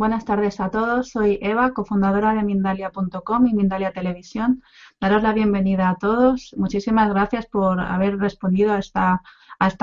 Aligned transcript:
buenas 0.00 0.24
tardes 0.24 0.60
a 0.60 0.70
todos. 0.70 1.10
Soy 1.10 1.38
Eva, 1.42 1.72
cofundadora 1.74 2.32
de 2.32 2.42
Mindalia.com 2.42 3.46
y 3.46 3.52
Mindalia 3.52 3.92
Televisión. 3.92 4.62
Daros 4.98 5.22
la 5.22 5.34
bienvenida 5.34 5.90
a 5.90 5.96
todos. 5.96 6.54
Muchísimas 6.56 7.10
gracias 7.10 7.44
por 7.44 7.78
haber 7.80 8.16
respondido 8.16 8.72
a 8.72 8.78
esta, 8.78 9.20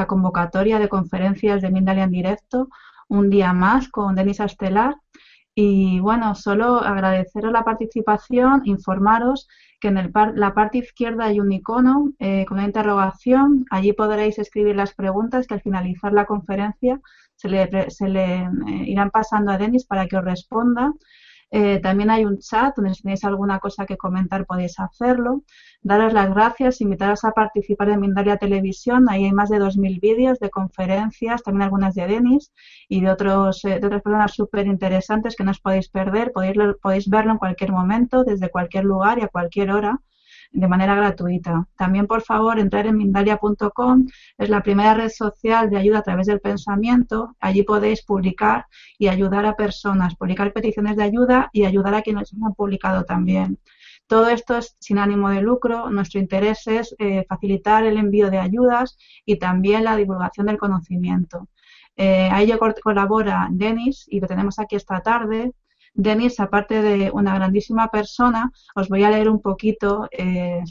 convocatoria 0.07 0.79
de 0.79 0.89
conferencias 0.89 1.61
de 1.61 1.69
Mindalia 1.69 2.05
en 2.05 2.11
directo. 2.11 2.67
Un 3.07 3.29
día 3.29 3.53
más 3.53 3.89
con 3.89 4.15
Denisa 4.15 4.45
Estelar. 4.45 4.95
Y 5.53 5.99
bueno, 5.99 6.33
solo 6.33 6.77
agradeceros 6.77 7.51
la 7.51 7.63
participación, 7.63 8.63
informaros 8.65 9.47
que 9.79 9.89
en 9.89 9.97
el 9.99 10.11
par- 10.11 10.33
la 10.35 10.55
parte 10.55 10.79
izquierda 10.79 11.25
hay 11.25 11.39
un 11.39 11.51
icono 11.51 12.11
eh, 12.17 12.43
con 12.47 12.57
una 12.57 12.65
interrogación. 12.65 13.65
Allí 13.69 13.93
podréis 13.93 14.39
escribir 14.39 14.75
las 14.75 14.95
preguntas 14.95 15.45
que 15.45 15.53
al 15.53 15.61
finalizar 15.61 16.11
la 16.11 16.25
conferencia 16.25 16.99
se 17.37 17.47
le, 17.49 17.89
se 17.89 18.09
le 18.09 18.35
eh, 18.35 18.49
irán 18.87 19.11
pasando 19.11 19.51
a 19.51 19.57
Denis 19.57 19.85
para 19.85 20.07
que 20.07 20.17
os 20.17 20.25
responda. 20.25 20.93
Eh, 21.49 21.79
también 21.79 22.09
hay 22.09 22.25
un 22.25 22.39
chat 22.39 22.75
donde 22.75 22.93
si 22.93 23.03
tenéis 23.03 23.23
alguna 23.23 23.59
cosa 23.59 23.85
que 23.85 23.95
comentar 23.95 24.45
podéis 24.45 24.79
hacerlo. 24.79 25.43
Daros 25.81 26.11
las 26.11 26.29
gracias, 26.29 26.81
invitaros 26.81 27.23
a 27.23 27.31
participar 27.31 27.89
en 27.89 28.01
Mindalia 28.01 28.37
Televisión. 28.37 29.07
Ahí 29.09 29.25
hay 29.25 29.31
más 29.31 29.49
de 29.49 29.59
2.000 29.59 30.01
vídeos 30.01 30.39
de 30.39 30.49
conferencias, 30.49 31.43
también 31.43 31.61
algunas 31.63 31.93
de 31.95 32.07
Denis 32.07 32.51
y 32.89 33.01
de, 33.01 33.11
otros, 33.11 33.63
eh, 33.63 33.79
de 33.79 33.87
otras 33.87 34.01
personas 34.01 34.33
súper 34.33 34.67
interesantes 34.67 35.35
que 35.37 35.43
no 35.45 35.51
os 35.51 35.61
podéis 35.61 35.89
perder. 35.89 36.33
Podéis, 36.33 36.57
podéis 36.81 37.07
verlo 37.07 37.31
en 37.33 37.37
cualquier 37.37 37.71
momento, 37.71 38.23
desde 38.25 38.49
cualquier 38.49 38.83
lugar 38.83 39.19
y 39.19 39.21
a 39.21 39.29
cualquier 39.29 39.71
hora 39.71 40.01
de 40.51 40.67
manera 40.67 40.95
gratuita. 40.95 41.67
También, 41.75 42.07
por 42.07 42.21
favor, 42.21 42.59
entrar 42.59 42.87
en 42.87 42.97
Mindalia.com, 42.97 44.07
es 44.37 44.49
la 44.49 44.61
primera 44.63 44.93
red 44.93 45.09
social 45.09 45.69
de 45.69 45.77
ayuda 45.77 45.99
a 45.99 46.03
través 46.03 46.27
del 46.27 46.39
pensamiento. 46.39 47.35
Allí 47.39 47.63
podéis 47.63 48.03
publicar 48.03 48.65
y 48.97 49.07
ayudar 49.07 49.45
a 49.45 49.55
personas, 49.55 50.15
publicar 50.15 50.53
peticiones 50.53 50.95
de 50.97 51.03
ayuda 51.03 51.49
y 51.53 51.65
ayudar 51.65 51.95
a 51.95 52.01
quienes 52.01 52.33
han 52.33 52.53
publicado 52.53 53.03
también. 53.03 53.59
Todo 54.07 54.29
esto 54.29 54.57
es 54.57 54.75
sin 54.79 54.99
ánimo 54.99 55.29
de 55.29 55.41
lucro. 55.41 55.89
Nuestro 55.89 56.19
interés 56.19 56.65
es 56.67 56.95
eh, 56.97 57.25
facilitar 57.27 57.83
el 57.85 57.97
envío 57.97 58.29
de 58.29 58.37
ayudas 58.37 58.97
y 59.25 59.37
también 59.37 59.83
la 59.83 59.97
divulgación 59.97 60.47
del 60.47 60.57
conocimiento. 60.57 61.49
Eh, 61.97 62.29
a 62.31 62.41
ello 62.41 62.59
colabora 62.83 63.47
Denis 63.51 64.05
y 64.07 64.19
lo 64.19 64.27
tenemos 64.27 64.59
aquí 64.59 64.75
esta 64.75 65.01
tarde. 65.01 65.51
Denis, 65.97 66.39
aparte 66.39 66.83
de 66.83 67.09
una 67.11 67.33
grandísima 67.33 67.87
persona, 67.87 68.51
os 68.75 68.87
voy 68.87 69.03
a 69.03 69.09
leer 69.09 69.29
un 69.29 69.41
poquito 69.41 70.07
eh, 70.11 70.61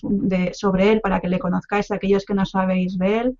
sobre 0.52 0.92
él 0.92 1.00
para 1.00 1.20
que 1.20 1.28
le 1.28 1.40
conozcáis 1.40 1.90
a 1.90 1.96
aquellos 1.96 2.24
que 2.24 2.34
no 2.34 2.46
sabéis 2.46 2.96
de 2.96 3.18
él. 3.18 3.38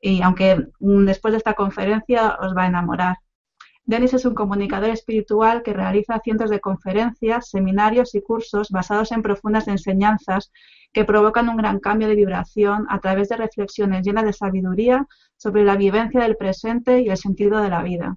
Y 0.00 0.20
aunque 0.22 0.56
mm, 0.80 1.04
después 1.04 1.30
de 1.30 1.38
esta 1.38 1.54
conferencia 1.54 2.36
os 2.40 2.56
va 2.56 2.64
a 2.64 2.66
enamorar. 2.66 3.18
Denis 3.84 4.14
es 4.14 4.24
un 4.24 4.34
comunicador 4.34 4.90
espiritual 4.90 5.62
que 5.62 5.72
realiza 5.72 6.20
cientos 6.24 6.50
de 6.50 6.58
conferencias, 6.58 7.48
seminarios 7.50 8.16
y 8.16 8.20
cursos 8.20 8.70
basados 8.70 9.12
en 9.12 9.22
profundas 9.22 9.68
enseñanzas 9.68 10.50
que 10.92 11.04
provocan 11.04 11.48
un 11.48 11.56
gran 11.56 11.78
cambio 11.78 12.08
de 12.08 12.16
vibración 12.16 12.84
a 12.90 12.98
través 12.98 13.28
de 13.28 13.36
reflexiones 13.36 14.04
llenas 14.04 14.24
de 14.24 14.32
sabiduría 14.32 15.06
sobre 15.36 15.64
la 15.64 15.76
vivencia 15.76 16.20
del 16.20 16.36
presente 16.36 17.00
y 17.00 17.08
el 17.10 17.16
sentido 17.16 17.62
de 17.62 17.70
la 17.70 17.82
vida. 17.84 18.16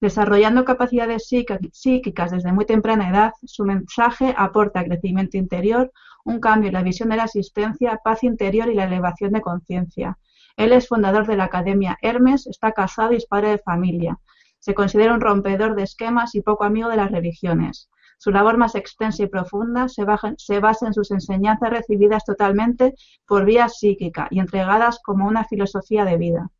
Desarrollando 0.00 0.64
capacidades 0.64 1.28
psíquicas 1.28 2.30
desde 2.30 2.52
muy 2.52 2.64
temprana 2.66 3.10
edad, 3.10 3.32
su 3.44 3.64
mensaje 3.64 4.32
aporta 4.36 4.84
crecimiento 4.84 5.36
interior, 5.36 5.90
un 6.24 6.38
cambio 6.38 6.68
en 6.68 6.74
la 6.74 6.84
visión 6.84 7.08
de 7.08 7.16
la 7.16 7.24
existencia, 7.24 7.98
paz 8.04 8.22
interior 8.22 8.68
y 8.68 8.74
la 8.74 8.84
elevación 8.84 9.32
de 9.32 9.40
conciencia. 9.40 10.16
Él 10.56 10.72
es 10.72 10.86
fundador 10.86 11.26
de 11.26 11.36
la 11.36 11.44
Academia 11.44 11.98
Hermes, 12.00 12.46
está 12.46 12.72
casado 12.72 13.12
y 13.12 13.16
es 13.16 13.26
padre 13.26 13.50
de 13.50 13.58
familia. 13.58 14.20
Se 14.60 14.74
considera 14.74 15.14
un 15.14 15.20
rompedor 15.20 15.74
de 15.74 15.82
esquemas 15.82 16.36
y 16.36 16.42
poco 16.42 16.64
amigo 16.64 16.88
de 16.88 16.96
las 16.96 17.10
religiones. 17.10 17.90
Su 18.18 18.30
labor 18.30 18.56
más 18.56 18.74
extensa 18.76 19.22
y 19.22 19.26
profunda 19.26 19.88
se, 19.88 20.04
se, 20.36 20.60
basa 20.60 20.86
en 20.86 20.94
sus 20.94 21.10
enseñanzas 21.12 21.70
recibidas 21.70 22.24
totalmente 22.24 22.94
por 23.26 23.44
vía 23.44 23.68
psíquica 23.68 24.28
y 24.30 24.40
entregadas 24.40 25.00
como 25.02 25.26
una 25.26 25.44
filosofía 25.44 26.04
de 26.04 26.16
vida. 26.16 26.50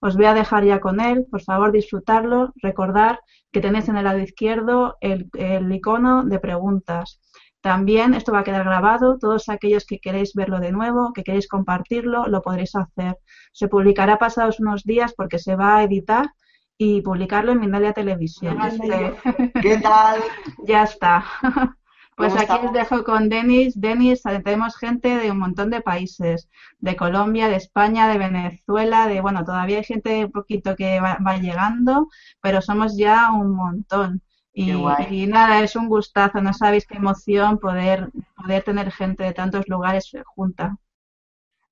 Os 0.00 0.16
voy 0.16 0.26
a 0.26 0.34
dejar 0.34 0.64
ya 0.64 0.80
con 0.80 1.00
él, 1.00 1.26
por 1.30 1.42
favor 1.42 1.72
disfrutarlo, 1.72 2.52
recordar 2.62 3.20
que 3.52 3.60
tenéis 3.60 3.88
en 3.88 3.96
el 3.96 4.04
lado 4.04 4.18
izquierdo 4.18 4.96
el, 5.00 5.28
el 5.34 5.72
icono 5.72 6.24
de 6.24 6.38
preguntas. 6.38 7.20
También 7.60 8.14
esto 8.14 8.32
va 8.32 8.40
a 8.40 8.44
quedar 8.44 8.64
grabado, 8.64 9.18
todos 9.18 9.50
aquellos 9.50 9.84
que 9.84 9.98
queréis 9.98 10.32
verlo 10.34 10.60
de 10.60 10.72
nuevo, 10.72 11.12
que 11.12 11.22
queréis 11.22 11.46
compartirlo, 11.46 12.26
lo 12.26 12.40
podréis 12.40 12.74
hacer. 12.74 13.18
Se 13.52 13.68
publicará 13.68 14.18
pasados 14.18 14.60
unos 14.60 14.84
días 14.84 15.12
porque 15.14 15.38
se 15.38 15.56
va 15.56 15.76
a 15.76 15.82
editar 15.82 16.30
y 16.78 17.02
publicarlo 17.02 17.52
en 17.52 17.60
Mindalia 17.60 17.92
Televisión. 17.92 18.58
Este... 18.62 19.14
¿Qué 19.60 19.76
tal? 19.76 20.20
ya 20.66 20.84
está. 20.84 21.24
Pues 22.20 22.34
aquí 22.34 22.42
estamos? 22.42 22.66
os 22.66 22.72
dejo 22.72 23.04
con 23.04 23.30
Denis. 23.30 23.80
Denis, 23.80 24.22
tenemos 24.22 24.76
gente 24.76 25.08
de 25.08 25.30
un 25.30 25.38
montón 25.38 25.70
de 25.70 25.80
países, 25.80 26.50
de 26.78 26.94
Colombia, 26.94 27.48
de 27.48 27.56
España, 27.56 28.08
de 28.08 28.18
Venezuela, 28.18 29.06
de, 29.06 29.22
bueno, 29.22 29.42
todavía 29.42 29.78
hay 29.78 29.84
gente 29.84 30.26
un 30.26 30.30
poquito 30.30 30.76
que 30.76 31.00
va, 31.00 31.16
va 31.26 31.38
llegando, 31.38 32.08
pero 32.42 32.60
somos 32.60 32.98
ya 32.98 33.32
un 33.32 33.54
montón. 33.54 34.22
Y, 34.52 34.72
y, 34.72 35.26
nada, 35.26 35.62
es 35.62 35.76
un 35.76 35.88
gustazo, 35.88 36.42
no 36.42 36.52
sabéis 36.52 36.86
qué 36.86 36.96
emoción 36.96 37.58
poder, 37.58 38.10
poder 38.36 38.64
tener 38.64 38.92
gente 38.92 39.24
de 39.24 39.32
tantos 39.32 39.66
lugares 39.68 40.10
junta. 40.26 40.76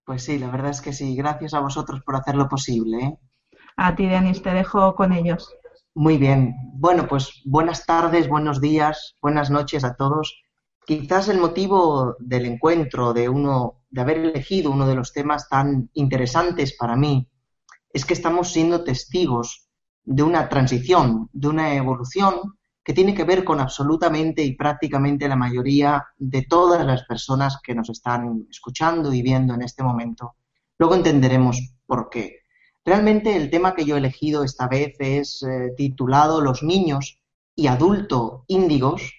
Pues 0.04 0.22
sí, 0.22 0.38
la 0.38 0.50
verdad 0.50 0.70
es 0.70 0.80
que 0.80 0.94
sí. 0.94 1.14
Gracias 1.14 1.52
a 1.52 1.60
vosotros 1.60 2.00
por 2.02 2.16
hacerlo 2.16 2.48
posible. 2.48 3.04
¿eh? 3.04 3.18
A 3.76 3.94
ti, 3.94 4.06
Denis, 4.06 4.42
te 4.42 4.50
dejo 4.54 4.94
con 4.94 5.12
ellos. 5.12 5.54
Muy 6.00 6.16
bien. 6.16 6.54
Bueno, 6.74 7.08
pues 7.08 7.42
buenas 7.44 7.84
tardes, 7.84 8.28
buenos 8.28 8.60
días, 8.60 9.16
buenas 9.20 9.50
noches 9.50 9.82
a 9.82 9.96
todos. 9.96 10.40
Quizás 10.86 11.28
el 11.28 11.38
motivo 11.38 12.14
del 12.20 12.46
encuentro, 12.46 13.12
de 13.12 13.28
uno, 13.28 13.82
de 13.90 14.02
haber 14.02 14.18
elegido 14.18 14.70
uno 14.70 14.86
de 14.86 14.94
los 14.94 15.12
temas 15.12 15.48
tan 15.48 15.90
interesantes 15.94 16.76
para 16.78 16.94
mí, 16.94 17.28
es 17.92 18.04
que 18.04 18.14
estamos 18.14 18.52
siendo 18.52 18.84
testigos 18.84 19.66
de 20.04 20.22
una 20.22 20.48
transición, 20.48 21.30
de 21.32 21.48
una 21.48 21.74
evolución 21.74 22.36
que 22.84 22.94
tiene 22.94 23.12
que 23.12 23.24
ver 23.24 23.42
con 23.42 23.58
absolutamente 23.58 24.44
y 24.44 24.54
prácticamente 24.54 25.26
la 25.26 25.34
mayoría 25.34 26.06
de 26.16 26.42
todas 26.48 26.86
las 26.86 27.02
personas 27.06 27.58
que 27.60 27.74
nos 27.74 27.90
están 27.90 28.46
escuchando 28.48 29.12
y 29.12 29.20
viendo 29.20 29.52
en 29.52 29.62
este 29.62 29.82
momento. 29.82 30.36
Luego 30.78 30.94
entenderemos 30.94 31.58
por 31.84 32.08
qué. 32.08 32.42
Realmente 32.84 33.36
el 33.36 33.50
tema 33.50 33.74
que 33.74 33.84
yo 33.84 33.96
he 33.96 33.98
elegido 33.98 34.44
esta 34.44 34.66
vez 34.68 34.96
es 34.98 35.42
eh, 35.42 35.72
titulado 35.76 36.40
Los 36.40 36.62
niños 36.62 37.20
y 37.54 37.66
adulto 37.66 38.44
índigos 38.46 39.12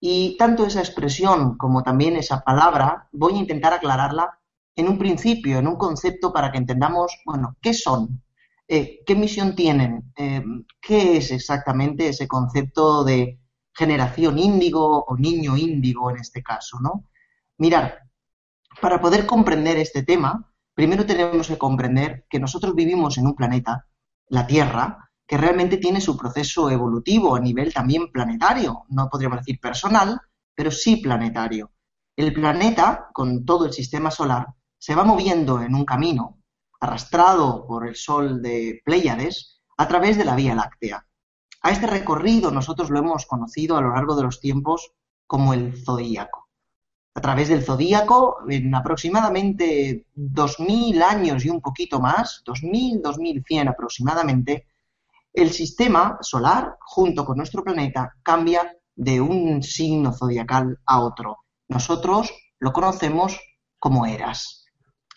y 0.00 0.36
tanto 0.36 0.66
esa 0.66 0.80
expresión 0.80 1.56
como 1.56 1.82
también 1.82 2.16
esa 2.16 2.40
palabra 2.40 3.08
voy 3.12 3.34
a 3.34 3.38
intentar 3.38 3.72
aclararla 3.72 4.40
en 4.74 4.88
un 4.88 4.98
principio, 4.98 5.58
en 5.58 5.68
un 5.68 5.76
concepto 5.76 6.32
para 6.32 6.50
que 6.50 6.58
entendamos, 6.58 7.12
bueno, 7.24 7.56
qué 7.60 7.74
son, 7.74 8.22
eh, 8.66 9.00
qué 9.06 9.14
misión 9.14 9.54
tienen, 9.54 10.12
eh, 10.16 10.42
qué 10.80 11.18
es 11.18 11.30
exactamente 11.30 12.08
ese 12.08 12.26
concepto 12.26 13.04
de 13.04 13.38
generación 13.74 14.38
índigo 14.38 15.04
o 15.04 15.16
niño 15.16 15.56
índigo 15.56 16.10
en 16.10 16.16
este 16.16 16.42
caso, 16.42 16.78
¿no? 16.80 17.04
Mirar, 17.58 18.00
para 18.80 19.00
poder 19.00 19.26
comprender 19.26 19.76
este 19.76 20.02
tema, 20.02 20.51
primero 20.74 21.06
tenemos 21.06 21.48
que 21.48 21.58
comprender 21.58 22.24
que 22.28 22.40
nosotros 22.40 22.74
vivimos 22.74 23.18
en 23.18 23.26
un 23.26 23.34
planeta, 23.34 23.86
la 24.28 24.46
Tierra, 24.46 25.10
que 25.26 25.36
realmente 25.36 25.76
tiene 25.76 26.00
su 26.00 26.16
proceso 26.16 26.70
evolutivo 26.70 27.34
a 27.34 27.40
nivel 27.40 27.72
también 27.72 28.10
planetario, 28.10 28.84
no 28.88 29.08
podríamos 29.08 29.38
decir 29.38 29.60
personal, 29.60 30.20
pero 30.54 30.70
sí 30.70 30.96
planetario. 30.96 31.72
El 32.16 32.32
planeta, 32.32 33.08
con 33.12 33.44
todo 33.44 33.66
el 33.66 33.72
sistema 33.72 34.10
solar, 34.10 34.48
se 34.78 34.94
va 34.94 35.04
moviendo 35.04 35.62
en 35.62 35.74
un 35.74 35.84
camino, 35.84 36.42
arrastrado 36.80 37.66
por 37.66 37.86
el 37.86 37.94
Sol 37.94 38.42
de 38.42 38.80
Pléyades, 38.84 39.62
a 39.76 39.88
través 39.88 40.18
de 40.18 40.24
la 40.24 40.34
Vía 40.34 40.54
Láctea. 40.54 41.06
A 41.62 41.70
este 41.70 41.86
recorrido 41.86 42.50
nosotros 42.50 42.90
lo 42.90 42.98
hemos 42.98 43.24
conocido 43.26 43.76
a 43.76 43.80
lo 43.80 43.94
largo 43.94 44.16
de 44.16 44.24
los 44.24 44.40
tiempos 44.40 44.92
como 45.26 45.54
el 45.54 45.82
zodíaco. 45.82 46.41
A 47.14 47.20
través 47.20 47.48
del 47.48 47.64
zodíaco, 47.64 48.38
en 48.48 48.74
aproximadamente 48.74 50.06
2.000 50.16 51.02
años 51.02 51.44
y 51.44 51.50
un 51.50 51.60
poquito 51.60 52.00
más, 52.00 52.42
2.000, 52.46 53.02
2.100 53.02 53.68
aproximadamente, 53.68 54.66
el 55.32 55.50
sistema 55.50 56.18
solar, 56.20 56.76
junto 56.80 57.24
con 57.24 57.36
nuestro 57.36 57.62
planeta, 57.62 58.14
cambia 58.22 58.76
de 58.94 59.20
un 59.20 59.62
signo 59.62 60.12
zodiacal 60.12 60.78
a 60.86 61.00
otro. 61.00 61.38
Nosotros 61.68 62.32
lo 62.58 62.72
conocemos 62.72 63.40
como 63.78 64.06
eras. 64.06 64.66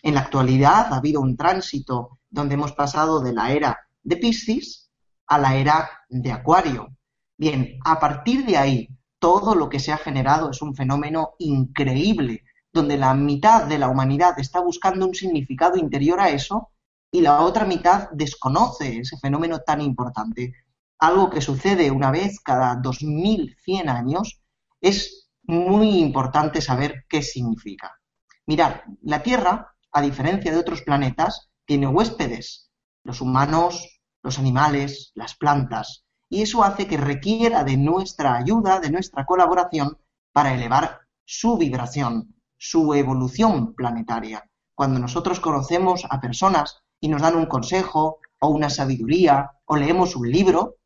En 0.02 0.14
la 0.14 0.20
actualidad 0.20 0.92
ha 0.92 0.96
habido 0.96 1.20
un 1.20 1.36
tránsito 1.36 2.18
donde 2.30 2.54
hemos 2.54 2.72
pasado 2.72 3.20
de 3.20 3.32
la 3.32 3.52
era 3.52 3.78
de 4.02 4.16
Piscis 4.16 4.90
a 5.26 5.38
la 5.38 5.56
era 5.56 5.90
de 6.08 6.32
Acuario. 6.32 6.88
Bien, 7.36 7.78
a 7.84 7.98
partir 7.98 8.46
de 8.46 8.56
ahí, 8.56 8.88
todo 9.26 9.56
lo 9.56 9.68
que 9.68 9.80
se 9.80 9.90
ha 9.90 9.98
generado 9.98 10.52
es 10.52 10.62
un 10.62 10.76
fenómeno 10.76 11.34
increíble, 11.40 12.44
donde 12.72 12.96
la 12.96 13.12
mitad 13.12 13.64
de 13.64 13.76
la 13.76 13.88
humanidad 13.88 14.38
está 14.38 14.60
buscando 14.60 15.04
un 15.04 15.16
significado 15.16 15.76
interior 15.76 16.20
a 16.20 16.28
eso 16.28 16.70
y 17.10 17.22
la 17.22 17.40
otra 17.40 17.64
mitad 17.64 18.08
desconoce 18.12 18.98
ese 18.98 19.18
fenómeno 19.18 19.58
tan 19.66 19.80
importante. 19.80 20.52
Algo 21.00 21.28
que 21.28 21.40
sucede 21.40 21.90
una 21.90 22.12
vez 22.12 22.38
cada 22.38 22.76
2100 22.76 23.88
años 23.88 24.40
es 24.80 25.28
muy 25.42 25.98
importante 25.98 26.60
saber 26.60 27.04
qué 27.08 27.20
significa. 27.20 27.96
Mirad, 28.46 28.76
la 29.02 29.24
Tierra, 29.24 29.74
a 29.90 30.02
diferencia 30.02 30.52
de 30.52 30.58
otros 30.58 30.82
planetas, 30.82 31.50
tiene 31.64 31.88
huéspedes, 31.88 32.70
los 33.02 33.20
humanos, 33.20 34.00
los 34.22 34.38
animales, 34.38 35.10
las 35.16 35.34
plantas, 35.34 36.05
y 36.28 36.42
eso 36.42 36.64
hace 36.64 36.86
que 36.86 36.96
requiera 36.96 37.64
de 37.64 37.76
nuestra 37.76 38.36
ayuda, 38.36 38.80
de 38.80 38.90
nuestra 38.90 39.24
colaboración, 39.24 39.98
para 40.32 40.54
elevar 40.54 41.00
su 41.24 41.56
vibración, 41.56 42.34
su 42.56 42.94
evolución 42.94 43.74
planetaria. 43.74 44.48
Cuando 44.74 44.98
nosotros 44.98 45.40
conocemos 45.40 46.06
a 46.08 46.20
personas 46.20 46.82
y 47.00 47.08
nos 47.08 47.22
dan 47.22 47.36
un 47.36 47.46
consejo 47.46 48.18
o 48.40 48.48
una 48.48 48.70
sabiduría 48.70 49.52
o 49.64 49.76
leemos 49.76 50.16
un 50.16 50.30
libro, 50.30 50.76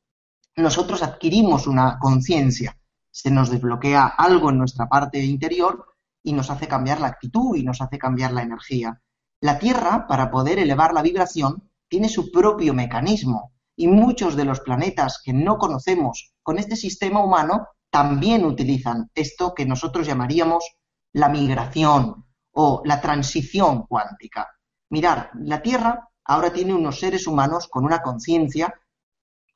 nosotros 0.56 1.02
adquirimos 1.02 1.66
una 1.66 1.98
conciencia, 1.98 2.76
se 3.10 3.31
nos 3.31 3.50
desbloquea 3.50 4.06
algo 4.06 4.50
en 4.50 4.58
nuestra 4.58 4.88
parte 4.88 5.22
interior 5.25 5.87
y 6.22 6.32
nos 6.32 6.50
hace 6.50 6.69
cambiar 6.69 7.00
la 7.00 7.08
actitud 7.08 7.56
y 7.56 7.64
nos 7.64 7.81
hace 7.81 7.98
cambiar 7.98 8.32
la 8.32 8.42
energía. 8.42 9.00
La 9.40 9.58
Tierra, 9.58 10.06
para 10.06 10.31
poder 10.31 10.58
elevar 10.58 10.92
la 10.92 11.02
vibración, 11.02 11.70
tiene 11.88 12.08
su 12.08 12.31
propio 12.31 12.75
mecanismo 12.75 13.52
y 13.81 13.88
muchos 13.88 14.37
de 14.37 14.44
los 14.44 14.61
planetas 14.61 15.23
que 15.25 15.32
no 15.32 15.56
conocemos 15.56 16.35
con 16.43 16.59
este 16.59 16.77
sistema 16.77 17.25
humano 17.25 17.69
también 17.88 18.44
utilizan 18.44 19.11
esto 19.15 19.55
que 19.55 19.65
nosotros 19.65 20.06
llamaríamos 20.06 20.77
la 21.15 21.31
migración 21.31 22.27
o 22.53 22.82
la 22.85 23.00
transición 23.00 23.87
cuántica. 23.87 24.47
Mirar, 24.91 25.31
la 25.35 25.62
Tierra 25.62 26.11
ahora 26.27 26.53
tiene 26.53 26.75
unos 26.75 27.00
seres 27.00 27.27
humanos 27.27 27.69
con 27.69 27.87
una 27.87 28.03
conciencia 28.03 28.75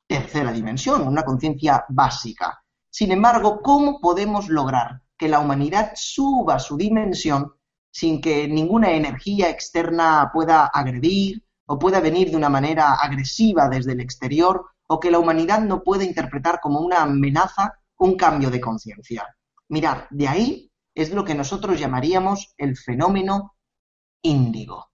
tercera 0.07 0.51
dimensión, 0.51 1.07
una 1.07 1.21
conciencia 1.23 1.85
básica. 1.89 2.63
Sin 2.89 3.11
embargo, 3.11 3.61
¿cómo 3.61 3.99
podemos 4.01 4.49
lograr 4.49 5.03
que 5.15 5.29
la 5.29 5.37
humanidad 5.37 5.91
suba 5.93 6.57
su 6.57 6.77
dimensión 6.77 7.53
sin 7.91 8.19
que 8.19 8.47
ninguna 8.47 8.89
energía 8.89 9.51
externa 9.51 10.31
pueda 10.33 10.65
agredir 10.65 11.45
o 11.65 11.79
pueda 11.79 11.99
venir 11.99 12.31
de 12.31 12.37
una 12.37 12.49
manera 12.49 12.93
agresiva 12.93 13.67
desde 13.69 13.93
el 13.93 14.01
exterior 14.01 14.65
o 14.87 14.99
que 14.99 15.11
la 15.11 15.19
humanidad 15.19 15.61
no 15.61 15.83
pueda 15.83 16.03
interpretar 16.03 16.59
como 16.61 16.79
una 16.79 17.01
amenaza 17.01 17.73
un 17.97 18.15
cambio 18.15 18.51
de 18.51 18.61
conciencia? 18.61 19.35
Mirad, 19.69 20.03
de 20.09 20.27
ahí 20.27 20.71
es 20.93 21.11
lo 21.11 21.25
que 21.25 21.35
nosotros 21.35 21.79
llamaríamos 21.79 22.53
el 22.57 22.77
fenómeno 22.77 23.55
índigo 24.21 24.89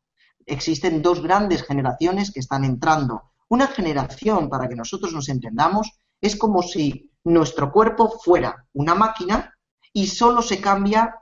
existen 0.45 1.01
dos 1.01 1.21
grandes 1.21 1.63
generaciones 1.63 2.31
que 2.31 2.39
están 2.39 2.63
entrando. 2.63 3.31
Una 3.49 3.67
generación, 3.67 4.49
para 4.49 4.67
que 4.67 4.75
nosotros 4.75 5.13
nos 5.13 5.29
entendamos, 5.29 5.91
es 6.19 6.35
como 6.35 6.61
si 6.61 7.11
nuestro 7.23 7.71
cuerpo 7.71 8.09
fuera 8.09 8.65
una 8.73 8.95
máquina 8.95 9.53
y 9.93 10.07
solo 10.07 10.41
se 10.41 10.61
cambia 10.61 11.15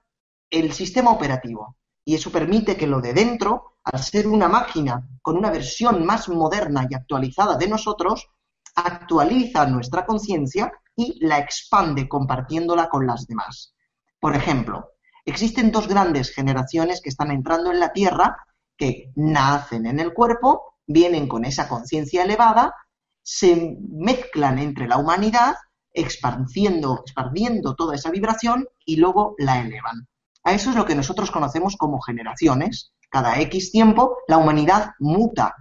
el 0.50 0.74
sistema 0.74 1.12
operativo. 1.12 1.78
Y 2.06 2.16
eso 2.16 2.32
permite 2.32 2.76
que 2.76 2.88
lo 2.88 3.02
de 3.02 3.14
dentro, 3.14 3.78
al 3.84 4.02
ser 4.02 4.28
una 4.28 4.48
máquina 4.48 5.08
con 5.22 5.38
una 5.38 5.52
versión 5.52 6.06
más 6.06 6.30
moderna 6.30 6.88
y 6.90 6.96
actualizada 6.96 7.58
de 7.58 7.68
nosotros, 7.68 8.30
actualiza 8.76 9.66
nuestra 9.66 10.06
conciencia 10.06 10.72
y 10.96 11.18
la 11.26 11.40
expande 11.40 12.08
compartiéndola 12.08 12.90
con 12.90 13.06
las 13.06 13.28
demás. 13.28 13.74
Por 14.20 14.36
ejemplo, 14.36 14.90
existen 15.26 15.72
dos 15.72 15.88
grandes 15.88 16.34
generaciones 16.34 17.02
que 17.02 17.10
están 17.10 17.32
entrando 17.32 17.72
en 17.72 17.80
la 17.80 17.94
Tierra 17.94 18.38
que 18.78 19.12
nacen 19.16 19.86
en 19.86 20.00
el 20.00 20.14
cuerpo, 20.14 20.76
vienen 20.88 21.28
con 21.28 21.46
esa 21.46 21.68
conciencia 21.68 22.24
elevada, 22.24 22.74
se 23.22 23.78
mezclan 23.90 24.58
entre 24.58 24.88
la 24.88 24.98
humanidad, 24.98 25.56
expandiendo, 25.92 27.02
expandiendo 27.02 27.76
toda 27.76 27.96
esa 27.96 28.10
vibración 28.10 28.68
y 28.86 28.96
luego 28.96 29.36
la 29.38 29.62
elevan. 29.62 30.08
A 30.50 30.54
eso 30.54 30.72
es 30.72 30.76
lo 30.76 30.84
que 30.84 30.96
nosotros 30.96 31.30
conocemos 31.30 31.78
como 31.78 32.02
generaciones. 32.02 32.92
Cada 33.12 33.40
X 33.42 33.72
tiempo 33.72 34.18
la 34.28 34.40
humanidad 34.40 34.94
muta, 34.98 35.54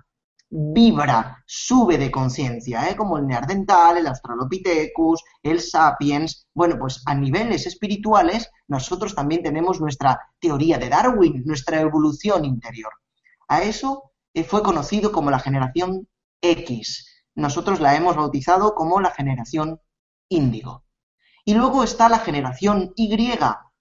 vibra, 0.49 1.45
sube 1.47 1.99
de 1.99 2.11
conciencia, 2.11 2.89
¿eh? 2.89 2.97
como 2.97 3.19
el 3.19 3.27
Neandertal, 3.27 3.99
el 3.99 4.07
Australopithecus, 4.07 5.23
el 5.43 5.61
Sapiens. 5.61 6.47
Bueno, 6.55 6.77
pues 6.79 7.03
a 7.05 7.15
niveles 7.15 7.67
espirituales 7.67 8.51
nosotros 8.67 9.15
también 9.15 9.43
tenemos 9.43 9.79
nuestra 9.79 10.19
teoría 10.41 10.79
de 10.79 10.89
Darwin, 10.89 11.43
nuestra 11.45 11.83
evolución 11.83 12.47
interior. 12.47 12.93
A 13.47 13.61
eso 13.65 14.13
eh, 14.33 14.43
fue 14.43 14.63
conocido 14.63 15.13
como 15.13 15.31
la 15.31 15.39
generación 15.39 16.09
X. 16.41 17.27
Nosotros 17.35 17.79
la 17.81 17.95
hemos 17.95 18.17
bautizado 18.17 18.75
como 18.75 19.03
la 19.03 19.11
generación 19.11 19.83
índigo. 20.31 20.83
Y 21.45 21.53
luego 21.53 21.85
está 21.85 22.09
la 22.09 22.21
generación 22.21 22.95
Y, 22.97 23.15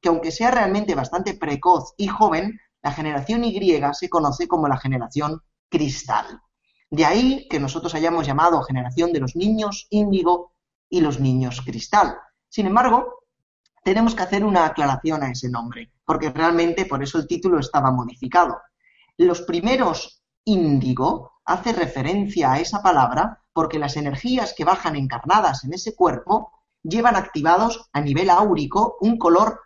que 0.02 0.10
aunque 0.10 0.32
sea 0.32 0.52
realmente 0.52 0.96
bastante 0.96 1.34
precoz 1.34 1.94
y 1.98 2.08
joven, 2.08 2.60
la 2.82 2.92
generación 2.92 3.44
Y 3.44 3.82
se 3.94 4.10
conoce 4.10 4.48
como 4.48 4.68
la 4.68 4.78
generación 4.78 5.42
cristal. 5.70 6.42
De 6.90 7.06
ahí 7.06 7.48
que 7.50 7.60
nosotros 7.60 7.94
hayamos 7.96 8.26
llamado 8.26 8.62
generación 8.64 9.12
de 9.12 9.20
los 9.20 9.36
niños 9.36 9.88
índigo 9.90 10.54
y 10.90 11.02
los 11.02 11.20
niños 11.20 11.62
cristal. 11.62 12.18
Sin 12.48 12.66
embargo, 12.66 13.24
tenemos 13.84 14.16
que 14.16 14.24
hacer 14.24 14.46
una 14.46 14.66
aclaración 14.66 15.24
a 15.24 15.32
ese 15.32 15.50
nombre, 15.50 15.92
porque 16.06 16.30
realmente 16.30 16.86
por 16.86 17.04
eso 17.04 17.18
el 17.18 17.28
título 17.28 17.60
estaba 17.60 17.92
modificado. 17.92 18.58
Los 19.18 19.42
primeros 19.42 20.24
índigo 20.46 21.34
hace 21.44 21.74
referencia 21.74 22.54
a 22.54 22.60
esa 22.60 22.82
palabra 22.82 23.44
porque 23.52 23.80
las 23.80 23.98
energías 23.98 24.54
que 24.56 24.64
bajan 24.64 24.96
encarnadas 24.96 25.66
en 25.66 25.74
ese 25.74 25.96
cuerpo 25.96 26.52
llevan 26.84 27.16
activados 27.16 27.90
a 27.92 28.02
nivel 28.02 28.30
áurico 28.30 28.98
un 29.02 29.18
color 29.18 29.62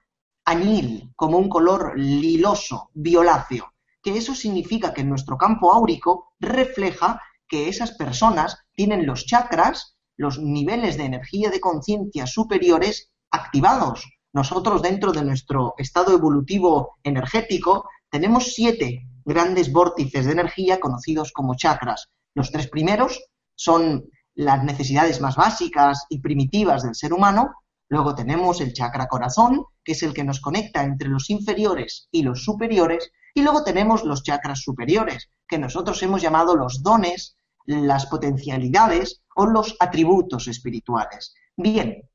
añil, 0.46 1.12
como 1.16 1.38
un 1.38 1.50
color 1.50 1.94
liloso, 1.98 2.90
violáceo, 2.94 3.74
que 4.02 4.18
eso 4.18 4.36
significa 4.36 4.94
que 4.94 5.04
nuestro 5.04 5.38
campo 5.38 5.72
áurico 5.74 6.34
refleja 6.40 7.22
que 7.48 7.68
esas 7.68 7.92
personas 7.92 8.58
tienen 8.74 9.06
los 9.06 9.26
chakras, 9.26 9.96
los 10.18 10.40
niveles 10.40 10.98
de 10.98 11.06
energía 11.06 11.50
de 11.50 11.60
conciencia 11.60 12.26
superiores 12.26 13.12
activados. 13.30 14.06
Nosotros 14.34 14.82
dentro 14.82 15.12
de 15.12 15.24
nuestro 15.24 15.74
estado 15.78 16.14
evolutivo 16.14 16.98
energético 17.04 17.90
tenemos 18.10 18.54
siete 18.54 19.08
grandes 19.26 19.72
vórtices 19.72 20.26
de 20.26 20.32
energía 20.32 20.80
conocidos 20.80 21.32
como 21.32 21.56
chakras. 21.56 22.10
Los 22.34 22.52
tres 22.52 22.70
primeros 22.70 23.22
son 23.56 24.06
las 24.34 24.64
necesidades 24.64 25.22
más 25.22 25.36
básicas 25.36 26.06
y 26.10 26.20
primitivas 26.20 26.84
del 26.84 26.96
ser 26.96 27.14
humano. 27.14 27.54
Luego 27.92 28.16
tenemos 28.16 28.62
el 28.62 28.72
chakra 28.72 29.10
corazón, 29.10 29.66
que 29.84 29.92
es 29.92 30.02
el 30.02 30.14
que 30.14 30.24
nos 30.24 30.40
conecta 30.40 30.82
entre 30.82 31.10
los 31.10 31.30
inferiores 31.30 32.08
y 32.10 32.24
los 32.24 32.46
superiores. 32.46 33.12
Y 33.34 33.42
luego 33.42 33.66
tenemos 33.66 34.06
los 34.06 34.24
chakras 34.24 34.62
superiores, 34.62 35.30
que 35.46 35.58
nosotros 35.58 36.02
hemos 36.02 36.22
llamado 36.22 36.56
los 36.56 36.84
dones, 36.84 37.36
las 37.66 38.06
potencialidades 38.06 39.24
o 39.36 39.46
los 39.46 39.76
atributos 39.78 40.48
espirituales. 40.48 41.36
Bien, 41.58 42.10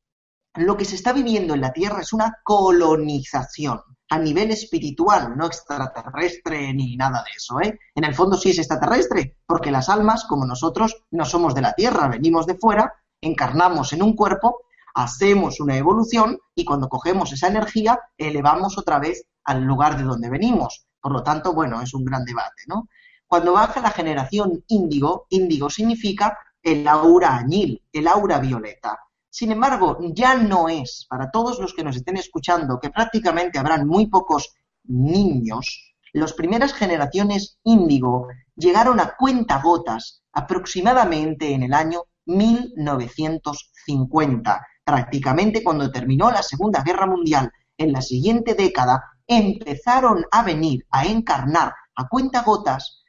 lo 0.54 0.78
que 0.78 0.86
se 0.86 0.94
está 0.94 1.12
viviendo 1.12 1.52
en 1.52 1.60
la 1.60 1.74
Tierra 1.74 2.00
es 2.00 2.14
una 2.14 2.38
colonización 2.42 3.82
a 4.08 4.18
nivel 4.18 4.52
espiritual, 4.52 5.36
no 5.36 5.44
extraterrestre 5.44 6.72
ni 6.72 6.96
nada 6.96 7.22
de 7.22 7.32
eso. 7.36 7.60
¿eh? 7.60 7.78
En 7.94 8.04
el 8.04 8.14
fondo 8.14 8.38
sí 8.38 8.48
es 8.48 8.58
extraterrestre, 8.58 9.36
porque 9.44 9.70
las 9.70 9.90
almas, 9.90 10.24
como 10.24 10.46
nosotros, 10.46 11.04
no 11.10 11.26
somos 11.26 11.54
de 11.54 11.60
la 11.60 11.74
Tierra, 11.74 12.08
venimos 12.08 12.46
de 12.46 12.56
fuera, 12.56 12.94
encarnamos 13.20 13.92
en 13.92 14.02
un 14.02 14.16
cuerpo, 14.16 14.62
hacemos 14.96 15.60
una 15.60 15.76
evolución 15.76 16.38
y 16.54 16.64
cuando 16.64 16.88
cogemos 16.88 17.30
esa 17.30 17.48
energía 17.48 18.00
elevamos 18.16 18.78
otra 18.78 18.98
vez 18.98 19.26
al 19.44 19.62
lugar 19.62 19.98
de 19.98 20.04
donde 20.04 20.30
venimos. 20.30 20.86
Por 20.98 21.12
lo 21.12 21.22
tanto, 21.22 21.52
bueno, 21.52 21.82
es 21.82 21.92
un 21.92 22.02
gran 22.02 22.24
debate, 22.24 22.62
¿no? 22.66 22.88
Cuando 23.26 23.52
baja 23.52 23.82
la 23.82 23.90
generación 23.90 24.64
índigo, 24.68 25.26
índigo 25.28 25.68
significa 25.68 26.38
el 26.62 26.88
aura 26.88 27.36
añil, 27.36 27.82
el 27.92 28.08
aura 28.08 28.38
violeta. 28.38 28.98
Sin 29.28 29.52
embargo, 29.52 29.98
ya 30.14 30.34
no 30.34 30.70
es, 30.70 31.04
para 31.10 31.30
todos 31.30 31.58
los 31.58 31.74
que 31.74 31.84
nos 31.84 31.96
estén 31.96 32.16
escuchando, 32.16 32.80
que 32.80 32.88
prácticamente 32.88 33.58
habrán 33.58 33.86
muy 33.86 34.06
pocos 34.06 34.54
niños, 34.84 35.94
las 36.14 36.32
primeras 36.32 36.72
generaciones 36.72 37.58
índigo 37.64 38.28
llegaron 38.54 38.98
a 39.00 39.14
cuentagotas 39.16 40.22
aproximadamente 40.32 41.52
en 41.52 41.64
el 41.64 41.74
año 41.74 42.04
1950, 42.24 44.66
prácticamente 44.86 45.64
cuando 45.64 45.90
terminó 45.90 46.30
la 46.30 46.44
Segunda 46.44 46.84
Guerra 46.84 47.06
Mundial. 47.06 47.50
En 47.76 47.92
la 47.92 48.00
siguiente 48.00 48.54
década 48.54 49.02
empezaron 49.26 50.24
a 50.30 50.44
venir 50.44 50.86
a 50.90 51.04
encarnar 51.06 51.74
a 51.96 52.08
cuentagotas 52.08 53.02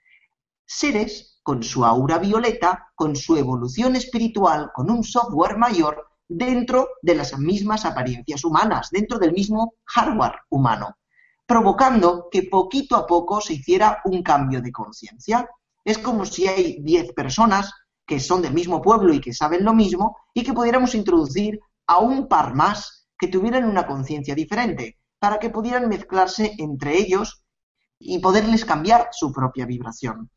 seres 0.66 1.40
con 1.44 1.62
su 1.62 1.86
aura 1.86 2.18
violeta, 2.18 2.92
con 2.96 3.16
su 3.16 3.38
evolución 3.38 3.96
espiritual, 3.96 4.72
con 4.74 4.90
un 4.90 5.04
software 5.04 5.58
mayor 5.58 6.08
dentro 6.28 6.90
de 7.04 7.14
las 7.14 7.38
mismas 7.38 7.86
apariencias 7.86 8.44
humanas, 8.44 8.90
dentro 8.92 9.20
del 9.20 9.32
mismo 9.32 9.76
hardware 9.86 10.40
humano, 10.50 10.98
provocando 11.46 12.28
que 12.32 12.44
poquito 12.44 12.96
a 12.96 13.06
poco 13.06 13.40
se 13.40 13.54
hiciera 13.54 14.02
un 14.06 14.24
cambio 14.24 14.64
de 14.64 14.72
conciencia. 14.72 15.48
Es 15.86 16.00
como 16.00 16.26
si 16.26 16.48
hay 16.48 16.82
10 16.82 17.14
personas 17.14 17.72
que 18.08 18.20
son 18.20 18.42
del 18.42 18.54
mismo 18.54 18.82
pueblo 18.82 19.14
y 19.14 19.22
que 19.22 19.34
saben 19.34 19.64
lo 19.64 19.74
mismo 19.74 20.18
y 20.34 20.44
que 20.44 20.54
pudiéramos 20.54 20.96
introducir 20.96 21.60
a 21.88 22.00
un 22.00 22.28
par 22.28 22.54
más 22.54 23.08
que 23.18 23.28
tuvieran 23.28 23.66
una 23.66 23.88
conciencia 23.88 24.36
diferente, 24.36 25.00
para 25.20 25.40
que 25.40 25.50
pudieran 25.50 25.90
mezclarse 25.90 26.54
entre 26.58 26.98
ellos 26.98 27.44
y 28.00 28.20
poderles 28.20 28.66
cambiar 28.66 29.10
su 29.12 29.32
propia 29.32 29.66
vibración. 29.66 30.30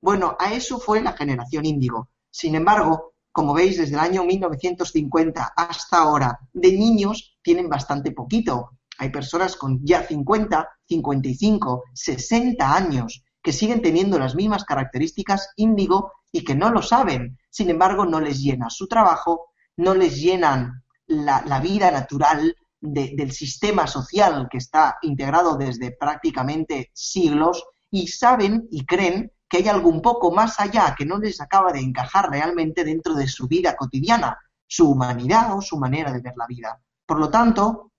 Bueno, 0.00 0.36
a 0.38 0.52
eso 0.52 0.78
fue 0.78 1.00
la 1.00 1.14
generación 1.14 1.64
índigo. 1.64 2.10
Sin 2.30 2.54
embargo, 2.54 3.14
como 3.32 3.54
veis, 3.54 3.78
desde 3.78 3.94
el 3.94 4.00
año 4.00 4.24
1950 4.24 5.52
hasta 5.56 5.98
ahora, 5.98 6.38
de 6.52 6.72
niños 6.72 7.38
tienen 7.42 7.68
bastante 7.68 8.12
poquito. 8.12 8.70
Hay 8.98 9.10
personas 9.10 9.56
con 9.56 9.80
ya 9.84 10.02
50, 10.02 10.68
55, 10.86 11.84
60 11.92 12.74
años 12.74 13.24
que 13.42 13.52
siguen 13.52 13.82
teniendo 13.82 14.18
las 14.18 14.34
mismas 14.34 14.64
características 14.64 15.50
índigo 15.56 16.12
y 16.32 16.44
que 16.44 16.54
no 16.54 16.70
lo 16.70 16.82
saben. 16.82 17.38
Sin 17.50 17.70
embargo, 17.70 18.04
no 18.04 18.20
les 18.20 18.40
llena 18.40 18.70
su 18.70 18.88
trabajo, 18.88 19.50
no 19.76 19.94
les 19.94 20.16
llenan 20.16 20.82
la, 21.06 21.60
vida 21.60 21.90
natural 21.90 22.56
del 22.80 23.32
sistema 23.32 23.86
social 23.86 24.48
que 24.50 24.58
está 24.58 24.98
integrado 25.02 25.56
desde 25.56 25.92
prácticamente 25.92 26.90
siglos 26.92 27.64
y 27.90 28.08
saben 28.08 28.68
y 28.70 28.84
creen 28.84 29.32
que 29.48 29.58
hay 29.58 29.68
algo 29.68 29.88
un 29.88 30.02
poco 30.02 30.32
más 30.32 30.58
allá 30.60 30.94
que 30.96 31.06
no 31.06 31.18
les 31.18 31.40
acaba 31.40 31.72
de 31.72 31.80
encajar 31.80 32.30
realmente 32.30 32.84
dentro 32.84 33.14
de 33.14 33.28
su 33.28 33.46
vida 33.46 33.76
cotidiana, 33.76 34.38
su 34.66 34.90
humanidad 34.90 35.56
o 35.56 35.62
su 35.62 35.78
manera 35.78 36.12
de 36.12 36.20
ver 36.20 36.34
la 36.36 36.46
vida. 36.46 36.80
Por 37.06 37.20
lo 37.20 37.30
tanto, 37.30 37.92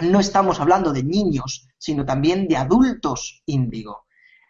no 0.00 0.20
estamos 0.20 0.60
hablando 0.60 0.92
de 0.92 1.02
niños, 1.02 1.68
sino 1.78 2.04
también 2.04 2.46
de 2.48 2.56
adultos 2.56 3.42
índigo. 3.46 4.06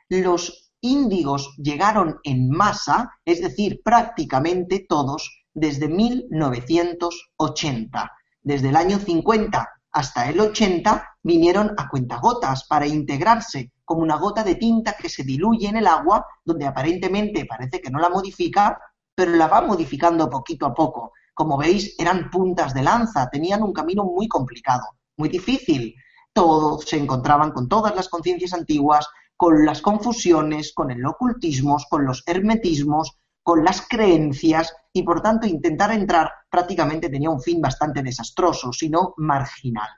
Los 0.09 0.73
índigos 0.81 1.55
llegaron 1.57 2.19
en 2.25 2.51
masa, 2.51 3.13
es 3.25 3.41
decir, 3.41 3.81
prácticamente 3.85 4.85
todos, 4.89 5.42
desde 5.55 5.89
1980. 5.89 8.13
Desde 8.43 8.69
el 8.69 8.77
año 8.77 8.99
50 8.99 9.71
hasta 9.93 10.29
el 10.29 10.41
80 10.41 11.19
vinieron 11.23 11.73
a 11.77 11.89
cuentagotas 11.89 12.65
para 12.65 12.87
integrarse 12.87 13.73
como 13.85 14.03
una 14.03 14.17
gota 14.17 14.43
de 14.43 14.55
tinta 14.55 14.97
que 14.97 15.11
se 15.11 15.23
diluye 15.23 15.69
en 15.69 15.77
el 15.77 15.87
agua, 15.87 16.27
donde 16.45 16.67
aparentemente 16.67 17.45
parece 17.45 17.81
que 17.81 17.91
no 17.91 17.99
la 17.99 18.09
modifica, 18.09 18.81
pero 19.15 19.33
la 19.33 19.49
va 19.49 19.61
modificando 19.61 20.31
poquito 20.31 20.65
a 20.67 20.75
poco. 20.75 21.13
Como 21.35 21.59
veis, 21.59 21.95
eran 21.99 22.31
puntas 22.31 22.75
de 22.75 22.83
lanza, 22.83 23.29
tenían 23.31 23.63
un 23.63 23.73
camino 23.73 24.05
muy 24.05 24.29
complicado, 24.29 24.85
muy 25.17 25.29
difícil. 25.29 25.95
Todos 26.33 26.87
se 26.87 26.97
encontraban 26.97 27.53
con 27.53 27.69
todas 27.69 27.95
las 27.95 28.09
conciencias 28.09 28.55
antiguas, 28.55 29.07
con 29.37 29.67
las 29.67 29.83
confusiones, 29.83 30.73
con 30.73 30.91
el 30.91 31.05
ocultismo, 31.05 31.77
con 31.91 32.07
los 32.07 32.23
hermetismos, 32.27 33.19
con 33.43 33.65
las 33.65 33.87
creencias 33.87 34.75
y 34.93 35.03
por 35.03 35.23
tanto 35.23 35.47
intentar 35.47 35.93
entrar 35.93 36.31
prácticamente 36.51 37.09
tenía 37.09 37.31
un 37.31 37.41
fin 37.41 37.61
bastante 37.61 38.03
desastroso, 38.03 38.73
sino 38.73 39.15
marginal. 39.17 39.89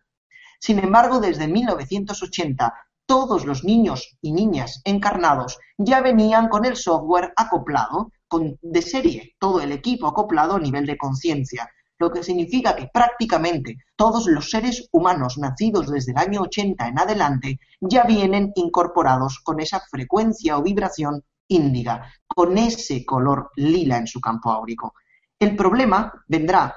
Sin 0.59 0.79
embargo, 0.79 1.21
desde 1.21 1.49
1980 1.49 2.73
todos 3.07 3.45
los 3.45 3.65
niños 3.65 4.17
y 4.23 4.33
niñas 4.33 4.81
encarnados 4.85 5.59
ya 5.77 6.01
venían 6.01 6.49
con 6.49 6.65
el 6.65 6.77
software 6.77 7.33
acoplado, 7.37 8.13
con, 8.29 8.59
de 8.63 8.83
serie, 8.83 9.35
todo 9.39 9.61
el 9.61 9.73
equipo 9.73 10.07
acoplado 10.07 10.55
a 10.55 10.61
nivel 10.61 10.87
de 10.87 10.97
conciencia, 10.97 11.69
lo 11.99 12.11
que 12.11 12.23
significa 12.23 12.75
que 12.75 12.89
prácticamente 12.93 13.77
todos 13.97 14.27
los 14.27 14.51
seres 14.51 14.89
humanos 14.91 15.39
nacidos 15.39 15.91
desde 15.91 16.13
el 16.13 16.19
año 16.19 16.43
80 16.43 16.89
en 16.89 16.99
adelante 16.99 17.61
ya 17.81 18.05
vienen 18.05 18.53
incorporados 18.57 19.41
con 19.41 19.61
esa 19.61 19.81
frecuencia 19.81 20.59
o 20.59 20.63
vibración 20.63 21.23
índiga, 21.49 22.13
con 22.27 22.57
ese 22.59 23.05
color 23.05 23.51
lila 23.57 23.99
en 23.99 24.07
su 24.07 24.21
campo 24.21 24.51
áurico. 24.51 24.95
El 25.39 25.57
problema 25.57 26.13
vendrá 26.27 26.77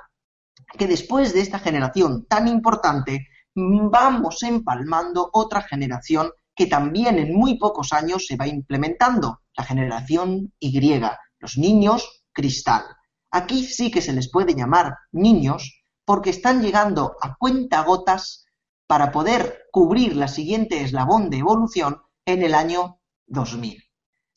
que 0.78 0.88
después 0.88 1.34
de 1.34 1.42
esta 1.42 1.60
generación 1.60 2.26
tan 2.26 2.48
importante, 2.48 3.28
vamos 3.56 4.44
empalmando 4.44 5.30
otra 5.34 5.62
generación 5.62 6.32
que 6.56 6.66
también 6.66 7.20
en 7.20 7.34
muy 7.34 7.58
pocos 7.58 7.94
años 7.94 8.26
se 8.26 8.36
va 8.36 8.48
implementando, 8.48 9.42
la 9.56 9.64
generación 9.64 10.54
Y, 10.60 11.00
los 11.40 11.58
niños 11.58 12.24
cristal. 12.34 12.84
Aquí 13.32 13.64
sí 13.64 13.92
que 13.92 14.02
se 14.02 14.14
les 14.14 14.32
puede 14.32 14.56
llamar 14.56 14.96
niños 15.12 15.84
porque 16.06 16.32
están 16.32 16.62
llegando 16.62 17.16
a 17.22 17.36
cuentagotas 17.36 18.46
para 18.88 19.12
poder 19.12 19.66
cubrir 19.72 20.16
la 20.16 20.28
siguiente 20.28 20.82
eslabón 20.82 21.30
de 21.30 21.38
evolución 21.40 22.02
en 22.26 22.42
el 22.42 22.56
año 22.56 23.00
2000. 23.28 23.87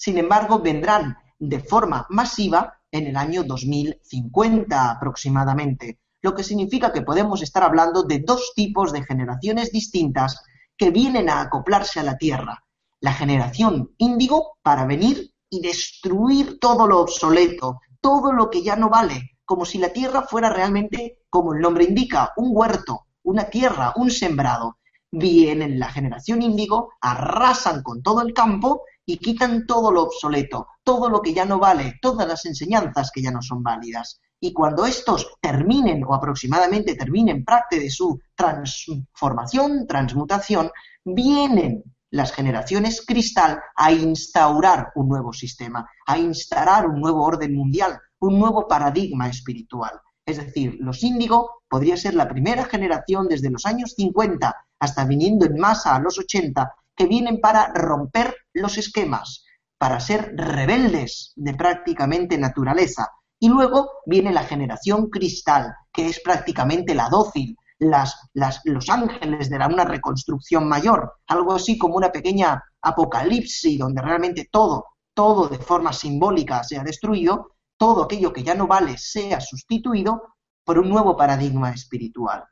Sin 0.00 0.16
embargo, 0.16 0.60
vendrán 0.60 1.18
de 1.38 1.60
forma 1.60 2.06
masiva 2.08 2.80
en 2.90 3.08
el 3.08 3.18
año 3.18 3.44
2050 3.44 4.92
aproximadamente, 4.92 6.00
lo 6.22 6.34
que 6.34 6.42
significa 6.42 6.90
que 6.90 7.02
podemos 7.02 7.42
estar 7.42 7.62
hablando 7.62 8.04
de 8.04 8.20
dos 8.20 8.52
tipos 8.56 8.94
de 8.94 9.04
generaciones 9.04 9.72
distintas 9.72 10.42
que 10.74 10.90
vienen 10.90 11.28
a 11.28 11.42
acoplarse 11.42 12.00
a 12.00 12.02
la 12.02 12.16
Tierra. 12.16 12.64
La 13.00 13.12
generación 13.12 13.94
índigo 13.98 14.56
para 14.62 14.86
venir 14.86 15.34
y 15.50 15.60
destruir 15.60 16.58
todo 16.58 16.86
lo 16.86 17.00
obsoleto, 17.00 17.80
todo 18.00 18.32
lo 18.32 18.48
que 18.48 18.62
ya 18.62 18.76
no 18.76 18.88
vale, 18.88 19.36
como 19.44 19.66
si 19.66 19.76
la 19.76 19.92
Tierra 19.92 20.22
fuera 20.22 20.48
realmente, 20.48 21.18
como 21.28 21.52
el 21.52 21.60
nombre 21.60 21.84
indica, 21.84 22.32
un 22.38 22.52
huerto, 22.56 23.08
una 23.22 23.50
tierra, 23.50 23.92
un 23.96 24.10
sembrado. 24.10 24.78
Vienen 25.10 25.78
la 25.78 25.90
generación 25.90 26.40
índigo, 26.40 26.94
arrasan 27.02 27.82
con 27.82 28.02
todo 28.02 28.22
el 28.22 28.32
campo 28.32 28.84
y 29.10 29.18
quitan 29.18 29.66
todo 29.66 29.90
lo 29.90 30.04
obsoleto, 30.04 30.68
todo 30.84 31.10
lo 31.10 31.20
que 31.20 31.34
ya 31.34 31.44
no 31.44 31.58
vale, 31.58 31.98
todas 32.00 32.28
las 32.28 32.46
enseñanzas 32.46 33.10
que 33.12 33.20
ya 33.20 33.32
no 33.32 33.42
son 33.42 33.60
válidas. 33.60 34.20
Y 34.38 34.52
cuando 34.52 34.86
estos 34.86 35.34
terminen 35.40 36.04
o 36.04 36.14
aproximadamente 36.14 36.94
terminen 36.94 37.44
parte 37.44 37.80
de 37.80 37.90
su 37.90 38.20
transformación, 38.36 39.88
transmutación, 39.88 40.70
vienen 41.04 41.82
las 42.12 42.32
generaciones 42.32 43.04
cristal 43.04 43.60
a 43.74 43.90
instaurar 43.90 44.92
un 44.94 45.08
nuevo 45.08 45.32
sistema, 45.32 45.90
a 46.06 46.16
instaurar 46.16 46.86
un 46.86 47.00
nuevo 47.00 47.24
orden 47.24 47.52
mundial, 47.52 47.98
un 48.20 48.38
nuevo 48.38 48.68
paradigma 48.68 49.28
espiritual. 49.28 50.00
Es 50.24 50.36
decir, 50.36 50.76
los 50.78 51.02
índigo 51.02 51.62
podría 51.68 51.96
ser 51.96 52.14
la 52.14 52.28
primera 52.28 52.64
generación 52.64 53.26
desde 53.26 53.50
los 53.50 53.66
años 53.66 53.94
50 53.96 54.54
hasta 54.78 55.04
viniendo 55.04 55.46
en 55.46 55.58
masa 55.58 55.96
a 55.96 56.00
los 56.00 56.16
80 56.16 56.72
que 57.00 57.06
vienen 57.06 57.40
para 57.40 57.72
romper 57.72 58.36
los 58.52 58.76
esquemas, 58.76 59.46
para 59.78 60.00
ser 60.00 60.34
rebeldes 60.36 61.32
de 61.34 61.54
prácticamente 61.54 62.36
naturaleza. 62.36 63.08
Y 63.38 63.48
luego 63.48 63.88
viene 64.04 64.34
la 64.34 64.44
generación 64.44 65.08
cristal, 65.08 65.72
que 65.90 66.08
es 66.08 66.20
prácticamente 66.20 66.94
la 66.94 67.08
dócil, 67.08 67.56
las, 67.78 68.28
los 68.64 68.90
ángeles 68.90 69.48
de 69.48 69.58
la, 69.58 69.68
una 69.68 69.86
reconstrucción 69.86 70.68
mayor, 70.68 71.14
algo 71.26 71.54
así 71.54 71.78
como 71.78 71.96
una 71.96 72.12
pequeña 72.12 72.62
apocalipsis 72.82 73.78
donde 73.78 74.02
realmente 74.02 74.50
todo, 74.52 74.84
todo 75.14 75.48
de 75.48 75.56
forma 75.56 75.94
simbólica 75.94 76.62
sea 76.64 76.82
destruido, 76.84 77.52
todo 77.78 78.04
aquello 78.04 78.30
que 78.30 78.42
ya 78.42 78.54
no 78.54 78.66
vale 78.66 78.98
sea 78.98 79.40
sustituido 79.40 80.34
por 80.66 80.78
un 80.78 80.90
nuevo 80.90 81.16
paradigma 81.16 81.70
espiritual. 81.70 82.44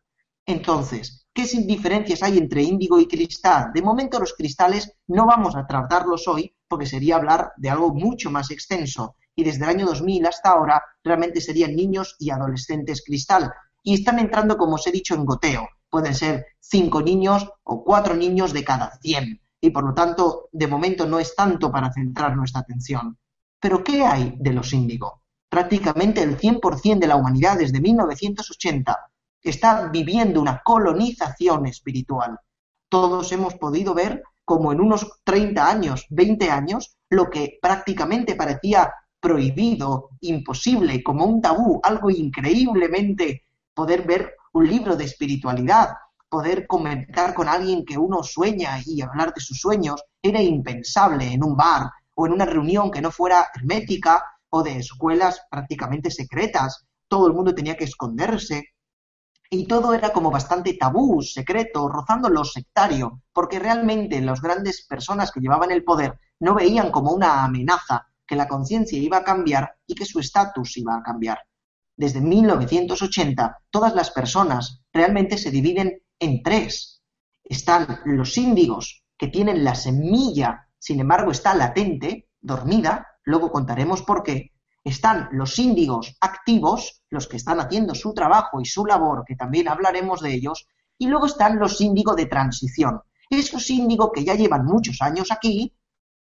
Entonces, 0.48 1.26
¿qué 1.34 1.44
diferencias 1.44 2.22
hay 2.22 2.38
entre 2.38 2.62
índigo 2.62 2.98
y 2.98 3.06
cristal? 3.06 3.70
De 3.74 3.82
momento 3.82 4.18
los 4.18 4.32
cristales 4.32 4.90
no 5.06 5.26
vamos 5.26 5.54
a 5.54 5.66
tratarlos 5.66 6.26
hoy 6.26 6.54
porque 6.66 6.86
sería 6.86 7.16
hablar 7.16 7.52
de 7.58 7.68
algo 7.68 7.92
mucho 7.92 8.30
más 8.30 8.50
extenso 8.50 9.16
y 9.36 9.44
desde 9.44 9.64
el 9.64 9.68
año 9.68 9.84
2000 9.84 10.24
hasta 10.24 10.48
ahora 10.48 10.82
realmente 11.04 11.42
serían 11.42 11.76
niños 11.76 12.16
y 12.18 12.30
adolescentes 12.30 13.04
cristal. 13.04 13.52
y 13.82 13.92
están 13.92 14.18
entrando, 14.18 14.56
como 14.56 14.76
os 14.76 14.86
he 14.86 14.90
dicho, 14.90 15.14
en 15.14 15.26
goteo. 15.26 15.68
Pueden 15.90 16.14
ser 16.14 16.46
cinco 16.60 17.02
niños 17.02 17.46
o 17.62 17.84
cuatro 17.84 18.14
niños 18.14 18.54
de 18.54 18.64
cada 18.64 18.98
cien 19.02 19.42
y 19.60 19.68
por 19.68 19.84
lo 19.84 19.92
tanto, 19.92 20.48
de 20.50 20.66
momento 20.66 21.04
no 21.04 21.18
es 21.18 21.36
tanto 21.36 21.70
para 21.70 21.92
centrar 21.92 22.34
nuestra 22.34 22.62
atención. 22.62 23.18
Pero 23.60 23.84
¿qué 23.84 24.02
hay 24.02 24.34
de 24.38 24.54
los 24.54 24.72
índigo? 24.72 25.20
Prácticamente 25.50 26.22
el 26.22 26.38
100% 26.38 27.00
de 27.00 27.06
la 27.06 27.16
humanidad 27.16 27.58
desde 27.58 27.82
1980 27.82 29.07
está 29.42 29.88
viviendo 29.88 30.40
una 30.40 30.62
colonización 30.64 31.66
espiritual. 31.66 32.38
Todos 32.88 33.32
hemos 33.32 33.54
podido 33.54 33.94
ver 33.94 34.22
como 34.44 34.72
en 34.72 34.80
unos 34.80 35.20
30 35.24 35.68
años, 35.68 36.06
20 36.10 36.50
años, 36.50 36.96
lo 37.10 37.28
que 37.28 37.58
prácticamente 37.60 38.34
parecía 38.34 38.92
prohibido, 39.20 40.10
imposible, 40.20 41.02
como 41.02 41.26
un 41.26 41.40
tabú, 41.42 41.80
algo 41.82 42.10
increíblemente 42.10 43.44
poder 43.74 44.06
ver 44.06 44.34
un 44.52 44.66
libro 44.68 44.96
de 44.96 45.04
espiritualidad, 45.04 45.90
poder 46.28 46.66
comentar 46.66 47.34
con 47.34 47.48
alguien 47.48 47.84
que 47.84 47.98
uno 47.98 48.22
sueña 48.22 48.80
y 48.84 49.02
hablar 49.02 49.34
de 49.34 49.40
sus 49.40 49.60
sueños, 49.60 50.02
era 50.22 50.42
impensable 50.42 51.32
en 51.32 51.44
un 51.44 51.56
bar 51.56 51.90
o 52.14 52.26
en 52.26 52.32
una 52.32 52.44
reunión 52.44 52.90
que 52.90 53.00
no 53.00 53.10
fuera 53.10 53.46
hermética 53.54 54.22
o 54.50 54.62
de 54.62 54.78
escuelas 54.78 55.42
prácticamente 55.50 56.10
secretas. 56.10 56.84
Todo 57.06 57.26
el 57.26 57.34
mundo 57.34 57.54
tenía 57.54 57.76
que 57.76 57.84
esconderse. 57.84 58.70
Y 59.50 59.66
todo 59.66 59.94
era 59.94 60.12
como 60.12 60.30
bastante 60.30 60.74
tabú, 60.74 61.22
secreto, 61.22 61.88
rozando 61.88 62.28
lo 62.28 62.44
sectario, 62.44 63.22
porque 63.32 63.58
realmente 63.58 64.20
las 64.20 64.42
grandes 64.42 64.86
personas 64.86 65.32
que 65.32 65.40
llevaban 65.40 65.70
el 65.70 65.84
poder 65.84 66.18
no 66.40 66.54
veían 66.54 66.90
como 66.90 67.12
una 67.12 67.44
amenaza 67.44 68.08
que 68.26 68.36
la 68.36 68.46
conciencia 68.46 68.98
iba 68.98 69.18
a 69.18 69.24
cambiar 69.24 69.76
y 69.86 69.94
que 69.94 70.04
su 70.04 70.20
estatus 70.20 70.76
iba 70.76 70.94
a 70.96 71.02
cambiar. 71.02 71.38
Desde 71.96 72.20
1980, 72.20 73.62
todas 73.70 73.94
las 73.94 74.10
personas 74.10 74.82
realmente 74.92 75.38
se 75.38 75.50
dividen 75.50 76.02
en 76.20 76.42
tres. 76.42 77.02
Están 77.42 78.00
los 78.04 78.36
índigos, 78.36 79.02
que 79.16 79.28
tienen 79.28 79.64
la 79.64 79.74
semilla, 79.74 80.68
sin 80.78 81.00
embargo 81.00 81.32
está 81.32 81.54
latente, 81.54 82.28
dormida, 82.40 83.06
luego 83.24 83.50
contaremos 83.50 84.02
por 84.02 84.22
qué. 84.22 84.52
Están 84.88 85.28
los 85.32 85.58
índigos 85.58 86.16
activos, 86.18 87.02
los 87.10 87.28
que 87.28 87.36
están 87.36 87.60
haciendo 87.60 87.94
su 87.94 88.14
trabajo 88.14 88.58
y 88.58 88.64
su 88.64 88.86
labor, 88.86 89.22
que 89.26 89.36
también 89.36 89.68
hablaremos 89.68 90.22
de 90.22 90.32
ellos, 90.32 90.66
y 90.96 91.08
luego 91.08 91.26
están 91.26 91.58
los 91.58 91.78
índigos 91.82 92.16
de 92.16 92.24
transición. 92.24 93.02
Esos 93.28 93.68
índigos 93.68 94.12
que 94.14 94.24
ya 94.24 94.34
llevan 94.34 94.64
muchos 94.64 95.02
años 95.02 95.30
aquí, 95.30 95.76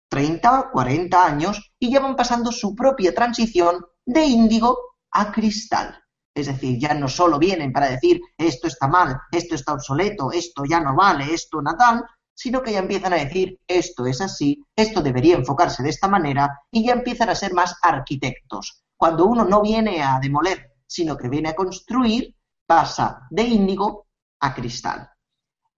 30, 0.09 0.71
40 0.73 1.25
años, 1.25 1.73
y 1.79 1.91
llevan 1.91 2.17
pasando 2.17 2.51
su 2.51 2.75
propia 2.75 3.15
transición 3.15 3.87
de 4.05 4.25
índigo 4.25 4.77
a 5.13 5.31
cristal. 5.31 6.03
Es 6.35 6.49
decir, 6.49 6.77
ya 6.81 6.93
no 6.93 7.07
solo 7.07 7.39
vienen 7.39 7.73
para 7.73 7.89
decir 7.89 8.21
esto 8.37 8.67
está 8.67 8.89
mal, 8.89 9.17
esto 9.31 9.55
está 9.55 9.75
obsoleto, 9.75 10.33
esto 10.33 10.65
ya 10.69 10.81
no 10.81 10.97
vale, 10.97 11.33
esto 11.33 11.63
natal, 11.63 12.05
sino 12.37 12.63
que 12.63 12.73
ya 12.73 12.79
empiezan 12.79 13.13
a 13.13 13.17
decir 13.17 13.59
esto 13.67 14.07
es 14.07 14.21
así, 14.21 14.63
esto 14.77 15.03
debería 15.03 15.35
enfocarse 15.35 15.83
de 15.83 15.89
esta 15.91 16.07
manera 16.07 16.61
y 16.71 16.87
ya 16.87 16.93
empiezan 16.93 17.31
a 17.31 17.35
ser 17.35 17.53
más 17.55 17.75
arquitectos. 17.83 18.85
Cuando 18.97 19.27
uno 19.27 19.45
no 19.45 19.63
viene 19.63 20.03
a 20.03 20.21
demoler, 20.21 20.75
sino 20.87 21.17
que 21.17 21.29
viene 21.29 21.49
a 21.49 21.57
construir, 21.57 22.37
pasa 22.67 23.27
de 23.31 23.43
índigo 23.43 24.07
a 24.41 24.55
cristal. 24.55 25.11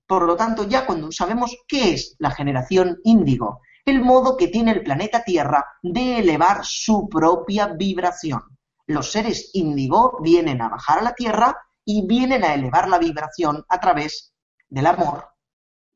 Por 0.07 0.25
lo 0.25 0.37
tanto, 0.37 0.65
ya 0.65 0.85
cuando 0.85 1.11
sabemos 1.13 1.57
qué 1.67 1.95
es 1.95 2.17
la 2.19 2.31
generación 2.31 2.99
índigo, 3.05 3.63
el 3.87 4.03
modo 4.03 4.37
que 4.37 4.49
tiene 4.49 4.73
el 4.73 4.83
planeta 4.83 5.25
Tierra 5.25 5.65
de 5.83 6.19
elevar 6.19 6.61
su 6.63 7.09
propia 7.09 7.69
vibración 7.69 8.43
los 8.89 9.13
seres 9.13 9.51
índigo 9.53 10.19
vienen 10.23 10.63
a 10.63 10.71
bajar 10.71 10.99
a 10.99 11.03
la 11.03 11.15
tierra 11.15 11.57
y 11.85 12.07
vienen 12.07 12.43
a 12.43 12.55
elevar 12.55 12.89
la 12.89 12.99
vibración 12.99 13.65
a 13.69 13.79
través 13.79 14.33
del 14.69 14.87
amor, 14.87 15.29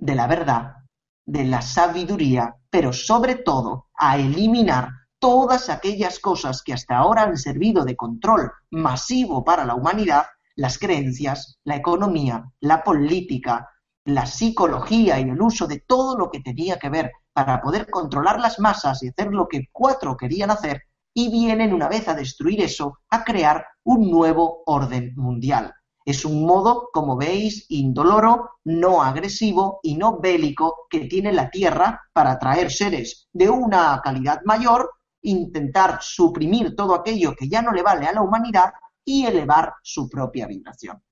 de 0.02 0.16
la 0.16 0.26
verdad, 0.26 0.78
de 1.24 1.44
la 1.44 1.62
sabiduría, 1.62 2.56
pero 2.68 2.92
sobre 2.92 3.36
todo 3.36 3.86
a 3.94 4.18
eliminar 4.18 4.88
todas 5.20 5.70
aquellas 5.70 6.18
cosas 6.18 6.64
que 6.64 6.72
hasta 6.72 6.96
ahora 6.96 7.22
han 7.22 7.36
servido 7.36 7.84
de 7.84 7.94
control 7.94 8.50
masivo 8.70 9.44
para 9.44 9.64
la 9.64 9.76
humanidad, 9.76 10.24
las 10.56 10.80
creencias, 10.80 11.60
la 11.62 11.76
economía, 11.76 12.50
la 12.58 12.82
política, 12.82 13.68
la 14.04 14.26
psicología 14.26 15.20
y 15.20 15.22
el 15.22 15.40
uso 15.40 15.68
de 15.68 15.84
todo 15.86 16.18
lo 16.18 16.32
que 16.32 16.40
tenía 16.40 16.80
que 16.80 16.88
ver 16.88 17.12
para 17.32 17.62
poder 17.62 17.88
controlar 17.88 18.40
las 18.40 18.58
masas 18.58 19.04
y 19.04 19.08
hacer 19.10 19.28
lo 19.32 19.46
que 19.46 19.68
cuatro 19.70 20.16
querían 20.16 20.50
hacer, 20.50 20.82
y 21.14 21.30
vienen 21.30 21.72
una 21.72 21.88
vez 21.88 22.08
a 22.08 22.14
destruir 22.14 22.60
eso, 22.60 22.98
a 23.08 23.22
crear 23.22 23.64
un 23.84 24.10
nuevo 24.10 24.64
orden 24.66 25.12
mundial. 25.14 25.72
Es 26.04 26.24
un 26.24 26.44
modo, 26.44 26.88
como 26.92 27.16
veis, 27.16 27.66
indoloro, 27.68 28.58
no 28.64 29.02
agresivo 29.02 29.80
y 29.82 29.96
no 29.96 30.18
bélico 30.18 30.86
que 30.90 31.06
tiene 31.06 31.32
la 31.32 31.50
Tierra 31.50 32.00
para 32.12 32.32
atraer 32.32 32.70
seres 32.72 33.28
de 33.32 33.48
una 33.48 34.00
calidad 34.02 34.40
mayor, 34.44 34.90
intentar 35.22 35.98
suprimir 36.00 36.74
todo 36.74 36.94
aquello 36.94 37.34
que 37.36 37.48
ya 37.48 37.62
no 37.62 37.72
le 37.72 37.82
vale 37.82 38.06
a 38.06 38.12
la 38.12 38.22
humanidad 38.22 38.72
y 39.04 39.26
elevar 39.26 39.74
su 39.82 40.08
propia 40.08 40.46
vibración. 40.46 41.02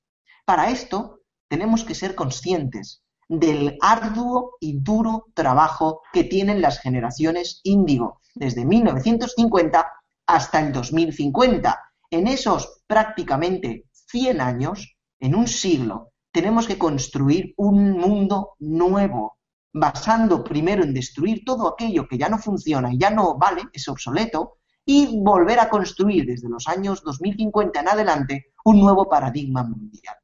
Para 0.44 0.70
esto 0.70 1.20
tenemos 1.48 1.85
que 1.85 1.94
ser 1.94 2.14
conscientes 2.14 3.03
del 3.29 3.79
arduo 3.81 4.57
y 4.59 4.81
duro 4.81 5.26
trabajo 5.35 6.03
que 6.12 6.24
tienen 6.24 6.61
las 6.61 6.81
generaciones 6.81 7.61
índigo 7.62 8.20
desde 8.35 8.64
1950 8.64 9.87
hasta 10.26 10.61
el 10.61 10.72
2050. 10.72 11.81
En 12.11 12.26
esos 12.26 12.83
prácticamente 12.87 13.87
100 14.11 14.40
años, 14.40 14.96
en 15.18 15.35
un 15.35 15.46
siglo, 15.46 16.12
tenemos 16.33 16.66
que 16.66 16.79
construir 16.79 17.55
un 17.57 17.92
mundo 17.92 18.55
nuevo, 18.59 19.38
basando 19.73 20.42
primero 20.42 20.83
en 20.83 20.94
destruir 20.94 21.44
todo 21.44 21.68
aquello 21.68 22.09
que 22.09 22.18
ya 22.18 22.29
no 22.29 22.38
funciona 22.38 22.92
y 22.92 22.99
ya 22.99 23.11
no 23.11 23.38
vale, 23.38 23.62
es 23.73 23.88
obsoleto, 23.88 24.59
y 24.85 25.20
volver 25.23 25.61
a 25.61 25.68
construir 25.68 26.27
desde 26.27 26.49
los 26.49 26.66
años 26.66 27.03
2050 27.05 27.81
en 27.81 27.88
adelante 27.88 28.46
un 28.64 28.81
nuevo 28.81 29.09
paradigma 29.09 29.62
mundial. 29.62 30.16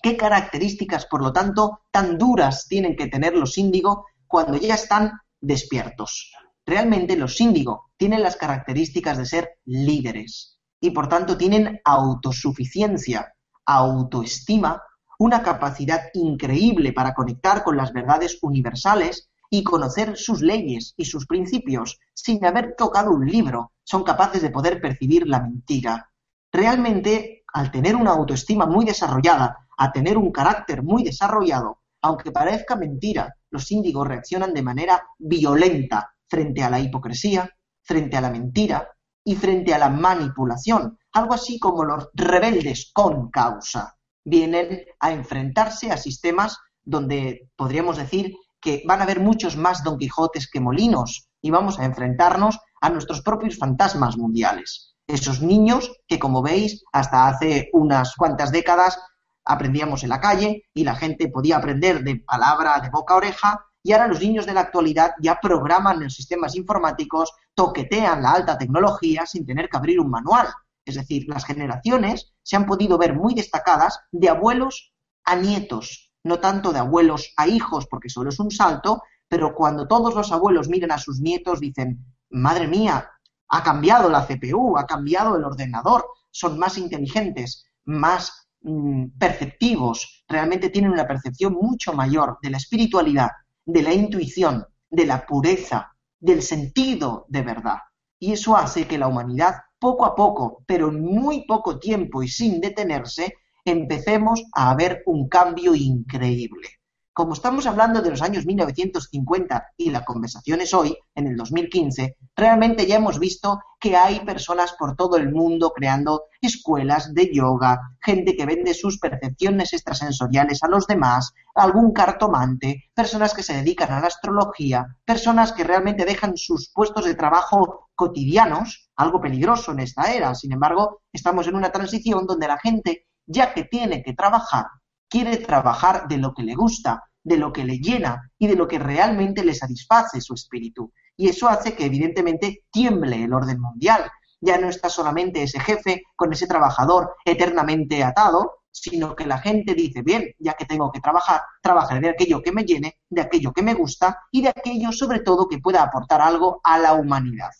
¿Qué 0.00 0.16
características, 0.16 1.06
por 1.06 1.22
lo 1.22 1.32
tanto, 1.32 1.80
tan 1.90 2.16
duras 2.16 2.68
tienen 2.68 2.94
que 2.94 3.08
tener 3.08 3.34
los 3.34 3.58
índigo 3.58 4.06
cuando 4.28 4.56
ya 4.58 4.74
están 4.74 5.12
despiertos? 5.40 6.32
Realmente 6.64 7.16
los 7.16 7.40
índigo 7.40 7.90
tienen 7.96 8.22
las 8.22 8.36
características 8.36 9.18
de 9.18 9.26
ser 9.26 9.58
líderes 9.64 10.55
y 10.86 10.90
por 10.90 11.08
tanto 11.08 11.36
tienen 11.36 11.80
autosuficiencia, 11.84 13.34
autoestima, 13.64 14.80
una 15.18 15.42
capacidad 15.42 16.00
increíble 16.14 16.92
para 16.92 17.12
conectar 17.12 17.64
con 17.64 17.76
las 17.76 17.92
verdades 17.92 18.38
universales 18.42 19.28
y 19.50 19.64
conocer 19.64 20.16
sus 20.16 20.42
leyes 20.42 20.94
y 20.96 21.06
sus 21.06 21.26
principios 21.26 21.98
sin 22.14 22.44
haber 22.44 22.76
tocado 22.76 23.10
un 23.10 23.26
libro. 23.26 23.72
Son 23.82 24.04
capaces 24.04 24.42
de 24.42 24.50
poder 24.50 24.80
percibir 24.80 25.26
la 25.26 25.40
mentira. 25.40 26.08
Realmente, 26.52 27.42
al 27.52 27.72
tener 27.72 27.96
una 27.96 28.12
autoestima 28.12 28.66
muy 28.66 28.84
desarrollada, 28.84 29.66
a 29.76 29.90
tener 29.90 30.16
un 30.16 30.30
carácter 30.30 30.84
muy 30.84 31.02
desarrollado, 31.02 31.80
aunque 32.00 32.30
parezca 32.30 32.76
mentira, 32.76 33.34
los 33.50 33.72
índigos 33.72 34.06
reaccionan 34.06 34.54
de 34.54 34.62
manera 34.62 35.02
violenta 35.18 36.14
frente 36.28 36.62
a 36.62 36.70
la 36.70 36.78
hipocresía, 36.78 37.50
frente 37.82 38.16
a 38.16 38.20
la 38.20 38.30
mentira 38.30 38.88
y 39.26 39.34
frente 39.34 39.74
a 39.74 39.78
la 39.78 39.90
manipulación, 39.90 40.98
algo 41.12 41.34
así 41.34 41.58
como 41.58 41.84
los 41.84 42.08
rebeldes 42.14 42.92
con 42.94 43.28
causa. 43.28 43.98
Vienen 44.24 44.84
a 45.00 45.10
enfrentarse 45.10 45.90
a 45.90 45.96
sistemas 45.96 46.56
donde 46.84 47.50
podríamos 47.56 47.96
decir 47.96 48.36
que 48.60 48.84
van 48.86 49.00
a 49.00 49.02
haber 49.02 49.18
muchos 49.18 49.56
más 49.56 49.82
Don 49.82 49.98
Quijotes 49.98 50.48
que 50.48 50.60
molinos 50.60 51.28
y 51.42 51.50
vamos 51.50 51.80
a 51.80 51.84
enfrentarnos 51.84 52.60
a 52.80 52.88
nuestros 52.88 53.20
propios 53.22 53.58
fantasmas 53.58 54.16
mundiales. 54.16 54.94
Esos 55.08 55.42
niños 55.42 55.90
que, 56.06 56.20
como 56.20 56.40
veis, 56.40 56.84
hasta 56.92 57.26
hace 57.26 57.68
unas 57.72 58.14
cuantas 58.14 58.52
décadas 58.52 58.96
aprendíamos 59.44 60.04
en 60.04 60.10
la 60.10 60.20
calle 60.20 60.66
y 60.72 60.84
la 60.84 60.94
gente 60.94 61.28
podía 61.28 61.56
aprender 61.56 62.04
de 62.04 62.16
palabra, 62.16 62.78
de 62.78 62.90
boca 62.90 63.14
a 63.14 63.16
oreja, 63.16 63.65
y 63.86 63.92
ahora 63.92 64.08
los 64.08 64.20
niños 64.20 64.46
de 64.46 64.52
la 64.52 64.62
actualidad 64.62 65.12
ya 65.20 65.38
programan 65.40 66.02
en 66.02 66.10
sistemas 66.10 66.56
informáticos, 66.56 67.32
toquetean 67.54 68.20
la 68.20 68.32
alta 68.32 68.58
tecnología 68.58 69.24
sin 69.26 69.46
tener 69.46 69.68
que 69.68 69.76
abrir 69.76 70.00
un 70.00 70.10
manual. 70.10 70.48
Es 70.84 70.96
decir, 70.96 71.26
las 71.28 71.44
generaciones 71.44 72.34
se 72.42 72.56
han 72.56 72.66
podido 72.66 72.98
ver 72.98 73.14
muy 73.14 73.32
destacadas 73.32 74.00
de 74.10 74.28
abuelos 74.28 74.92
a 75.24 75.36
nietos, 75.36 76.12
no 76.24 76.40
tanto 76.40 76.72
de 76.72 76.80
abuelos 76.80 77.32
a 77.36 77.46
hijos, 77.46 77.86
porque 77.86 78.08
solo 78.08 78.30
es 78.30 78.40
un 78.40 78.50
salto, 78.50 79.04
pero 79.28 79.54
cuando 79.54 79.86
todos 79.86 80.16
los 80.16 80.32
abuelos 80.32 80.68
miren 80.68 80.90
a 80.90 80.98
sus 80.98 81.20
nietos 81.20 81.60
dicen, 81.60 82.04
madre 82.30 82.66
mía, 82.66 83.08
ha 83.46 83.62
cambiado 83.62 84.10
la 84.10 84.26
CPU, 84.26 84.76
ha 84.78 84.86
cambiado 84.86 85.36
el 85.36 85.44
ordenador, 85.44 86.04
son 86.32 86.58
más 86.58 86.76
inteligentes, 86.76 87.66
más 87.84 88.46
Mm, 88.68 89.10
perceptivos, 89.16 90.24
realmente 90.26 90.70
tienen 90.70 90.90
una 90.90 91.06
percepción 91.06 91.52
mucho 91.52 91.92
mayor 91.92 92.38
de 92.42 92.50
la 92.50 92.56
espiritualidad, 92.56 93.30
de 93.66 93.82
la 93.82 93.92
intuición, 93.92 94.64
de 94.88 95.04
la 95.04 95.26
pureza, 95.26 95.92
del 96.18 96.40
sentido 96.40 97.26
de 97.28 97.42
verdad. 97.42 97.78
Y 98.18 98.32
eso 98.32 98.56
hace 98.56 98.86
que 98.86 98.96
la 98.96 99.08
humanidad, 99.08 99.56
poco 99.78 100.06
a 100.06 100.14
poco, 100.14 100.64
pero 100.66 100.88
en 100.88 101.02
muy 101.02 101.44
poco 101.44 101.78
tiempo 101.78 102.22
y 102.22 102.28
sin 102.28 102.60
detenerse, 102.60 103.34
empecemos 103.64 104.42
a 104.54 104.74
ver 104.74 105.02
un 105.06 105.28
cambio 105.28 105.74
increíble. 105.74 106.68
Como 107.16 107.32
estamos 107.32 107.66
hablando 107.66 108.02
de 108.02 108.10
los 108.10 108.20
años 108.20 108.44
1950 108.44 109.72
y 109.78 109.88
la 109.88 110.04
conversación 110.04 110.60
es 110.60 110.74
hoy, 110.74 110.98
en 111.14 111.26
el 111.26 111.36
2015, 111.38 112.18
realmente 112.36 112.86
ya 112.86 112.96
hemos 112.96 113.18
visto 113.18 113.58
que 113.80 113.96
hay 113.96 114.20
personas 114.20 114.74
por 114.78 114.96
todo 114.96 115.16
el 115.16 115.32
mundo 115.32 115.72
creando 115.74 116.24
escuelas 116.42 117.14
de 117.14 117.32
yoga, 117.32 117.80
gente 118.02 118.36
que 118.36 118.44
vende 118.44 118.74
sus 118.74 118.98
percepciones 118.98 119.72
extrasensoriales 119.72 120.62
a 120.62 120.68
los 120.68 120.86
demás, 120.86 121.32
algún 121.54 121.94
cartomante, 121.94 122.84
personas 122.92 123.32
que 123.32 123.42
se 123.42 123.54
dedican 123.54 123.90
a 123.92 124.00
la 124.00 124.08
astrología, 124.08 124.98
personas 125.06 125.52
que 125.52 125.64
realmente 125.64 126.04
dejan 126.04 126.36
sus 126.36 126.70
puestos 126.70 127.06
de 127.06 127.14
trabajo 127.14 127.88
cotidianos, 127.94 128.90
algo 128.94 129.22
peligroso 129.22 129.72
en 129.72 129.80
esta 129.80 130.12
era. 130.12 130.34
Sin 130.34 130.52
embargo, 130.52 131.00
estamos 131.14 131.46
en 131.46 131.56
una 131.56 131.72
transición 131.72 132.26
donde 132.26 132.46
la 132.46 132.58
gente, 132.58 133.06
ya 133.24 133.54
que 133.54 133.64
tiene 133.64 134.02
que 134.02 134.12
trabajar, 134.12 134.66
quiere 135.08 135.38
trabajar 135.38 136.08
de 136.08 136.18
lo 136.18 136.34
que 136.34 136.42
le 136.42 136.54
gusta, 136.54 137.04
de 137.22 137.36
lo 137.36 137.52
que 137.52 137.64
le 137.64 137.78
llena 137.78 138.30
y 138.38 138.46
de 138.46 138.56
lo 138.56 138.68
que 138.68 138.78
realmente 138.78 139.44
le 139.44 139.54
satisface 139.54 140.20
su 140.20 140.34
espíritu. 140.34 140.92
Y 141.16 141.28
eso 141.28 141.48
hace 141.48 141.74
que 141.74 141.86
evidentemente 141.86 142.64
tiemble 142.70 143.24
el 143.24 143.32
orden 143.32 143.60
mundial. 143.60 144.10
Ya 144.40 144.58
no 144.58 144.68
está 144.68 144.88
solamente 144.88 145.42
ese 145.42 145.58
jefe 145.58 146.02
con 146.14 146.32
ese 146.32 146.46
trabajador 146.46 147.16
eternamente 147.24 148.04
atado, 148.04 148.52
sino 148.70 149.16
que 149.16 149.26
la 149.26 149.38
gente 149.38 149.74
dice, 149.74 150.02
bien, 150.02 150.34
ya 150.38 150.52
que 150.52 150.66
tengo 150.66 150.92
que 150.92 151.00
trabajar, 151.00 151.40
trabajaré 151.62 152.00
de 152.00 152.10
aquello 152.10 152.42
que 152.42 152.52
me 152.52 152.64
llene, 152.64 152.98
de 153.08 153.22
aquello 153.22 153.52
que 153.52 153.62
me 153.62 153.74
gusta 153.74 154.20
y 154.30 154.42
de 154.42 154.50
aquello 154.50 154.92
sobre 154.92 155.20
todo 155.20 155.48
que 155.48 155.58
pueda 155.58 155.82
aportar 155.82 156.20
algo 156.20 156.60
a 156.62 156.78
la 156.78 156.92
humanidad. 156.92 157.50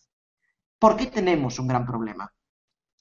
¿Por 0.79 0.97
qué 0.97 1.07
tenemos 1.07 1.59
un 1.59 1.69
gran 1.69 1.87
problema? 1.87 2.31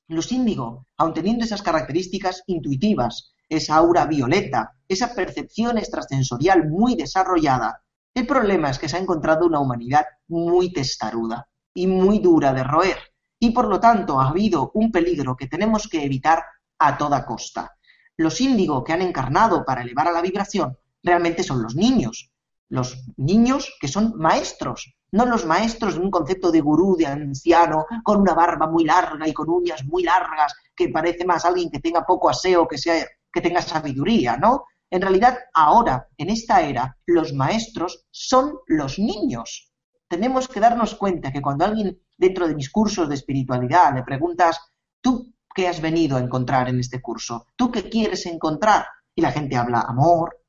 Los 0.08 0.32
índigo, 0.32 0.88
aun 0.98 1.14
teniendo 1.14 1.44
esas 1.44 1.62
características 1.62 2.44
intuitivas, 2.48 3.35
esa 3.50 3.76
aura 3.76 4.06
violeta, 4.06 4.76
esa 4.88 5.14
percepción 5.14 5.78
extrasensorial 5.78 6.70
muy 6.70 6.96
desarrollada, 6.96 7.82
el 8.14 8.26
problema 8.26 8.70
es 8.70 8.80
que 8.80 8.88
se 8.88 8.96
ha 8.96 9.00
encontrado 9.00 9.46
una 9.46 9.60
humanidad 9.60 10.06
muy 10.28 10.72
testaruda 10.72 11.48
y 11.74 11.88
muy 11.88 12.20
dura 12.20 12.54
de 12.54 12.64
roer, 12.64 12.98
y 13.40 13.52
por 13.52 13.68
lo 13.68 13.80
tanto 13.80 14.20
ha 14.20 14.30
habido 14.30 14.72
un 14.74 14.92
peligro 14.92 15.36
que 15.36 15.48
tenemos 15.48 15.88
que 15.90 16.04
evitar 16.04 16.44
a 16.80 16.98
toda 16.98 17.26
costa. 17.26 17.76
Los 18.18 18.40
índigo 18.40 18.84
que 18.84 18.94
han 18.94 19.02
encarnado 19.02 19.66
para 19.66 19.82
elevar 19.82 20.08
a 20.08 20.12
la 20.14 20.22
vibración 20.22 20.78
realmente 21.04 21.44
son 21.44 21.62
los 21.62 21.76
niños, 21.76 22.32
los 22.70 23.06
niños 23.18 23.74
que 23.80 23.88
son 23.88 24.14
maestros, 24.16 24.96
no 25.12 25.26
los 25.26 25.46
maestros 25.46 25.96
de 25.96 26.02
un 26.02 26.10
concepto 26.10 26.52
de 26.52 26.62
gurú, 26.62 26.96
de 26.96 27.08
anciano, 27.08 27.86
con 28.04 28.22
una 28.22 28.34
barba 28.34 28.68
muy 28.68 28.86
larga 28.86 29.28
y 29.28 29.34
con 29.34 29.50
uñas 29.50 29.84
muy 29.86 30.04
largas, 30.04 30.54
que 30.76 30.90
parece 30.90 31.26
más 31.26 31.46
alguien 31.46 31.70
que 31.70 31.80
tenga 31.80 32.06
poco 32.06 32.30
aseo, 32.30 32.68
que 32.68 32.78
sea 32.78 33.06
que 33.36 33.42
tenga 33.42 33.62
sabiduría, 33.62 34.38
¿no? 34.38 34.64
En 34.90 35.02
realidad, 35.02 35.38
ahora, 35.54 36.08
en 36.18 36.30
esta 36.30 36.62
era, 36.62 36.98
los 37.06 37.34
maestros 37.34 38.06
son 38.10 38.60
los 38.68 38.98
niños. 38.98 39.74
Tenemos 40.08 40.48
que 40.48 40.62
darnos 40.62 40.96
cuenta 40.96 41.34
que 41.34 41.42
cuando 41.42 41.66
alguien 41.66 42.00
dentro 42.18 42.48
de 42.48 42.56
mis 42.56 42.70
cursos 42.70 43.10
de 43.10 43.16
espiritualidad 43.16 43.94
le 43.94 44.04
preguntas, 44.04 44.62
¿tú 45.02 45.34
qué 45.54 45.68
has 45.68 45.82
venido 45.82 46.16
a 46.16 46.22
encontrar 46.22 46.70
en 46.70 46.80
este 46.80 47.02
curso? 47.02 47.48
¿Tú 47.58 47.70
qué 47.72 47.90
quieres 47.90 48.26
encontrar? 48.26 48.86
Y 49.14 49.22
la 49.22 49.34
gente 49.34 49.58
habla 49.58 49.82
amor, 49.82 50.42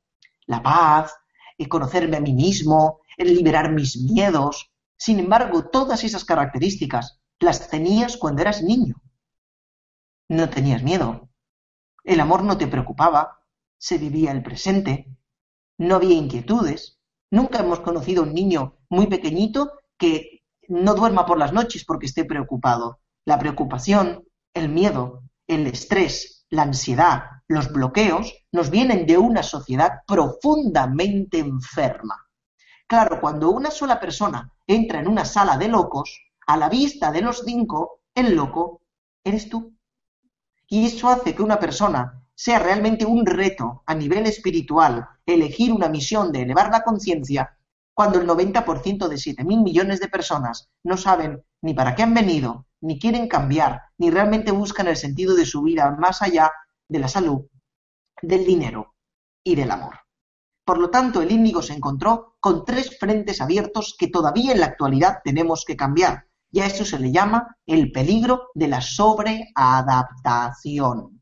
la 0.45 0.63
paz, 0.63 1.13
el 1.57 1.67
conocerme 1.67 2.15
a 2.15 2.21
mí 2.21 2.31
mismo, 2.31 3.01
el 3.17 3.35
liberar 3.35 3.73
mis 3.73 3.97
miedos. 4.01 4.71
Sin 4.97 5.19
embargo, 5.19 5.65
todas 5.65 6.05
esas 6.05 6.23
características 6.23 7.19
las 7.41 7.69
tenías 7.69 8.15
cuando 8.15 8.43
eras 8.43 8.63
niño. 8.63 8.95
No 10.29 10.49
tenías 10.49 10.83
miedo, 10.83 11.26
el 12.07 12.21
amor 12.21 12.41
no 12.43 12.57
te 12.57 12.67
preocupaba, 12.67 13.43
se 13.77 13.97
vivía 13.97 14.31
el 14.31 14.41
presente, 14.41 15.13
no 15.77 15.95
había 15.95 16.15
inquietudes. 16.15 16.99
Nunca 17.29 17.59
hemos 17.59 17.81
conocido 17.81 18.23
un 18.23 18.33
niño 18.33 18.77
muy 18.89 19.07
pequeñito 19.07 19.73
que 19.97 20.45
no 20.69 20.95
duerma 20.95 21.25
por 21.25 21.37
las 21.37 21.51
noches 21.51 21.83
porque 21.83 22.05
esté 22.05 22.23
preocupado. 22.23 23.01
La 23.25 23.37
preocupación, 23.37 24.25
el 24.53 24.69
miedo, 24.69 25.23
el 25.47 25.67
estrés, 25.67 26.45
la 26.49 26.61
ansiedad, 26.61 27.23
los 27.49 27.73
bloqueos 27.73 28.33
nos 28.53 28.69
vienen 28.69 29.05
de 29.05 29.17
una 29.17 29.43
sociedad 29.43 29.99
profundamente 30.07 31.39
enferma. 31.39 32.25
Claro, 32.87 33.19
cuando 33.19 33.49
una 33.49 33.69
sola 33.69 33.99
persona 33.99 34.53
entra 34.65 35.01
en 35.01 35.09
una 35.09 35.25
sala 35.25 35.57
de 35.57 35.67
locos, 35.67 36.17
a 36.47 36.55
la 36.55 36.69
vista 36.69 37.11
de 37.11 37.21
los 37.21 37.43
cinco, 37.43 37.99
el 38.15 38.33
loco 38.33 38.81
eres 39.25 39.49
tú. 39.49 39.76
Y 40.69 40.85
eso 40.85 41.09
hace 41.09 41.33
que 41.33 41.43
una 41.43 41.59
persona 41.59 42.23
sea 42.35 42.59
realmente 42.59 43.05
un 43.05 43.25
reto 43.25 43.83
a 43.85 43.95
nivel 43.95 44.25
espiritual 44.27 45.07
elegir 45.25 45.71
una 45.71 45.89
misión 45.89 46.31
de 46.31 46.43
elevar 46.43 46.69
la 46.69 46.83
conciencia 46.83 47.57
cuando 47.93 48.19
el 48.19 48.27
90% 48.27 49.07
de 49.07 49.15
7.000 49.15 49.63
millones 49.63 49.99
de 49.99 50.07
personas 50.07 50.69
no 50.83 50.97
saben 50.97 51.43
ni 51.63 51.73
para 51.73 51.95
qué 51.95 52.03
han 52.03 52.13
venido, 52.13 52.67
ni 52.79 52.99
quieren 52.99 53.27
cambiar, 53.27 53.81
ni 53.97 54.11
realmente 54.11 54.51
buscan 54.51 54.87
el 54.87 54.95
sentido 54.95 55.35
de 55.35 55.45
su 55.45 55.63
vida 55.63 55.89
más 55.97 56.21
allá 56.21 56.51
de 56.87 56.99
la 56.99 57.07
salud, 57.07 57.47
del 58.21 58.45
dinero 58.45 58.93
y 59.43 59.55
del 59.55 59.71
amor. 59.71 59.95
Por 60.63 60.77
lo 60.77 60.91
tanto, 60.91 61.21
el 61.21 61.31
índigo 61.31 61.61
se 61.61 61.73
encontró 61.73 62.35
con 62.39 62.65
tres 62.65 62.99
frentes 62.99 63.41
abiertos 63.41 63.95
que 63.97 64.09
todavía 64.09 64.51
en 64.51 64.59
la 64.59 64.67
actualidad 64.67 65.21
tenemos 65.23 65.65
que 65.65 65.75
cambiar. 65.75 66.26
Y 66.51 66.59
a 66.61 66.65
esto 66.65 66.83
se 66.85 66.97
le 66.99 67.11
llama 67.11 67.57
el 67.65 67.91
peligro 67.91 68.51
de 68.53 68.69
la 68.69 68.79
sobreadaptación. 68.81 71.21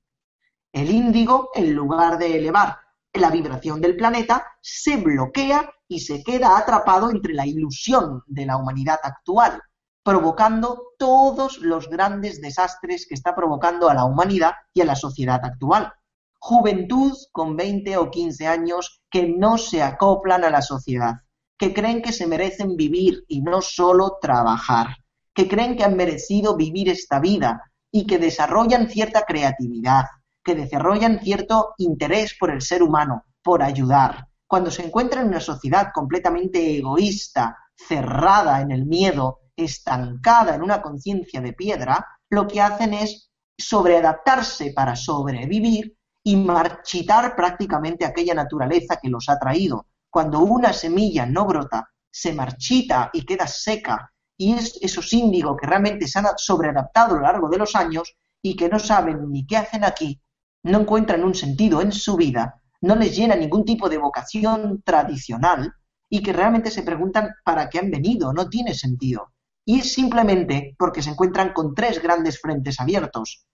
El 0.71 0.91
índigo, 0.91 1.49
en 1.55 1.73
lugar 1.73 2.17
de 2.17 2.37
elevar 2.37 2.77
la 3.13 3.29
vibración 3.31 3.79
del 3.81 3.95
planeta, 3.95 4.45
se 4.61 4.97
bloquea 4.97 5.71
y 5.87 6.01
se 6.01 6.21
queda 6.23 6.57
atrapado 6.57 7.09
entre 7.09 7.33
la 7.33 7.47
ilusión 7.47 8.23
de 8.27 8.45
la 8.45 8.57
humanidad 8.57 8.99
actual, 9.01 9.61
provocando 10.03 10.89
todos 10.99 11.59
los 11.59 11.89
grandes 11.89 12.41
desastres 12.41 13.07
que 13.07 13.15
está 13.15 13.33
provocando 13.35 13.89
a 13.89 13.93
la 13.93 14.03
humanidad 14.05 14.53
y 14.73 14.81
a 14.81 14.85
la 14.85 14.95
sociedad 14.95 15.39
actual. 15.43 15.93
Juventud 16.39 17.13
con 17.31 17.55
20 17.55 17.97
o 17.97 18.11
15 18.11 18.47
años 18.47 19.01
que 19.09 19.27
no 19.27 19.57
se 19.57 19.81
acoplan 19.81 20.43
a 20.43 20.51
la 20.51 20.61
sociedad, 20.61 21.15
que 21.57 21.73
creen 21.73 22.01
que 22.01 22.11
se 22.11 22.27
merecen 22.27 22.75
vivir 22.75 23.23
y 23.27 23.41
no 23.41 23.61
solo 23.61 24.17
trabajar 24.21 24.97
que 25.35 25.49
creen 25.49 25.75
que 25.75 25.83
han 25.83 25.97
merecido 25.97 26.55
vivir 26.55 26.89
esta 26.89 27.19
vida 27.19 27.61
y 27.91 28.07
que 28.07 28.17
desarrollan 28.17 28.89
cierta 28.89 29.23
creatividad, 29.23 30.05
que 30.41 30.55
desarrollan 30.55 31.19
cierto 31.19 31.73
interés 31.77 32.35
por 32.39 32.51
el 32.51 32.61
ser 32.61 32.81
humano, 32.81 33.25
por 33.43 33.61
ayudar. 33.61 34.27
Cuando 34.47 34.71
se 34.71 34.85
encuentran 34.85 35.25
en 35.25 35.31
una 35.31 35.41
sociedad 35.41 35.89
completamente 35.93 36.77
egoísta, 36.77 37.57
cerrada 37.75 38.61
en 38.61 38.71
el 38.71 38.85
miedo, 38.85 39.39
estancada 39.57 40.55
en 40.55 40.63
una 40.63 40.81
conciencia 40.81 41.41
de 41.41 41.53
piedra, 41.53 42.07
lo 42.29 42.47
que 42.47 42.61
hacen 42.61 42.93
es 42.93 43.29
sobreadaptarse 43.57 44.71
para 44.73 44.95
sobrevivir 44.95 45.97
y 46.23 46.37
marchitar 46.37 47.35
prácticamente 47.35 48.05
aquella 48.05 48.33
naturaleza 48.33 48.99
que 49.01 49.09
los 49.09 49.27
ha 49.27 49.37
traído. 49.37 49.87
Cuando 50.09 50.39
una 50.39 50.71
semilla 50.71 51.25
no 51.25 51.45
brota, 51.45 51.89
se 52.09 52.33
marchita 52.33 53.09
y 53.11 53.25
queda 53.25 53.47
seca 53.47 54.13
y 54.37 54.53
es 54.53 54.77
esos 54.81 55.11
índigos 55.13 55.57
que 55.59 55.67
realmente 55.67 56.07
se 56.07 56.19
han 56.19 56.25
sobreadaptado 56.37 57.15
a 57.15 57.17
lo 57.17 57.23
largo 57.23 57.49
de 57.49 57.57
los 57.57 57.75
años 57.75 58.15
y 58.41 58.55
que 58.55 58.69
no 58.69 58.79
saben 58.79 59.31
ni 59.31 59.45
qué 59.45 59.57
hacen 59.57 59.83
aquí, 59.83 60.21
no 60.63 60.79
encuentran 60.79 61.23
un 61.23 61.35
sentido 61.35 61.81
en 61.81 61.91
su 61.91 62.15
vida, 62.15 62.61
no 62.81 62.95
les 62.95 63.15
llena 63.15 63.35
ningún 63.35 63.65
tipo 63.65 63.89
de 63.89 63.97
vocación 63.97 64.81
tradicional 64.83 65.73
y 66.09 66.21
que 66.21 66.33
realmente 66.33 66.69
se 66.71 66.83
preguntan 66.83 67.29
para 67.43 67.69
qué 67.69 67.79
han 67.79 67.91
venido, 67.91 68.33
no 68.33 68.49
tiene 68.49 68.73
sentido. 68.73 69.33
Y 69.65 69.79
es 69.79 69.93
simplemente 69.93 70.75
porque 70.77 71.01
se 71.01 71.09
encuentran 71.09 71.53
con 71.53 71.73
tres 71.73 72.01
grandes 72.01 72.39
frentes 72.39 72.79
abiertos. 72.79 73.45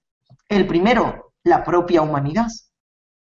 El 0.49 0.67
primero, 0.67 1.33
la 1.43 1.63
propia 1.63 2.01
humanidad. 2.01 2.47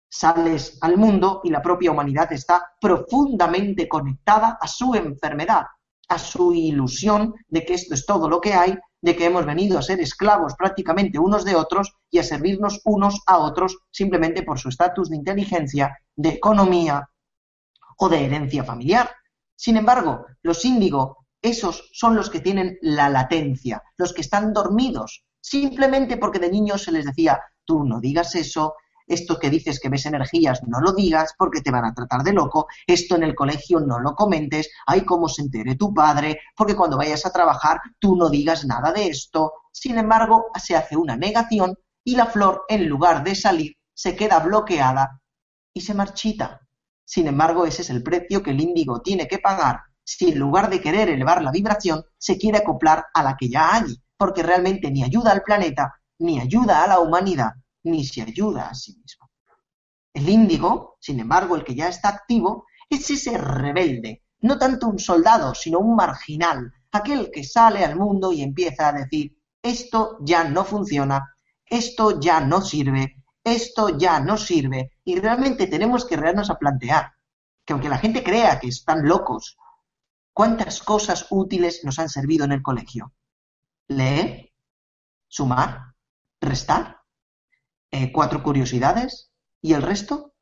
Sales 0.10 0.78
al 0.82 0.96
mundo 0.96 1.42
y 1.44 1.50
la 1.50 1.62
propia 1.62 1.92
humanidad 1.92 2.32
está 2.32 2.72
profundamente 2.80 3.90
conectada 3.90 4.58
a 4.62 4.68
su 4.68 4.96
enfermedad, 4.96 5.66
a 6.08 6.18
su 6.18 6.54
ilusión 6.54 7.34
de 7.48 7.66
que 7.66 7.74
esto 7.74 7.94
es 7.94 8.06
todo 8.06 8.30
lo 8.30 8.40
que 8.40 8.54
hay, 8.54 8.78
de 9.02 9.16
que 9.16 9.26
hemos 9.26 9.46
venido 9.46 9.78
a 9.78 9.82
ser 9.82 10.00
esclavos 10.00 10.56
prácticamente 10.58 11.20
unos 11.20 11.46
de 11.46 11.56
otros 11.56 11.94
y 12.10 12.20
a 12.20 12.24
servirnos 12.24 12.82
unos 12.86 13.22
a 13.28 13.38
otros 13.38 13.78
simplemente 13.92 14.44
por 14.44 14.60
su 14.60 14.70
estatus 14.70 15.10
de 15.10 15.18
inteligencia, 15.18 15.98
de 16.16 16.30
economía 16.30 17.10
o 17.98 18.10
de 18.10 18.26
herencia 18.26 18.64
familiar. 18.64 19.10
Sin 19.56 19.78
embargo, 19.78 20.26
los 20.42 20.64
índigo, 20.66 21.26
esos 21.42 21.90
son 21.94 22.16
los 22.16 22.30
que 22.30 22.40
tienen 22.40 22.78
la 22.82 23.10
latencia, 23.10 23.84
los 23.98 24.14
que 24.14 24.22
están 24.22 24.54
dormidos, 24.54 25.26
simplemente 25.40 26.18
porque 26.18 26.40
de 26.40 26.52
niños 26.52 26.84
se 26.84 26.92
les 26.92 27.06
decía, 27.06 27.42
tú 27.66 27.84
no 27.84 28.00
digas 28.00 28.36
eso, 28.36 28.76
esto 29.08 29.40
que 29.40 29.50
dices 29.50 29.80
que 29.80 29.90
ves 29.90 30.06
energías, 30.06 30.62
no 30.68 30.80
lo 30.82 30.94
digas 30.94 31.34
porque 31.38 31.62
te 31.62 31.72
van 31.72 31.86
a 31.86 31.94
tratar 31.94 32.24
de 32.24 32.34
loco, 32.34 32.68
esto 32.86 33.16
en 33.16 33.24
el 33.24 33.36
colegio 33.36 33.80
no 33.80 34.00
lo 34.00 34.14
comentes, 34.14 34.70
hay 34.86 35.02
como 35.02 35.30
se 35.30 35.42
entere 35.42 35.76
tu 35.76 35.94
padre, 35.94 36.40
porque 36.56 36.76
cuando 36.76 36.98
vayas 36.98 37.26
a 37.26 37.32
trabajar 37.32 37.80
tú 38.00 38.16
no 38.16 38.30
digas 38.30 38.66
nada 38.66 38.92
de 38.92 39.08
esto. 39.08 39.54
Sin 39.72 39.98
embargo, 39.98 40.48
se 40.62 40.76
hace 40.76 40.98
una 40.98 41.16
negación 41.16 41.76
y 42.04 42.16
la 42.16 42.26
flor, 42.26 42.64
en 42.68 42.88
lugar 42.88 43.24
de 43.24 43.36
salir, 43.36 43.74
se 43.94 44.16
queda 44.16 44.40
bloqueada 44.40 45.22
y 45.74 45.82
se 45.82 45.94
marchita. 45.94 46.62
Sin 47.06 47.28
embargo, 47.28 47.66
ese 47.66 47.82
es 47.82 47.90
el 47.90 48.04
precio 48.04 48.44
que 48.44 48.52
el 48.52 48.62
índigo 48.62 49.02
tiene 49.02 49.28
que 49.28 49.40
pagar 49.40 49.82
si 50.08 50.30
en 50.30 50.40
lugar 50.40 50.70
de 50.70 50.80
querer 50.80 51.10
elevar 51.10 51.44
la 51.44 51.52
vibración, 51.52 52.02
se 52.18 52.38
quiere 52.38 52.60
acoplar 52.60 53.08
a 53.14 53.24
la 53.24 53.36
que 53.36 53.50
ya 53.50 53.76
hay, 53.76 54.02
porque 54.16 54.42
realmente 54.42 54.90
ni 54.90 55.04
ayuda 55.04 55.34
al 55.34 55.44
planeta, 55.44 56.00
ni 56.20 56.40
ayuda 56.40 56.82
a 56.82 56.88
la 56.88 57.00
humanidad, 57.00 57.52
ni 57.88 58.06
se 58.06 58.22
ayuda 58.22 58.70
a 58.70 58.76
sí 58.76 58.96
mismo. 58.98 59.30
El 60.14 60.30
índigo, 60.30 60.98
sin 61.00 61.20
embargo, 61.20 61.56
el 61.56 61.64
que 61.64 61.76
ya 61.76 61.88
está 61.88 62.10
activo, 62.10 62.66
es 62.90 63.10
ese 63.10 63.38
rebelde, 63.38 64.24
no 64.42 64.58
tanto 64.58 64.88
un 64.88 65.00
soldado, 65.00 65.54
sino 65.54 65.80
un 65.80 65.96
marginal, 65.96 66.74
aquel 66.92 67.30
que 67.32 67.44
sale 67.44 67.84
al 67.84 67.96
mundo 67.96 68.32
y 68.32 68.42
empieza 68.42 68.90
a 68.90 68.94
decir, 68.94 69.38
esto 69.62 70.18
ya 70.22 70.44
no 70.44 70.64
funciona, 70.64 71.36
esto 71.66 72.20
ya 72.20 72.40
no 72.40 72.62
sirve, 72.62 73.24
esto 73.44 73.98
ya 73.98 74.20
no 74.20 74.38
sirve, 74.38 75.00
y 75.04 75.20
realmente 75.20 75.68
tenemos 75.68 76.06
que 76.06 76.18
realmente 76.18 76.50
a 76.50 76.58
plantear 76.58 77.14
que 77.66 77.74
aunque 77.74 77.90
la 77.90 77.98
gente 77.98 78.24
crea 78.24 78.60
que 78.60 78.70
están 78.70 79.06
locos 79.06 79.58
¿Cuántas 80.38 80.84
cosas 80.84 81.26
útiles 81.32 81.84
nos 81.84 81.98
han 81.98 82.10
servido 82.10 82.46
en 82.46 82.52
el 82.52 82.62
colegio? 82.62 83.12
Leer, 83.88 84.52
sumar, 85.28 85.96
restar, 86.40 86.97
eh, 87.92 88.12
cuatro 88.12 88.44
curiosidades 88.44 89.32
y 89.62 89.74
el 89.74 89.82
resto. 89.82 90.34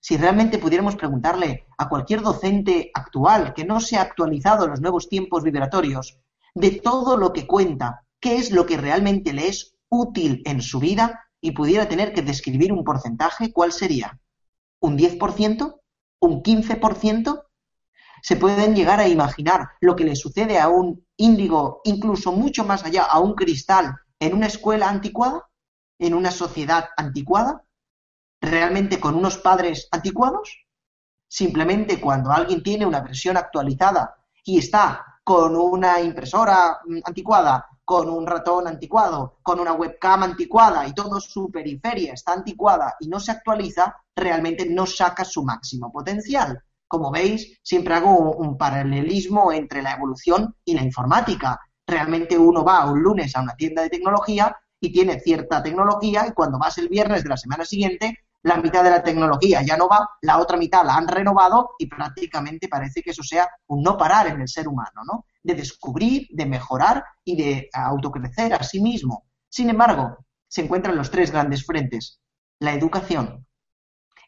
Si 0.00 0.16
realmente 0.16 0.58
pudiéramos 0.58 0.96
preguntarle 0.96 1.66
a 1.78 1.88
cualquier 1.88 2.22
docente 2.22 2.90
actual 2.94 3.54
que 3.54 3.64
no 3.64 3.80
se 3.80 3.96
ha 3.96 4.02
actualizado 4.02 4.66
los 4.66 4.80
nuevos 4.80 5.08
tiempos 5.08 5.44
vibratorios 5.44 6.18
de 6.54 6.72
todo 6.72 7.16
lo 7.16 7.32
que 7.32 7.46
cuenta, 7.46 8.04
qué 8.20 8.36
es 8.36 8.50
lo 8.50 8.66
que 8.66 8.76
realmente 8.76 9.32
le 9.32 9.48
es 9.48 9.76
útil 9.88 10.42
en 10.44 10.60
su 10.60 10.80
vida 10.80 11.28
y 11.40 11.52
pudiera 11.52 11.88
tener 11.88 12.12
que 12.12 12.22
describir 12.22 12.72
un 12.72 12.84
porcentaje, 12.84 13.52
¿cuál 13.52 13.72
sería? 13.72 14.20
¿Un 14.80 14.98
10%? 14.98 15.80
¿Un 16.20 16.42
15%? 16.42 17.44
se 18.22 18.36
pueden 18.36 18.74
llegar 18.74 19.00
a 19.00 19.08
imaginar 19.08 19.70
lo 19.80 19.96
que 19.96 20.04
le 20.04 20.16
sucede 20.16 20.58
a 20.58 20.68
un 20.68 21.04
índigo, 21.16 21.80
incluso 21.84 22.32
mucho 22.32 22.64
más 22.64 22.84
allá, 22.84 23.02
a 23.02 23.18
un 23.18 23.34
cristal, 23.34 23.96
en 24.20 24.34
una 24.34 24.46
escuela 24.46 24.88
anticuada, 24.88 25.48
en 26.02 26.14
una 26.14 26.32
sociedad 26.32 26.88
anticuada, 26.96 27.62
realmente 28.40 28.98
con 28.98 29.14
unos 29.14 29.38
padres 29.38 29.88
anticuados. 29.92 30.66
Simplemente 31.28 32.00
cuando 32.00 32.32
alguien 32.32 32.62
tiene 32.62 32.84
una 32.84 33.00
versión 33.00 33.36
actualizada 33.36 34.16
y 34.44 34.58
está 34.58 35.20
con 35.22 35.54
una 35.54 36.00
impresora 36.00 36.80
mm, 36.84 36.98
anticuada, 37.04 37.66
con 37.84 38.10
un 38.10 38.26
ratón 38.26 38.66
anticuado, 38.66 39.38
con 39.42 39.60
una 39.60 39.74
webcam 39.74 40.24
anticuada 40.24 40.86
y 40.88 40.92
todo 40.92 41.20
su 41.20 41.50
periferia 41.52 42.14
está 42.14 42.32
anticuada 42.32 42.96
y 42.98 43.06
no 43.06 43.20
se 43.20 43.30
actualiza, 43.30 43.96
realmente 44.16 44.66
no 44.66 44.86
saca 44.86 45.24
su 45.24 45.44
máximo 45.44 45.92
potencial. 45.92 46.64
Como 46.88 47.12
veis, 47.12 47.60
siempre 47.62 47.94
hago 47.94 48.32
un 48.32 48.58
paralelismo 48.58 49.52
entre 49.52 49.82
la 49.82 49.92
evolución 49.92 50.56
y 50.64 50.74
la 50.74 50.82
informática. 50.82 51.60
Realmente 51.86 52.36
uno 52.36 52.64
va 52.64 52.90
un 52.90 53.02
lunes 53.02 53.36
a 53.36 53.40
una 53.40 53.54
tienda 53.54 53.82
de 53.82 53.90
tecnología 53.90 54.56
y 54.82 54.92
tiene 54.92 55.20
cierta 55.20 55.62
tecnología 55.62 56.26
y 56.26 56.32
cuando 56.32 56.58
vas 56.58 56.76
el 56.76 56.88
viernes 56.88 57.22
de 57.22 57.28
la 57.28 57.36
semana 57.36 57.64
siguiente, 57.64 58.18
la 58.42 58.56
mitad 58.56 58.82
de 58.82 58.90
la 58.90 59.00
tecnología 59.00 59.62
ya 59.62 59.76
no 59.76 59.88
va, 59.88 60.08
la 60.22 60.38
otra 60.38 60.56
mitad 60.56 60.84
la 60.84 60.96
han 60.96 61.06
renovado 61.06 61.70
y 61.78 61.86
prácticamente 61.86 62.66
parece 62.68 63.00
que 63.00 63.12
eso 63.12 63.22
sea 63.22 63.48
un 63.68 63.84
no 63.84 63.96
parar 63.96 64.26
en 64.26 64.40
el 64.40 64.48
ser 64.48 64.66
humano, 64.66 65.02
¿no? 65.06 65.24
De 65.40 65.54
descubrir, 65.54 66.26
de 66.32 66.46
mejorar 66.46 67.04
y 67.24 67.36
de 67.36 67.70
autocrecer 67.72 68.54
a 68.54 68.64
sí 68.64 68.80
mismo. 68.80 69.28
Sin 69.48 69.70
embargo, 69.70 70.26
se 70.48 70.62
encuentran 70.62 70.96
los 70.96 71.12
tres 71.12 71.30
grandes 71.30 71.64
frentes. 71.64 72.20
La 72.58 72.74
educación, 72.74 73.46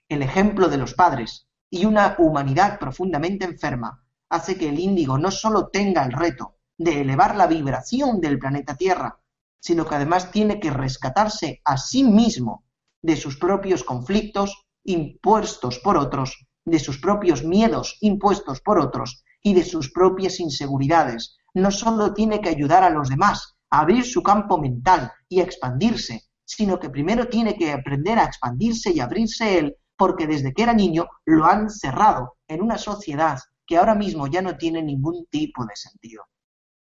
el 0.08 0.22
ejemplo 0.22 0.68
de 0.68 0.78
los 0.78 0.94
padres 0.94 1.48
y 1.68 1.84
una 1.84 2.14
humanidad 2.18 2.78
profundamente 2.78 3.44
enferma 3.44 4.04
hace 4.28 4.56
que 4.56 4.68
el 4.68 4.78
índigo 4.78 5.18
no 5.18 5.32
solo 5.32 5.66
tenga 5.66 6.04
el 6.04 6.12
reto 6.12 6.58
de 6.78 7.00
elevar 7.00 7.34
la 7.34 7.48
vibración 7.48 8.20
del 8.20 8.38
planeta 8.38 8.76
Tierra, 8.76 9.18
sino 9.64 9.86
que 9.86 9.94
además 9.94 10.30
tiene 10.30 10.60
que 10.60 10.70
rescatarse 10.70 11.62
a 11.64 11.78
sí 11.78 12.04
mismo 12.04 12.64
de 13.00 13.16
sus 13.16 13.38
propios 13.38 13.82
conflictos 13.82 14.66
impuestos 14.84 15.78
por 15.78 15.96
otros, 15.96 16.46
de 16.66 16.78
sus 16.78 17.00
propios 17.00 17.42
miedos 17.44 17.96
impuestos 18.02 18.60
por 18.60 18.78
otros 18.78 19.24
y 19.42 19.54
de 19.54 19.64
sus 19.64 19.90
propias 19.90 20.38
inseguridades. 20.38 21.38
No 21.54 21.70
solo 21.70 22.12
tiene 22.12 22.42
que 22.42 22.50
ayudar 22.50 22.84
a 22.84 22.90
los 22.90 23.08
demás 23.08 23.54
a 23.70 23.80
abrir 23.80 24.04
su 24.04 24.22
campo 24.22 24.58
mental 24.58 25.10
y 25.30 25.40
a 25.40 25.44
expandirse, 25.44 26.24
sino 26.44 26.78
que 26.78 26.90
primero 26.90 27.28
tiene 27.28 27.56
que 27.56 27.72
aprender 27.72 28.18
a 28.18 28.24
expandirse 28.24 28.92
y 28.92 29.00
abrirse 29.00 29.58
él 29.58 29.76
porque 29.96 30.26
desde 30.26 30.52
que 30.52 30.62
era 30.62 30.74
niño 30.74 31.06
lo 31.24 31.46
han 31.46 31.70
cerrado 31.70 32.36
en 32.48 32.60
una 32.60 32.76
sociedad 32.76 33.38
que 33.66 33.78
ahora 33.78 33.94
mismo 33.94 34.26
ya 34.26 34.42
no 34.42 34.58
tiene 34.58 34.82
ningún 34.82 35.24
tipo 35.30 35.64
de 35.64 35.74
sentido. 35.74 36.24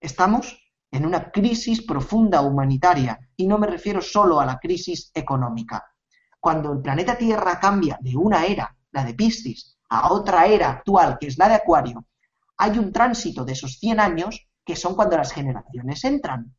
Estamos 0.01 0.57
en 0.93 1.07
una 1.07 1.31
crisis 1.31 1.81
profunda 1.81 2.41
humanitaria 2.41 3.19
y 3.35 3.47
no 3.47 3.57
me 3.57 3.65
refiero 3.65 3.99
solo 3.99 4.39
a 4.39 4.45
la 4.45 4.59
crisis 4.59 5.09
económica. 5.15 5.83
Cuando 6.39 6.71
el 6.71 6.81
planeta 6.81 7.17
Tierra 7.17 7.59
cambia 7.59 7.97
de 7.99 8.15
una 8.15 8.45
era, 8.45 8.77
la 8.91 9.03
de 9.03 9.15
Piscis, 9.15 9.75
a 9.89 10.13
otra 10.13 10.45
era 10.45 10.69
actual, 10.69 11.17
que 11.19 11.27
es 11.27 11.37
la 11.39 11.49
de 11.49 11.55
Acuario, 11.55 12.05
hay 12.57 12.77
un 12.77 12.91
tránsito 12.91 13.43
de 13.43 13.53
esos 13.53 13.79
100 13.79 13.99
años 13.99 14.47
que 14.63 14.75
son 14.75 14.95
cuando 14.95 15.17
las 15.17 15.31
generaciones 15.31 16.03
entran. 16.03 16.55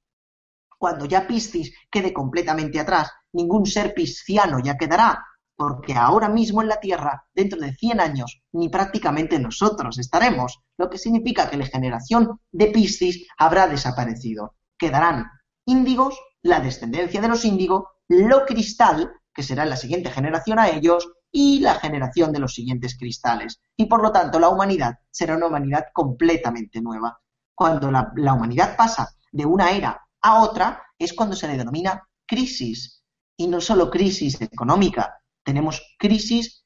Cuando 0.79 1.05
ya 1.05 1.29
Piscis 1.29 1.73
quede 1.89 2.13
completamente 2.13 2.81
atrás, 2.81 3.13
ningún 3.33 3.67
ser 3.67 3.95
pisciano 3.95 4.59
ya 4.59 4.77
quedará, 4.77 5.25
porque 5.57 5.95
ahora 5.95 6.29
mismo 6.29 6.63
en 6.63 6.69
la 6.69 6.81
Tierra, 6.81 7.27
dentro 7.35 7.61
de 7.61 7.75
100 7.75 8.01
años, 8.01 8.43
ni 8.53 8.69
prácticamente 8.69 9.39
nosotros 9.39 9.99
estaremos, 9.99 10.61
lo 10.77 10.91
que 10.91 10.99
significa 10.99 11.49
que 11.49 11.57
la 11.57 11.67
generación 11.67 12.41
de 12.51 12.67
Piscis 12.67 13.27
habrá 13.39 13.69
desaparecido. 13.69 14.57
Quedarán 14.77 15.27
índigos, 15.65 16.19
la 16.43 16.61
descendencia 16.61 17.21
de 17.21 17.29
los 17.29 17.45
índigos, 17.45 17.85
lo 18.09 18.45
cristal, 18.45 19.13
que 19.33 19.43
será 19.43 19.65
la 19.65 19.77
siguiente 19.77 20.11
generación 20.11 20.59
a 20.59 20.69
ellos, 20.69 21.09
y 21.31 21.59
la 21.59 21.75
generación 21.75 22.33
de 22.33 22.39
los 22.39 22.55
siguientes 22.55 22.97
cristales. 22.97 23.61
Y 23.77 23.87
por 23.87 24.01
lo 24.01 24.13
tanto, 24.13 24.39
la 24.39 24.49
humanidad 24.49 24.99
será 25.11 25.37
una 25.37 25.47
humanidad 25.47 25.87
completamente 25.93 26.81
nueva. 26.81 27.19
Cuando 27.57 27.91
la, 27.91 28.13
la 28.15 28.35
humanidad 28.35 28.77
pasa 28.77 29.17
de 29.33 29.45
una 29.45 29.73
era 29.73 30.01
a 30.21 30.43
otra, 30.43 30.83
es 30.97 31.13
cuando 31.13 31.35
se 31.35 31.49
le 31.49 31.57
denomina 31.57 32.09
crisis. 32.25 33.03
Y 33.37 33.49
no 33.49 33.61
solo 33.61 33.91
crisis 33.91 34.41
económica, 34.41 35.21
tenemos 35.45 35.95
crisis 35.99 36.65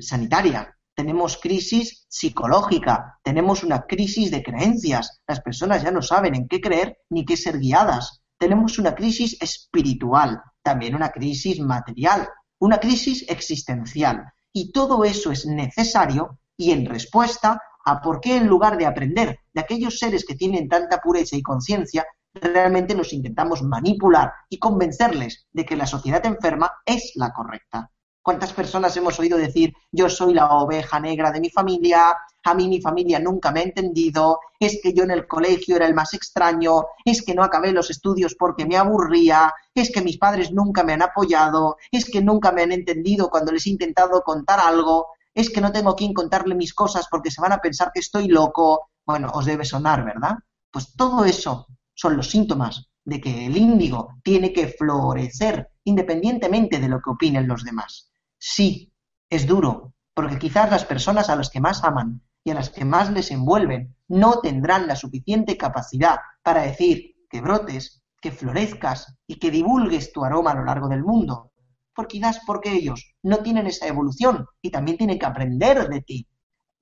sanitaria, 0.00 0.76
tenemos 0.94 1.36
crisis 1.36 2.06
psicológica, 2.08 3.18
tenemos 3.22 3.62
una 3.62 3.82
crisis 3.86 4.30
de 4.30 4.42
creencias. 4.42 5.20
Las 5.26 5.40
personas 5.40 5.82
ya 5.82 5.90
no 5.90 6.00
saben 6.00 6.34
en 6.34 6.48
qué 6.48 6.60
creer 6.60 6.98
ni 7.10 7.26
qué 7.26 7.36
ser 7.36 7.58
guiadas. 7.58 8.22
Tenemos 8.38 8.78
una 8.78 8.94
crisis 8.94 9.36
espiritual, 9.40 10.40
también 10.62 10.94
una 10.94 11.10
crisis 11.10 11.60
material, 11.60 12.28
una 12.58 12.78
crisis 12.78 13.26
existencial. 13.28 14.24
Y 14.52 14.72
todo 14.72 15.04
eso 15.04 15.30
es 15.30 15.44
necesario 15.44 16.38
y 16.56 16.70
en 16.70 16.86
respuesta 16.86 17.60
a 17.84 18.00
por 18.00 18.20
qué 18.20 18.36
en 18.36 18.46
lugar 18.46 18.78
de 18.78 18.86
aprender 18.86 19.40
de 19.52 19.60
aquellos 19.60 19.98
seres 19.98 20.24
que 20.24 20.34
tienen 20.34 20.66
tanta 20.68 20.98
pureza 20.98 21.36
y 21.36 21.42
conciencia, 21.42 22.06
realmente 22.32 22.94
nos 22.94 23.12
intentamos 23.12 23.62
manipular 23.62 24.32
y 24.48 24.58
convencerles 24.58 25.46
de 25.52 25.64
que 25.66 25.76
la 25.76 25.86
sociedad 25.86 26.24
enferma 26.24 26.72
es 26.86 27.12
la 27.16 27.32
correcta. 27.32 27.90
¿Cuántas 28.26 28.52
personas 28.52 28.96
hemos 28.96 29.20
oído 29.20 29.38
decir, 29.38 29.72
yo 29.92 30.10
soy 30.10 30.34
la 30.34 30.48
oveja 30.48 30.98
negra 30.98 31.30
de 31.30 31.38
mi 31.38 31.48
familia, 31.48 32.12
a 32.42 32.54
mí 32.54 32.66
mi 32.66 32.80
familia 32.80 33.20
nunca 33.20 33.52
me 33.52 33.60
ha 33.60 33.62
entendido, 33.62 34.40
es 34.58 34.80
que 34.82 34.92
yo 34.92 35.04
en 35.04 35.12
el 35.12 35.28
colegio 35.28 35.76
era 35.76 35.86
el 35.86 35.94
más 35.94 36.12
extraño, 36.12 36.86
es 37.04 37.22
que 37.22 37.36
no 37.36 37.44
acabé 37.44 37.70
los 37.70 37.88
estudios 37.88 38.34
porque 38.34 38.66
me 38.66 38.76
aburría, 38.76 39.54
es 39.72 39.92
que 39.92 40.02
mis 40.02 40.18
padres 40.18 40.50
nunca 40.50 40.82
me 40.82 40.94
han 40.94 41.02
apoyado, 41.02 41.76
es 41.92 42.10
que 42.10 42.20
nunca 42.20 42.50
me 42.50 42.62
han 42.62 42.72
entendido 42.72 43.30
cuando 43.30 43.52
les 43.52 43.64
he 43.64 43.70
intentado 43.70 44.20
contar 44.22 44.58
algo, 44.58 45.06
es 45.32 45.48
que 45.48 45.60
no 45.60 45.70
tengo 45.70 45.94
quien 45.94 46.12
contarle 46.12 46.56
mis 46.56 46.74
cosas 46.74 47.06
porque 47.08 47.30
se 47.30 47.40
van 47.40 47.52
a 47.52 47.58
pensar 47.58 47.92
que 47.94 48.00
estoy 48.00 48.26
loco? 48.26 48.90
Bueno, 49.04 49.30
os 49.34 49.44
debe 49.44 49.64
sonar, 49.64 50.04
¿verdad? 50.04 50.34
Pues 50.72 50.96
todo 50.96 51.24
eso 51.24 51.68
son 51.94 52.16
los 52.16 52.28
síntomas 52.28 52.88
de 53.04 53.20
que 53.20 53.46
el 53.46 53.56
índigo 53.56 54.14
tiene 54.24 54.52
que 54.52 54.66
florecer 54.66 55.68
independientemente 55.84 56.80
de 56.80 56.88
lo 56.88 57.00
que 57.00 57.10
opinen 57.10 57.46
los 57.46 57.62
demás. 57.62 58.10
Sí, 58.38 58.92
es 59.30 59.46
duro, 59.46 59.94
porque 60.14 60.38
quizás 60.38 60.70
las 60.70 60.84
personas 60.84 61.30
a 61.30 61.36
las 61.36 61.50
que 61.50 61.60
más 61.60 61.84
aman 61.84 62.22
y 62.44 62.50
a 62.50 62.54
las 62.54 62.70
que 62.70 62.84
más 62.84 63.10
les 63.10 63.30
envuelven 63.30 63.96
no 64.08 64.40
tendrán 64.40 64.86
la 64.86 64.96
suficiente 64.96 65.56
capacidad 65.56 66.18
para 66.42 66.62
decir 66.62 67.16
que 67.28 67.40
brotes, 67.40 68.02
que 68.20 68.30
florezcas 68.30 69.16
y 69.26 69.38
que 69.38 69.50
divulgues 69.50 70.12
tu 70.12 70.24
aroma 70.24 70.52
a 70.52 70.54
lo 70.54 70.64
largo 70.64 70.88
del 70.88 71.02
mundo. 71.02 71.52
Por 71.94 72.06
quizás 72.06 72.40
porque 72.46 72.72
ellos 72.72 73.14
no 73.22 73.38
tienen 73.38 73.66
esa 73.66 73.86
evolución 73.86 74.46
y 74.62 74.70
también 74.70 74.98
tienen 74.98 75.18
que 75.18 75.26
aprender 75.26 75.88
de 75.88 76.02
ti. 76.02 76.28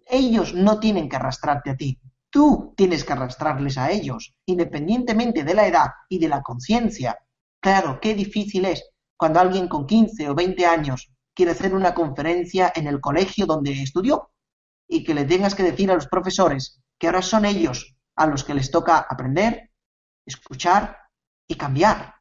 Ellos 0.06 0.54
no 0.54 0.80
tienen 0.80 1.08
que 1.08 1.16
arrastrarte 1.16 1.70
a 1.70 1.76
ti, 1.76 1.98
tú 2.30 2.74
tienes 2.76 3.04
que 3.04 3.12
arrastrarles 3.12 3.78
a 3.78 3.90
ellos, 3.90 4.34
independientemente 4.44 5.44
de 5.44 5.54
la 5.54 5.66
edad 5.66 5.86
y 6.08 6.18
de 6.18 6.28
la 6.28 6.42
conciencia. 6.42 7.16
Claro, 7.60 8.00
qué 8.00 8.14
difícil 8.14 8.64
es 8.64 8.90
cuando 9.16 9.40
alguien 9.40 9.68
con 9.68 9.86
15 9.86 10.28
o 10.28 10.34
20 10.34 10.66
años 10.66 11.13
quiere 11.34 11.52
hacer 11.52 11.74
una 11.74 11.94
conferencia 11.94 12.72
en 12.74 12.86
el 12.86 13.00
colegio 13.00 13.46
donde 13.46 13.72
estudió 13.72 14.30
y 14.88 15.04
que 15.04 15.14
le 15.14 15.24
tengas 15.24 15.54
que 15.54 15.62
decir 15.62 15.90
a 15.90 15.94
los 15.94 16.06
profesores 16.06 16.80
que 16.98 17.06
ahora 17.06 17.22
son 17.22 17.44
ellos 17.44 17.96
a 18.16 18.26
los 18.26 18.44
que 18.44 18.54
les 18.54 18.70
toca 18.70 18.98
aprender, 18.98 19.70
escuchar 20.24 20.96
y 21.48 21.56
cambiar. 21.56 22.14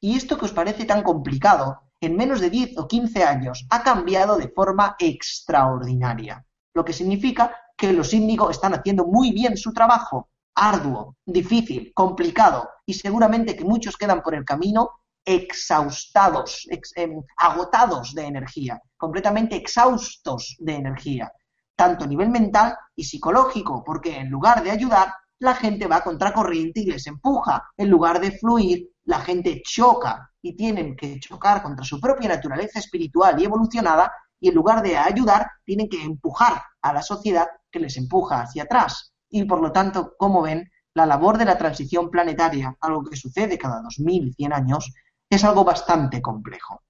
Y 0.00 0.16
esto 0.16 0.38
que 0.38 0.44
os 0.44 0.52
parece 0.52 0.84
tan 0.84 1.02
complicado, 1.02 1.90
en 2.00 2.16
menos 2.16 2.40
de 2.40 2.50
10 2.50 2.78
o 2.78 2.88
15 2.88 3.24
años 3.24 3.66
ha 3.70 3.82
cambiado 3.82 4.38
de 4.38 4.48
forma 4.48 4.96
extraordinaria, 4.98 6.46
lo 6.74 6.84
que 6.84 6.92
significa 6.92 7.54
que 7.76 7.92
los 7.92 8.14
índigos 8.14 8.52
están 8.52 8.74
haciendo 8.74 9.06
muy 9.06 9.32
bien 9.32 9.56
su 9.56 9.72
trabajo, 9.72 10.30
arduo, 10.54 11.16
difícil, 11.26 11.92
complicado, 11.94 12.68
y 12.86 12.94
seguramente 12.94 13.56
que 13.56 13.64
muchos 13.64 13.96
quedan 13.96 14.22
por 14.22 14.34
el 14.34 14.44
camino 14.44 14.99
exhaustados, 15.24 16.66
em, 16.96 17.22
agotados 17.36 18.14
de 18.14 18.24
energía, 18.24 18.80
completamente 18.96 19.56
exhaustos 19.56 20.56
de 20.58 20.74
energía, 20.74 21.32
tanto 21.76 22.04
a 22.04 22.08
nivel 22.08 22.30
mental 22.30 22.76
y 22.94 23.04
psicológico, 23.04 23.82
porque 23.84 24.16
en 24.16 24.30
lugar 24.30 24.62
de 24.62 24.70
ayudar, 24.70 25.12
la 25.38 25.54
gente 25.54 25.86
va 25.86 26.02
contracorriente 26.02 26.80
y 26.80 26.86
les 26.86 27.06
empuja. 27.06 27.70
En 27.76 27.88
lugar 27.88 28.20
de 28.20 28.32
fluir, 28.32 28.90
la 29.04 29.20
gente 29.20 29.62
choca 29.64 30.30
y 30.42 30.54
tienen 30.54 30.94
que 30.94 31.18
chocar 31.18 31.62
contra 31.62 31.84
su 31.84 31.98
propia 31.98 32.28
naturaleza 32.28 32.78
espiritual 32.78 33.40
y 33.40 33.44
evolucionada 33.44 34.12
y 34.38 34.48
en 34.48 34.54
lugar 34.54 34.82
de 34.82 34.96
ayudar, 34.96 35.50
tienen 35.64 35.88
que 35.88 36.02
empujar 36.02 36.62
a 36.80 36.92
la 36.92 37.02
sociedad 37.02 37.46
que 37.70 37.78
les 37.78 37.96
empuja 37.96 38.42
hacia 38.42 38.62
atrás. 38.62 39.12
Y 39.28 39.44
por 39.44 39.60
lo 39.60 39.70
tanto, 39.70 40.14
como 40.18 40.42
ven, 40.42 40.70
la 40.94 41.06
labor 41.06 41.38
de 41.38 41.44
la 41.44 41.58
transición 41.58 42.10
planetaria, 42.10 42.74
algo 42.80 43.04
que 43.04 43.16
sucede 43.16 43.58
cada 43.58 43.82
2100 43.82 44.52
años, 44.52 44.92
es 45.30 45.44
algo 45.44 45.64
bastante 45.64 46.20
complejo. 46.20 46.82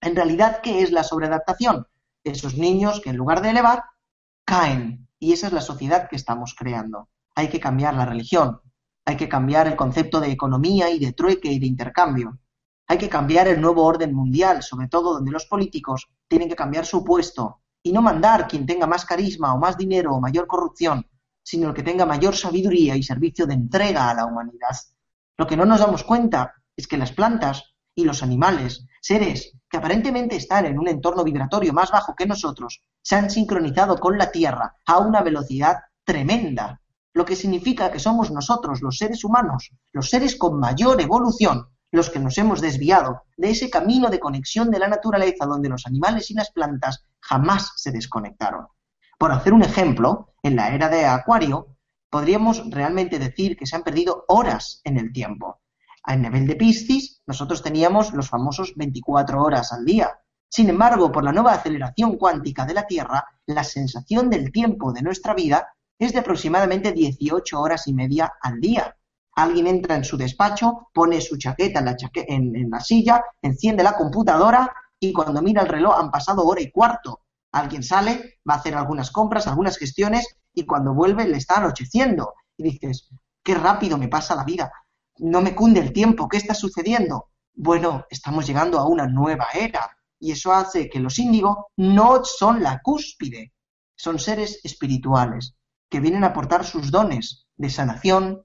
En 0.00 0.14
realidad, 0.14 0.60
¿qué 0.62 0.82
es 0.82 0.92
la 0.92 1.02
sobreadaptación? 1.02 1.86
Esos 2.22 2.56
niños 2.56 3.00
que 3.00 3.10
en 3.10 3.16
lugar 3.16 3.42
de 3.42 3.50
elevar, 3.50 3.82
caen. 4.44 5.08
Y 5.18 5.32
esa 5.32 5.48
es 5.48 5.52
la 5.52 5.60
sociedad 5.60 6.08
que 6.08 6.16
estamos 6.16 6.54
creando. 6.56 7.08
Hay 7.34 7.48
que 7.48 7.58
cambiar 7.58 7.94
la 7.94 8.06
religión, 8.06 8.60
hay 9.04 9.16
que 9.16 9.28
cambiar 9.28 9.66
el 9.66 9.76
concepto 9.76 10.20
de 10.20 10.30
economía 10.30 10.88
y 10.90 10.98
de 10.98 11.12
trueque 11.12 11.50
y 11.50 11.58
de 11.58 11.66
intercambio. 11.66 12.38
Hay 12.86 12.98
que 12.98 13.08
cambiar 13.08 13.48
el 13.48 13.60
nuevo 13.60 13.84
orden 13.84 14.14
mundial, 14.14 14.62
sobre 14.62 14.88
todo 14.88 15.14
donde 15.14 15.32
los 15.32 15.46
políticos 15.46 16.08
tienen 16.28 16.48
que 16.48 16.56
cambiar 16.56 16.86
su 16.86 17.02
puesto 17.02 17.62
y 17.82 17.92
no 17.92 18.02
mandar 18.02 18.46
quien 18.46 18.66
tenga 18.66 18.86
más 18.86 19.04
carisma 19.04 19.52
o 19.54 19.58
más 19.58 19.76
dinero 19.76 20.14
o 20.14 20.20
mayor 20.20 20.46
corrupción, 20.46 21.06
sino 21.42 21.68
el 21.68 21.74
que 21.74 21.82
tenga 21.82 22.06
mayor 22.06 22.36
sabiduría 22.36 22.94
y 22.94 23.02
servicio 23.02 23.46
de 23.46 23.54
entrega 23.54 24.10
a 24.10 24.14
la 24.14 24.26
humanidad. 24.26 24.76
Lo 25.36 25.46
que 25.46 25.56
no 25.56 25.64
nos 25.64 25.80
damos 25.80 26.04
cuenta 26.04 26.54
es 26.76 26.86
que 26.86 26.96
las 26.96 27.12
plantas 27.12 27.74
y 27.94 28.04
los 28.04 28.22
animales, 28.22 28.86
seres 29.00 29.52
que 29.68 29.76
aparentemente 29.76 30.36
están 30.36 30.66
en 30.66 30.78
un 30.78 30.88
entorno 30.88 31.24
vibratorio 31.24 31.72
más 31.72 31.90
bajo 31.90 32.14
que 32.14 32.26
nosotros, 32.26 32.82
se 33.02 33.16
han 33.16 33.30
sincronizado 33.30 33.98
con 33.98 34.18
la 34.18 34.30
Tierra 34.30 34.76
a 34.86 34.98
una 34.98 35.22
velocidad 35.22 35.78
tremenda, 36.04 36.80
lo 37.12 37.24
que 37.24 37.36
significa 37.36 37.90
que 37.92 38.00
somos 38.00 38.30
nosotros, 38.30 38.82
los 38.82 38.98
seres 38.98 39.24
humanos, 39.24 39.70
los 39.92 40.10
seres 40.10 40.36
con 40.36 40.58
mayor 40.58 41.00
evolución, 41.00 41.68
los 41.92 42.10
que 42.10 42.18
nos 42.18 42.36
hemos 42.38 42.60
desviado 42.60 43.22
de 43.36 43.50
ese 43.50 43.70
camino 43.70 44.10
de 44.10 44.18
conexión 44.18 44.70
de 44.70 44.80
la 44.80 44.88
naturaleza 44.88 45.46
donde 45.46 45.68
los 45.68 45.86
animales 45.86 46.30
y 46.30 46.34
las 46.34 46.50
plantas 46.50 47.04
jamás 47.20 47.72
se 47.76 47.92
desconectaron. 47.92 48.66
Por 49.16 49.30
hacer 49.30 49.52
un 49.52 49.62
ejemplo, 49.62 50.34
en 50.42 50.56
la 50.56 50.74
era 50.74 50.88
de 50.88 51.06
Acuario, 51.06 51.76
podríamos 52.10 52.68
realmente 52.68 53.20
decir 53.20 53.56
que 53.56 53.66
se 53.66 53.76
han 53.76 53.84
perdido 53.84 54.24
horas 54.28 54.80
en 54.82 54.98
el 54.98 55.12
tiempo. 55.12 55.60
A 56.06 56.16
nivel 56.16 56.46
de 56.46 56.56
Piscis, 56.56 57.22
nosotros 57.26 57.62
teníamos 57.62 58.12
los 58.12 58.28
famosos 58.28 58.74
24 58.76 59.42
horas 59.42 59.72
al 59.72 59.86
día. 59.86 60.20
Sin 60.50 60.68
embargo, 60.68 61.10
por 61.10 61.24
la 61.24 61.32
nueva 61.32 61.54
aceleración 61.54 62.18
cuántica 62.18 62.66
de 62.66 62.74
la 62.74 62.86
Tierra, 62.86 63.24
la 63.46 63.64
sensación 63.64 64.28
del 64.28 64.52
tiempo 64.52 64.92
de 64.92 65.00
nuestra 65.00 65.32
vida 65.32 65.66
es 65.98 66.12
de 66.12 66.18
aproximadamente 66.18 66.92
18 66.92 67.58
horas 67.58 67.86
y 67.88 67.94
media 67.94 68.34
al 68.42 68.60
día. 68.60 68.94
Alguien 69.32 69.66
entra 69.66 69.96
en 69.96 70.04
su 70.04 70.18
despacho, 70.18 70.90
pone 70.92 71.22
su 71.22 71.38
chaqueta 71.38 71.78
en 71.78 71.86
la, 71.86 71.96
en 72.14 72.70
la 72.70 72.80
silla, 72.80 73.24
enciende 73.40 73.82
la 73.82 73.96
computadora 73.96 74.70
y 75.00 75.10
cuando 75.10 75.40
mira 75.40 75.62
el 75.62 75.68
reloj 75.68 75.98
han 75.98 76.10
pasado 76.10 76.44
hora 76.44 76.60
y 76.60 76.70
cuarto. 76.70 77.22
Alguien 77.52 77.82
sale, 77.82 78.40
va 78.48 78.54
a 78.54 78.58
hacer 78.58 78.74
algunas 78.74 79.10
compras, 79.10 79.46
algunas 79.46 79.78
gestiones 79.78 80.36
y 80.52 80.66
cuando 80.66 80.92
vuelve 80.92 81.26
le 81.26 81.38
está 81.38 81.56
anocheciendo. 81.56 82.34
Y 82.58 82.64
dices, 82.64 83.08
qué 83.42 83.54
rápido 83.54 83.96
me 83.96 84.08
pasa 84.08 84.36
la 84.36 84.44
vida 84.44 84.70
no 85.18 85.40
me 85.40 85.54
cunde 85.54 85.80
el 85.80 85.92
tiempo, 85.92 86.28
¿qué 86.28 86.36
está 86.36 86.54
sucediendo? 86.54 87.30
Bueno, 87.54 88.04
estamos 88.10 88.46
llegando 88.46 88.78
a 88.78 88.88
una 88.88 89.06
nueva 89.06 89.46
era 89.54 89.96
y 90.18 90.32
eso 90.32 90.52
hace 90.52 90.88
que 90.88 90.98
los 90.98 91.18
índigos 91.18 91.56
no 91.76 92.24
son 92.24 92.62
la 92.62 92.80
cúspide, 92.82 93.52
son 93.94 94.18
seres 94.18 94.60
espirituales 94.64 95.54
que 95.88 96.00
vienen 96.00 96.24
a 96.24 96.28
aportar 96.28 96.64
sus 96.64 96.90
dones 96.90 97.46
de 97.56 97.70
sanación, 97.70 98.44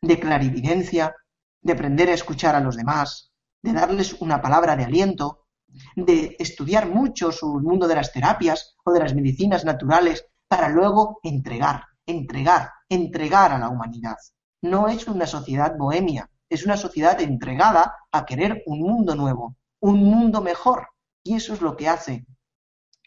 de 0.00 0.18
clarividencia, 0.18 1.14
de 1.60 1.72
aprender 1.72 2.08
a 2.08 2.14
escuchar 2.14 2.56
a 2.56 2.60
los 2.60 2.76
demás, 2.76 3.32
de 3.62 3.72
darles 3.72 4.14
una 4.14 4.42
palabra 4.42 4.74
de 4.74 4.84
aliento, 4.84 5.46
de 5.94 6.36
estudiar 6.40 6.88
mucho 6.88 7.30
su 7.30 7.60
mundo 7.60 7.86
de 7.86 7.94
las 7.94 8.12
terapias 8.12 8.74
o 8.84 8.92
de 8.92 9.00
las 9.00 9.14
medicinas 9.14 9.64
naturales 9.64 10.26
para 10.48 10.68
luego 10.68 11.20
entregar, 11.22 11.84
entregar, 12.04 12.72
entregar 12.88 13.52
a 13.52 13.58
la 13.58 13.68
humanidad 13.68 14.16
no 14.62 14.88
es 14.88 15.06
una 15.08 15.26
sociedad 15.26 15.76
bohemia, 15.76 16.30
es 16.48 16.64
una 16.64 16.76
sociedad 16.76 17.20
entregada 17.20 17.96
a 18.12 18.24
querer 18.24 18.62
un 18.66 18.80
mundo 18.80 19.14
nuevo, 19.14 19.56
un 19.80 20.04
mundo 20.04 20.40
mejor. 20.40 20.88
Y 21.24 21.34
eso 21.34 21.52
es 21.54 21.60
lo 21.60 21.76
que 21.76 21.88
hace 21.88 22.24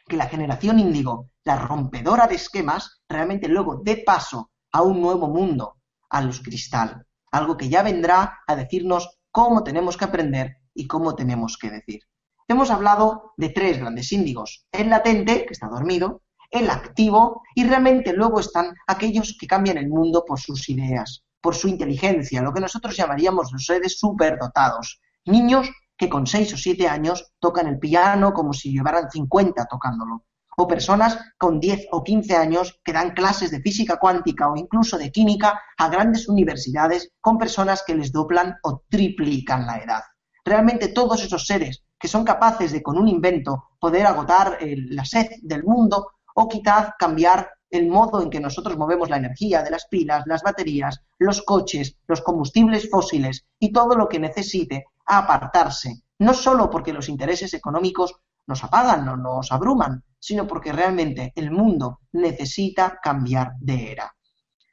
que 0.08 0.18
la 0.18 0.28
generación 0.28 0.80
índigo, 0.80 1.30
la 1.44 1.56
rompedora 1.56 2.28
de 2.28 2.36
esquemas, 2.36 3.02
realmente 3.10 3.48
luego 3.48 3.82
dé 3.84 4.04
paso 4.06 4.52
a 4.72 4.82
un 4.84 5.02
nuevo 5.02 5.28
mundo, 5.28 5.78
a 6.10 6.22
los 6.22 6.42
cristal, 6.42 7.06
algo 7.32 7.58
que 7.58 7.70
ya 7.70 7.82
vendrá 7.82 8.40
a 8.46 8.56
decirnos 8.56 9.18
cómo 9.32 9.64
tenemos 9.64 9.98
que 9.98 10.06
aprender 10.06 10.58
y 10.74 10.88
cómo 10.88 11.16
tenemos 11.16 11.58
que 11.58 11.72
decir. 11.72 12.02
Hemos 12.48 12.70
hablado 12.70 13.34
de 13.38 13.50
tres 13.50 13.80
grandes 13.80 14.12
índigos, 14.12 14.68
el 14.72 14.90
latente, 14.90 15.46
que 15.46 15.54
está 15.54 15.68
dormido, 15.68 16.22
el 16.52 16.70
activo 16.70 17.42
y 17.56 17.64
realmente 17.64 18.14
luego 18.14 18.40
están 18.40 18.76
aquellos 18.86 19.36
que 19.40 19.48
cambian 19.48 19.78
el 19.78 19.90
mundo 19.90 20.24
por 20.26 20.40
sus 20.40 20.70
ideas, 20.70 21.25
por 21.46 21.54
su 21.54 21.68
inteligencia, 21.68 22.42
lo 22.42 22.52
que 22.52 22.60
nosotros 22.60 22.98
llamaríamos 22.98 23.52
los 23.52 23.68
seres 23.68 24.00
superdotados. 24.00 25.00
Niños 25.26 25.70
que 25.96 26.10
con 26.10 26.26
6 26.26 26.56
o 26.56 26.58
7 26.58 26.88
años 26.88 27.34
tocan 27.40 27.68
el 27.68 27.78
piano 27.78 28.34
como 28.34 28.52
si 28.52 28.72
llevaran 28.72 29.12
50 29.12 29.66
tocándolo. 29.66 30.26
O 30.58 30.68
personas 30.68 31.20
con 31.38 31.60
10 31.60 31.90
o 31.92 32.04
15 32.04 32.36
años 32.36 32.82
que 32.84 32.94
dan 32.94 33.12
clases 33.12 33.52
de 33.52 33.62
física 33.62 33.98
cuántica 33.98 34.50
o 34.50 34.58
incluso 34.58 34.98
de 34.98 35.12
química 35.12 35.62
a 35.78 35.88
grandes 35.88 36.28
universidades 36.28 37.12
con 37.22 37.38
personas 37.38 37.84
que 37.86 37.94
les 37.94 38.12
doblan 38.12 38.56
o 38.64 38.82
triplican 38.90 39.68
la 39.68 39.78
edad. 39.78 40.02
Realmente 40.44 40.88
todos 40.88 41.24
esos 41.24 41.46
seres 41.46 41.84
que 42.00 42.08
son 42.08 42.24
capaces 42.24 42.72
de 42.72 42.82
con 42.82 42.98
un 42.98 43.08
invento 43.08 43.66
poder 43.80 44.08
agotar 44.08 44.58
la 44.62 45.06
sed 45.06 45.28
del 45.44 45.64
mundo 45.64 46.08
o 46.34 46.48
quizás 46.48 46.90
cambiar 46.98 47.52
el 47.70 47.88
modo 47.88 48.22
en 48.22 48.30
que 48.30 48.40
nosotros 48.40 48.78
movemos 48.78 49.10
la 49.10 49.18
energía 49.18 49.64
de 49.64 49.72
las 49.72 49.86
pilas, 49.88 50.24
las 50.26 50.44
baterías, 50.44 51.02
los 51.18 51.42
coches, 51.42 51.98
los 52.08 52.22
combustibles 52.22 52.90
fósiles 52.90 53.46
y 53.60 53.72
todo 53.72 53.96
lo 53.96 54.08
que 54.08 54.20
necesite 54.20 54.86
a 55.06 55.20
apartarse, 55.20 56.04
no 56.20 56.34
solo 56.34 56.70
porque 56.70 56.94
los 56.94 57.10
intereses 57.10 57.54
económicos 57.54 58.16
nos 58.48 58.64
apagan 58.64 59.08
o 59.10 59.18
nos 59.18 59.52
abruman, 59.52 60.04
sino 60.20 60.48
porque 60.48 60.72
realmente 60.72 61.34
el 61.36 61.52
mundo 61.52 62.00
necesita 62.14 63.00
cambiar 63.02 63.54
de 63.60 63.92
era. 63.92 64.16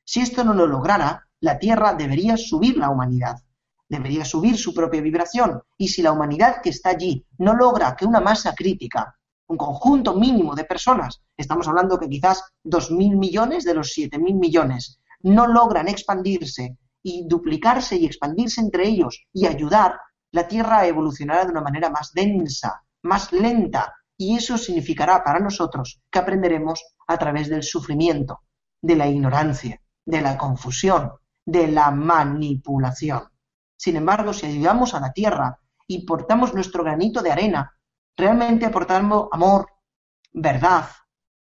Si 0.04 0.20
esto 0.20 0.44
no 0.44 0.52
lo 0.52 0.66
lograra, 0.66 1.26
la 1.40 1.58
Tierra 1.58 1.94
debería 1.94 2.36
subir 2.36 2.76
la 2.76 2.90
humanidad, 2.90 3.36
debería 3.88 4.24
subir 4.24 4.56
su 4.56 4.72
propia 4.74 5.00
vibración, 5.00 5.62
y 5.76 5.88
si 5.88 6.02
la 6.02 6.12
humanidad 6.12 6.62
que 6.62 6.70
está 6.70 6.90
allí 6.90 7.26
no 7.38 7.54
logra 7.54 7.96
que 7.96 8.06
una 8.06 8.20
masa 8.20 8.54
crítica 8.54 9.16
un 9.52 9.58
conjunto 9.58 10.14
mínimo 10.14 10.54
de 10.54 10.64
personas, 10.64 11.20
estamos 11.36 11.68
hablando 11.68 11.98
que 11.98 12.08
quizás 12.08 12.42
2.000 12.64 13.16
millones 13.18 13.64
de 13.64 13.74
los 13.74 13.94
7.000 13.94 14.38
millones, 14.38 14.98
no 15.20 15.46
logran 15.46 15.88
expandirse 15.88 16.78
y 17.02 17.26
duplicarse 17.28 17.96
y 17.96 18.06
expandirse 18.06 18.60
entre 18.60 18.88
ellos 18.88 19.24
y 19.32 19.46
ayudar, 19.46 19.98
la 20.32 20.48
Tierra 20.48 20.86
evolucionará 20.86 21.44
de 21.44 21.50
una 21.50 21.60
manera 21.60 21.90
más 21.90 22.12
densa, 22.12 22.82
más 23.02 23.32
lenta, 23.32 23.94
y 24.16 24.36
eso 24.36 24.56
significará 24.56 25.22
para 25.22 25.38
nosotros 25.38 26.00
que 26.10 26.18
aprenderemos 26.18 26.82
a 27.06 27.18
través 27.18 27.50
del 27.50 27.62
sufrimiento, 27.62 28.40
de 28.80 28.96
la 28.96 29.06
ignorancia, 29.06 29.82
de 30.06 30.22
la 30.22 30.38
confusión, 30.38 31.12
de 31.44 31.68
la 31.68 31.90
manipulación. 31.90 33.24
Sin 33.76 33.96
embargo, 33.96 34.32
si 34.32 34.46
ayudamos 34.46 34.94
a 34.94 35.00
la 35.00 35.12
Tierra 35.12 35.58
y 35.86 36.06
portamos 36.06 36.54
nuestro 36.54 36.84
granito 36.84 37.20
de 37.20 37.32
arena 37.32 37.76
realmente 38.16 38.66
aportando 38.66 39.28
amor, 39.32 39.66
verdad, 40.32 40.88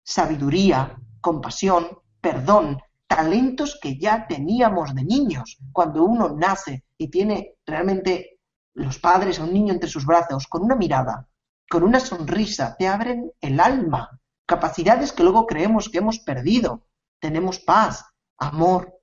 sabiduría, 0.02 0.96
compasión, 1.20 1.98
perdón, 2.20 2.78
talentos 3.06 3.78
que 3.80 3.98
ya 3.98 4.26
teníamos 4.26 4.94
de 4.94 5.04
niños. 5.04 5.58
Cuando 5.72 6.04
uno 6.04 6.34
nace 6.36 6.84
y 6.98 7.08
tiene 7.08 7.54
realmente 7.64 8.40
los 8.74 8.98
padres 8.98 9.38
a 9.38 9.44
un 9.44 9.52
niño 9.52 9.72
entre 9.72 9.88
sus 9.88 10.04
brazos 10.04 10.46
con 10.46 10.62
una 10.62 10.76
mirada, 10.76 11.28
con 11.68 11.82
una 11.82 12.00
sonrisa, 12.00 12.76
te 12.78 12.86
abren 12.86 13.30
el 13.40 13.58
alma, 13.58 14.20
capacidades 14.44 15.12
que 15.12 15.22
luego 15.22 15.46
creemos 15.46 15.88
que 15.88 15.98
hemos 15.98 16.18
perdido. 16.20 16.86
Tenemos 17.18 17.58
paz, 17.58 18.04
amor, 18.38 19.00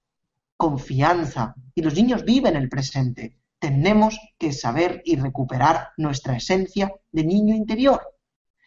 confianza 0.55 1.55
y 1.75 1.81
los 1.81 1.93
niños 1.95 2.23
viven 2.23 2.55
el 2.55 2.69
presente. 2.69 3.37
Tenemos 3.63 4.19
que 4.37 4.51
saber 4.51 5.01
y 5.05 5.15
recuperar 5.15 5.91
nuestra 5.95 6.35
esencia 6.35 6.93
de 7.13 7.23
niño 7.23 7.55
interior. 7.55 8.01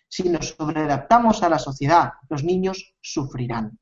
Si 0.09 0.27
nos 0.27 0.57
sobreadaptamos 0.57 1.43
a 1.43 1.51
la 1.51 1.59
sociedad, 1.59 2.13
los 2.31 2.43
niños 2.43 2.95
sufrirán. 3.03 3.79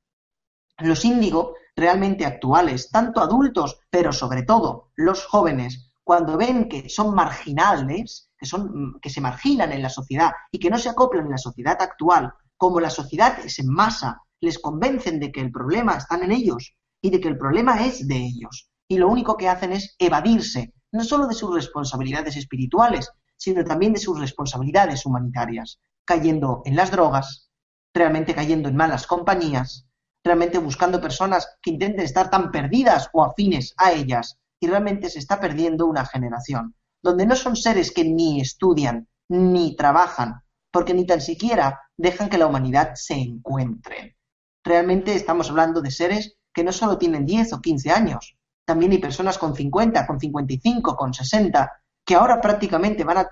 Los 0.79 1.05
índigo 1.05 1.55
realmente 1.77 2.27
actuales, 2.27 2.91
tanto 2.91 3.21
adultos, 3.21 3.79
pero 3.91 4.13
sobre 4.13 4.43
todo 4.43 4.91
los 4.97 5.25
jóvenes, 5.25 5.93
cuando 6.03 6.37
ven 6.37 6.69
que 6.69 6.89
son 6.89 7.15
marginales, 7.15 8.33
que, 8.37 8.47
son, 8.47 8.99
que 9.01 9.09
se 9.09 9.21
marginan 9.21 9.71
en 9.71 9.83
la 9.83 9.91
sociedad 9.91 10.33
y 10.51 10.59
que 10.59 10.69
no 10.69 10.79
se 10.79 10.89
acoplan 10.89 11.27
en 11.27 11.31
la 11.31 11.39
sociedad 11.39 11.81
actual, 11.81 12.35
como 12.57 12.81
la 12.81 12.91
sociedad 12.91 13.39
es 13.39 13.61
en 13.61 13.69
masa, 13.69 14.21
les 14.41 14.59
convencen 14.59 15.21
de 15.21 15.31
que 15.31 15.43
el 15.43 15.53
problema 15.53 15.95
está 15.95 16.17
en 16.17 16.33
ellos 16.33 16.75
y 17.01 17.11
de 17.11 17.21
que 17.21 17.29
el 17.29 17.39
problema 17.39 17.87
es 17.87 18.09
de 18.09 18.17
ellos. 18.17 18.69
Y 18.89 18.99
lo 18.99 19.07
único 19.07 19.37
que 19.37 19.49
hacen 19.49 19.71
es 19.71 19.95
evadirse, 20.01 20.75
no 20.95 21.03
solo 21.05 21.27
de 21.27 21.35
sus 21.35 21.53
responsabilidades 21.53 22.37
espirituales, 22.37 23.11
sino 23.37 23.65
también 23.65 23.93
de 23.93 23.99
sus 23.99 24.19
responsabilidades 24.19 25.05
humanitarias, 25.05 25.81
cayendo 26.05 26.63
en 26.65 26.77
las 26.77 26.93
drogas, 26.93 27.51
realmente 27.93 28.35
cayendo 28.35 28.69
en 28.69 28.77
malas 28.77 29.07
compañías, 29.07 29.87
realmente 30.23 30.59
buscando 30.59 31.01
personas 31.01 31.59
que 31.61 31.71
intenten 31.71 32.05
estar 32.05 32.31
tan 32.31 32.53
perdidas 32.53 33.11
o 33.13 33.25
afines 33.25 33.75
a 33.77 33.93
ellas, 33.93 34.39
y 34.61 34.69
realmente 34.69 35.11
se 35.11 35.19
está 35.19 35.41
perdiendo 35.41 35.87
una 35.87 36.07
generación, 36.07 36.77
donde 37.03 37.27
no 37.27 37.35
son 37.35 37.57
seres 37.57 37.91
que 37.91 38.05
ni 38.05 38.41
estudian, 38.41 39.09
ni 39.29 39.75
trabajan, 39.75 40.43
porque 40.71 40.95
ni 40.95 41.07
tan 41.07 41.21
siquiera 41.21 41.81
dejan 41.97 42.29
que 42.29 42.39
la 42.39 42.47
humanidad 42.47 42.93
se 42.95 43.15
encuentre. 43.15 44.17
Realmente 44.63 45.15
estamos 45.17 45.51
hablando 45.51 45.83
de 45.83 45.91
seres 45.91 46.37
que 46.53 46.63
no 46.63 46.71
solo 46.71 46.99
tienen 46.99 47.27
10 47.27 47.53
o 47.55 47.61
15 47.61 47.91
años, 47.91 48.37
también 48.65 48.93
hay 48.93 48.99
personas 48.99 49.39
con 49.39 49.55
50, 49.55 50.07
con 50.07 50.19
55, 50.19 50.97
con 50.97 51.13
60, 51.13 51.73
que 52.05 52.15
ahora 52.15 52.41
prácticamente 52.41 53.05
van 53.05 53.19
a 53.19 53.29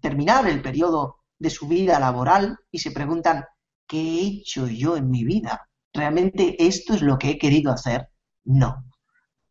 terminar 0.00 0.48
el 0.48 0.62
periodo 0.62 1.20
de 1.38 1.50
su 1.50 1.68
vida 1.68 1.98
laboral 2.00 2.58
y 2.70 2.78
se 2.78 2.90
preguntan, 2.90 3.44
¿qué 3.86 3.98
he 3.98 4.26
hecho 4.26 4.68
yo 4.68 4.96
en 4.96 5.10
mi 5.10 5.24
vida? 5.24 5.68
¿Realmente 5.92 6.56
esto 6.66 6.94
es 6.94 7.02
lo 7.02 7.18
que 7.18 7.30
he 7.30 7.38
querido 7.38 7.72
hacer? 7.72 8.08
No. 8.44 8.84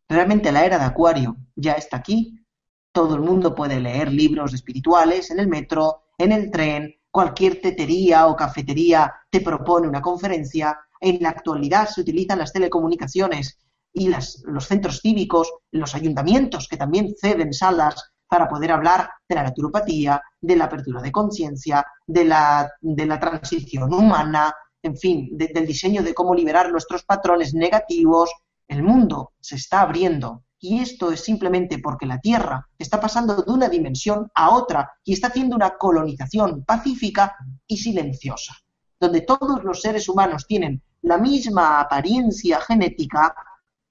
Realmente 0.08 0.52
la 0.52 0.64
era 0.64 0.78
de 0.78 0.84
Acuario 0.84 1.36
ya 1.54 1.72
está 1.72 1.98
aquí. 1.98 2.44
Todo 2.92 3.14
el 3.16 3.22
mundo 3.22 3.54
puede 3.54 3.80
leer 3.80 4.12
libros 4.12 4.54
espirituales 4.54 5.30
en 5.30 5.40
el 5.40 5.48
metro, 5.48 6.04
en 6.18 6.32
el 6.32 6.50
tren, 6.50 6.94
cualquier 7.10 7.60
tetería 7.60 8.26
o 8.26 8.36
cafetería 8.36 9.12
te 9.30 9.40
propone 9.40 9.88
una 9.88 10.00
conferencia. 10.00 10.78
En 11.00 11.18
la 11.20 11.30
actualidad 11.30 11.88
se 11.88 12.00
utilizan 12.00 12.38
las 12.38 12.52
telecomunicaciones 12.52 13.58
y 13.96 14.08
los 14.08 14.66
centros 14.66 15.00
cívicos, 15.00 15.50
los 15.70 15.94
ayuntamientos 15.94 16.68
que 16.68 16.76
también 16.76 17.14
ceden 17.18 17.54
salas 17.54 18.12
para 18.28 18.46
poder 18.46 18.72
hablar 18.72 19.08
de 19.26 19.34
la 19.34 19.44
naturopatía, 19.44 20.20
de 20.38 20.54
la 20.54 20.66
apertura 20.66 21.00
de 21.00 21.10
conciencia, 21.10 21.82
de 22.06 22.26
la, 22.26 22.70
de 22.82 23.06
la 23.06 23.18
transición 23.18 23.94
humana, 23.94 24.54
en 24.82 24.98
fin, 24.98 25.30
del 25.32 25.66
diseño 25.66 26.02
de 26.02 26.12
cómo 26.12 26.34
liberar 26.34 26.70
nuestros 26.70 27.04
patrones 27.04 27.54
negativos. 27.54 28.30
El 28.68 28.82
mundo 28.82 29.32
se 29.40 29.56
está 29.56 29.80
abriendo 29.80 30.42
y 30.58 30.80
esto 30.80 31.10
es 31.10 31.20
simplemente 31.20 31.78
porque 31.78 32.04
la 32.04 32.20
Tierra 32.20 32.68
está 32.78 33.00
pasando 33.00 33.36
de 33.42 33.50
una 33.50 33.70
dimensión 33.70 34.30
a 34.34 34.50
otra 34.50 34.92
y 35.04 35.14
está 35.14 35.28
haciendo 35.28 35.56
una 35.56 35.78
colonización 35.78 36.64
pacífica 36.66 37.34
y 37.66 37.78
silenciosa, 37.78 38.54
donde 39.00 39.22
todos 39.22 39.64
los 39.64 39.80
seres 39.80 40.06
humanos 40.06 40.46
tienen 40.46 40.82
la 41.00 41.18
misma 41.18 41.80
apariencia 41.80 42.60
genética, 42.60 43.34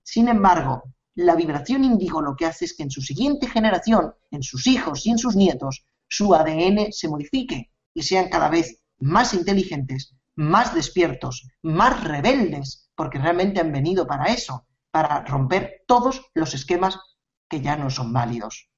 sin 0.06 0.28
embargo, 0.28 0.84
la 1.16 1.36
vibración 1.36 1.84
índigo 1.84 2.22
lo 2.22 2.36
que 2.36 2.46
hace 2.46 2.66
es 2.66 2.78
que 2.78 2.84
en 2.84 2.92
su 2.92 3.02
siguiente 3.02 3.48
generación, 3.48 4.14
en 4.30 4.44
sus 4.44 4.68
hijos 4.68 5.04
y 5.06 5.10
en 5.10 5.18
sus 5.18 5.36
nietos, 5.36 5.84
su 6.08 6.36
ADN 6.36 6.92
se 6.92 7.10
modifique 7.10 7.72
y 7.92 8.04
sean 8.04 8.30
cada 8.30 8.50
vez 8.50 8.84
más 9.00 9.34
inteligentes, 9.34 10.16
más 10.36 10.76
despiertos, 10.76 11.50
más 11.64 12.04
rebeldes, 12.04 12.92
porque 12.94 13.18
realmente 13.18 13.60
han 13.60 13.72
venido 13.72 14.06
para 14.06 14.26
eso, 14.26 14.68
para 14.92 15.26
romper 15.26 15.84
todos 15.88 16.22
los 16.36 16.54
esquemas 16.54 17.00
que 17.50 17.62
ya 17.62 17.76
no 17.76 17.90
son 17.90 18.14
válidos. 18.14 18.70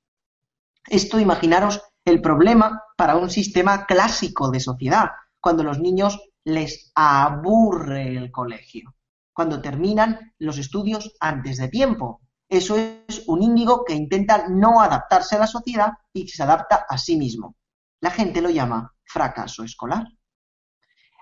Esto, 0.87 1.19
imaginaros, 1.19 1.81
el 2.05 2.21
problema 2.21 2.83
para 2.95 3.17
un 3.17 3.29
sistema 3.29 3.85
clásico 3.85 4.49
de 4.49 4.61
sociedad, 4.61 5.09
cuando 5.41 5.63
los 5.63 5.79
niños 5.79 6.21
les 6.45 6.89
aburre 6.95 8.15
el 8.15 8.31
colegio, 8.31 8.95
cuando 9.37 9.61
terminan 9.61 10.33
los 10.39 10.57
estudios 10.57 11.15
antes 11.19 11.57
de 11.57 11.67
tiempo, 11.67 12.21
eso 12.49 12.75
es 12.75 13.21
un 13.27 13.43
índigo 13.43 13.85
que 13.85 13.93
intenta 13.93 14.47
no 14.47 14.81
adaptarse 14.81 15.35
a 15.35 15.39
la 15.39 15.45
sociedad 15.45 15.91
y 16.11 16.25
que 16.25 16.31
se 16.31 16.41
adapta 16.41 16.87
a 16.89 16.97
sí 16.97 17.17
mismo. 17.17 17.55
La 18.01 18.09
gente 18.09 18.41
lo 18.41 18.49
llama 18.49 18.91
fracaso 19.05 19.63
escolar. 19.63 20.07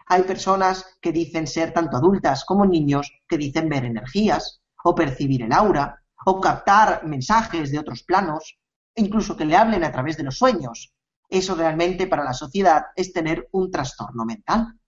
Hay 0.07 0.23
personas 0.23 0.97
que 1.01 1.11
dicen 1.11 1.45
ser 1.45 1.73
tanto 1.73 1.97
adultas 1.97 2.45
como 2.45 2.65
niños 2.65 3.11
que 3.27 3.37
dicen 3.37 3.67
ver 3.67 3.83
energías, 3.83 4.61
o 4.85 4.95
percibir 4.95 5.43
el 5.43 5.51
aura, 5.51 6.01
o 6.25 6.39
captar 6.39 7.05
mensajes 7.05 7.69
de 7.69 7.79
otros 7.79 8.03
planos, 8.03 8.57
incluso 8.95 9.35
que 9.35 9.43
le 9.43 9.57
hablen 9.57 9.83
a 9.83 9.91
través 9.91 10.15
de 10.15 10.23
los 10.23 10.37
sueños. 10.37 10.93
Eso 11.27 11.53
realmente 11.53 12.07
para 12.07 12.23
la 12.23 12.33
sociedad 12.33 12.85
es 12.95 13.11
tener 13.11 13.49
un 13.51 13.69
trastorno 13.69 14.23
mental. 14.23 14.79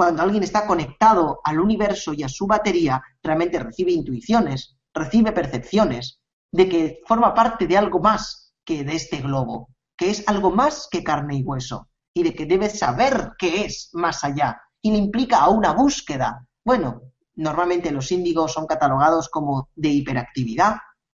Cuando 0.00 0.22
alguien 0.22 0.42
está 0.42 0.66
conectado 0.66 1.42
al 1.44 1.60
universo 1.60 2.14
y 2.14 2.22
a 2.22 2.28
su 2.30 2.46
batería, 2.46 3.02
realmente 3.22 3.58
recibe 3.58 3.92
intuiciones, 3.92 4.78
recibe 4.94 5.30
percepciones 5.30 6.22
de 6.50 6.70
que 6.70 7.00
forma 7.06 7.34
parte 7.34 7.66
de 7.66 7.76
algo 7.76 8.00
más 8.00 8.54
que 8.64 8.82
de 8.82 8.94
este 8.96 9.18
globo, 9.18 9.68
que 9.98 10.08
es 10.08 10.26
algo 10.26 10.50
más 10.52 10.88
que 10.90 11.04
carne 11.04 11.36
y 11.36 11.42
hueso, 11.42 11.90
y 12.14 12.22
de 12.22 12.34
que 12.34 12.46
debe 12.46 12.70
saber 12.70 13.32
qué 13.38 13.66
es 13.66 13.90
más 13.92 14.24
allá, 14.24 14.58
y 14.80 14.90
le 14.90 14.96
implica 14.96 15.40
a 15.40 15.50
una 15.50 15.74
búsqueda. 15.74 16.46
Bueno, 16.64 17.02
normalmente 17.34 17.90
los 17.90 18.10
índigos 18.10 18.54
son 18.54 18.66
catalogados 18.66 19.28
como 19.28 19.68
de 19.74 19.90
hiperactividad, 19.90 20.76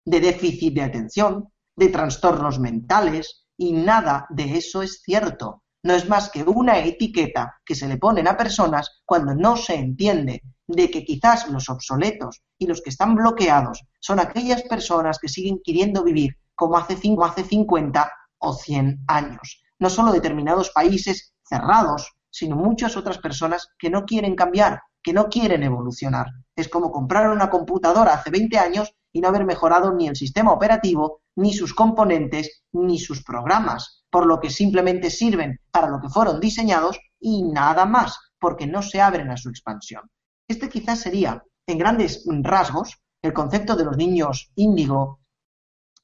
de 0.06 0.20
déficit 0.20 0.72
de 0.72 0.84
atención, 0.84 1.52
de 1.76 1.88
trastornos 1.88 2.58
mentales, 2.58 3.44
y 3.58 3.74
nada 3.74 4.26
de 4.30 4.56
eso 4.56 4.80
es 4.80 5.02
cierto. 5.02 5.64
No 5.82 5.94
es 5.94 6.08
más 6.08 6.30
que 6.30 6.42
una 6.42 6.78
etiqueta 6.78 7.58
que 7.64 7.74
se 7.74 7.88
le 7.88 7.96
ponen 7.96 8.28
a 8.28 8.36
personas 8.36 9.00
cuando 9.06 9.34
no 9.34 9.56
se 9.56 9.74
entiende 9.74 10.42
de 10.66 10.90
que 10.90 11.04
quizás 11.04 11.48
los 11.48 11.68
obsoletos 11.68 12.42
y 12.58 12.66
los 12.66 12.82
que 12.82 12.90
están 12.90 13.14
bloqueados 13.14 13.82
son 13.98 14.20
aquellas 14.20 14.62
personas 14.62 15.18
que 15.18 15.28
siguen 15.28 15.60
queriendo 15.64 16.04
vivir 16.04 16.36
como 16.54 16.76
hace, 16.76 16.96
cinco, 16.96 17.24
hace 17.24 17.44
50 17.44 18.12
o 18.38 18.52
100 18.52 19.04
años. 19.08 19.62
No 19.78 19.88
solo 19.88 20.12
determinados 20.12 20.70
países 20.70 21.32
cerrados, 21.42 22.12
sino 22.30 22.56
muchas 22.56 22.96
otras 22.96 23.18
personas 23.18 23.68
que 23.78 23.88
no 23.88 24.04
quieren 24.04 24.36
cambiar, 24.36 24.82
que 25.02 25.14
no 25.14 25.28
quieren 25.28 25.62
evolucionar. 25.62 26.26
Es 26.54 26.68
como 26.68 26.92
comprar 26.92 27.30
una 27.30 27.48
computadora 27.48 28.12
hace 28.12 28.30
20 28.30 28.58
años 28.58 28.94
y 29.12 29.20
no 29.20 29.28
haber 29.28 29.44
mejorado 29.44 29.92
ni 29.92 30.06
el 30.08 30.16
sistema 30.16 30.52
operativo, 30.52 31.22
ni 31.40 31.54
sus 31.54 31.72
componentes, 31.74 32.64
ni 32.72 32.98
sus 32.98 33.24
programas, 33.24 34.04
por 34.10 34.26
lo 34.26 34.40
que 34.40 34.50
simplemente 34.50 35.10
sirven 35.10 35.58
para 35.70 35.88
lo 35.88 36.00
que 36.00 36.10
fueron 36.10 36.38
diseñados 36.38 37.00
y 37.18 37.44
nada 37.44 37.86
más, 37.86 38.18
porque 38.38 38.66
no 38.66 38.82
se 38.82 39.00
abren 39.00 39.30
a 39.30 39.38
su 39.38 39.48
expansión. 39.48 40.02
Este 40.46 40.68
quizás 40.68 41.00
sería, 41.00 41.42
en 41.66 41.78
grandes 41.78 42.24
rasgos, 42.42 43.00
el 43.22 43.32
concepto 43.32 43.74
de 43.74 43.84
los 43.84 43.96
niños 43.96 44.50
índigo 44.54 45.20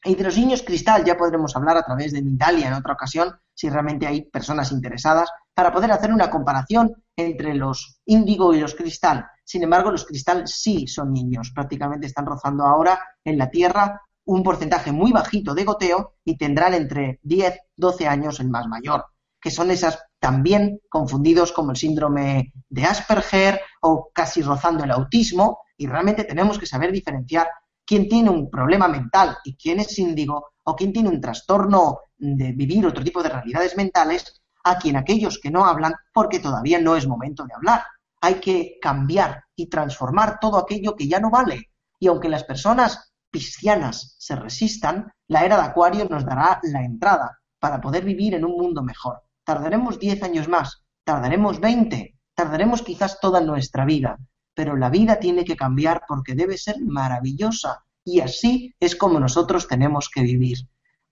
y 0.05 0.15
de 0.15 0.25
los 0.25 0.39
niños 0.39 0.63
cristal. 0.63 1.05
Ya 1.05 1.19
podremos 1.19 1.55
hablar 1.55 1.77
a 1.77 1.85
través 1.85 2.13
de 2.13 2.23
Mindalia 2.23 2.69
en 2.69 2.75
otra 2.75 2.95
ocasión, 2.95 3.39
si 3.55 3.69
realmente 3.69 4.07
hay 4.07 4.23
personas 4.23 4.73
interesadas, 4.73 5.29
para 5.53 5.73
poder 5.73 5.93
hacer 5.93 6.13
una 6.13 6.31
comparación 6.31 6.95
entre 7.15 7.55
los 7.55 8.01
índigo 8.07 8.55
y 8.55 8.61
los 8.61 8.75
cristal. 8.75 9.27
Sin 9.45 9.63
embargo, 9.63 9.91
los 9.91 10.07
cristal 10.07 10.47
sí 10.47 10.87
son 10.87 11.13
niños, 11.13 11.53
prácticamente 11.55 12.07
están 12.07 12.27
rozando 12.27 12.65
ahora 12.65 12.99
en 13.25 13.37
la 13.37 13.51
Tierra 13.51 14.01
un 14.27 14.43
porcentaje 14.43 14.93
muy 14.93 15.13
bajito 15.13 15.55
de 15.55 15.65
goteo 15.65 16.15
y 16.25 16.37
tendrán 16.37 16.75
entre 16.75 17.19
10, 17.23 17.59
12 17.77 18.07
años 18.07 18.41
el 18.41 18.51
más 18.51 18.67
mayor 18.67 19.07
que 19.47 19.53
son 19.53 19.71
esas 19.71 20.03
también 20.19 20.81
confundidos 20.89 21.53
como 21.53 21.71
el 21.71 21.77
síndrome 21.77 22.53
de 22.69 22.85
Asperger 22.85 23.61
o 23.81 24.11
casi 24.13 24.43
rozando 24.43 24.83
el 24.83 24.91
autismo, 24.91 25.61
y 25.77 25.87
realmente 25.87 26.25
tenemos 26.25 26.59
que 26.59 26.67
saber 26.67 26.91
diferenciar 26.91 27.49
quién 27.85 28.09
tiene 28.09 28.31
un 28.31 28.51
problema 28.51 28.89
mental 28.89 29.39
y 29.45 29.57
quién 29.57 29.79
es 29.79 29.97
índigo, 30.01 30.49
o 30.65 30.75
quién 30.75 30.93
tiene 30.93 31.11
un 31.11 31.21
trastorno 31.21 32.01
de 32.17 32.51
vivir 32.51 32.85
otro 32.87 33.05
tipo 33.05 33.23
de 33.23 33.29
realidades 33.29 33.77
mentales, 33.77 34.43
a 34.65 34.79
quien 34.79 34.97
aquellos 34.97 35.39
que 35.39 35.53
no 35.53 35.65
hablan 35.65 35.95
porque 36.13 36.41
todavía 36.41 36.81
no 36.81 36.97
es 36.97 37.07
momento 37.07 37.45
de 37.45 37.55
hablar. 37.55 37.85
Hay 38.21 38.41
que 38.41 38.79
cambiar 38.83 39.45
y 39.55 39.69
transformar 39.69 40.41
todo 40.41 40.59
aquello 40.59 40.97
que 40.97 41.07
ya 41.07 41.21
no 41.21 41.31
vale. 41.31 41.71
Y 42.01 42.09
aunque 42.09 42.29
las 42.29 42.43
personas 42.43 43.13
piscianas 43.37 44.17
se 44.19 44.35
resistan, 44.35 45.13
la 45.29 45.45
era 45.45 45.57
de 45.57 45.65
Acuario 45.65 46.07
nos 46.09 46.25
dará 46.25 46.59
la 46.63 46.83
entrada 46.83 47.39
para 47.59 47.83
poder 47.83 48.03
vivir 48.03 48.33
en 48.33 48.47
un 48.47 48.53
mundo 48.53 48.83
mejor. 48.83 49.25
Tardaremos 49.45 49.99
10 49.99 50.23
años 50.23 50.49
más, 50.49 50.83
tardaremos 51.05 51.61
20, 51.61 52.15
tardaremos 52.35 52.81
quizás 52.81 53.21
toda 53.21 53.43
nuestra 53.43 53.85
vida, 53.85 54.17
pero 54.55 54.75
la 54.75 54.89
vida 54.89 55.21
tiene 55.21 55.45
que 55.45 55.55
cambiar 55.55 56.05
porque 56.09 56.35
debe 56.35 56.57
ser 56.57 56.77
maravillosa 56.81 57.85
y 58.07 58.21
así 58.21 58.75
es 58.81 58.97
como 58.97 59.21
nosotros 59.21 59.69
tenemos 59.69 60.09
que 60.09 60.23
vivir. 60.23 60.57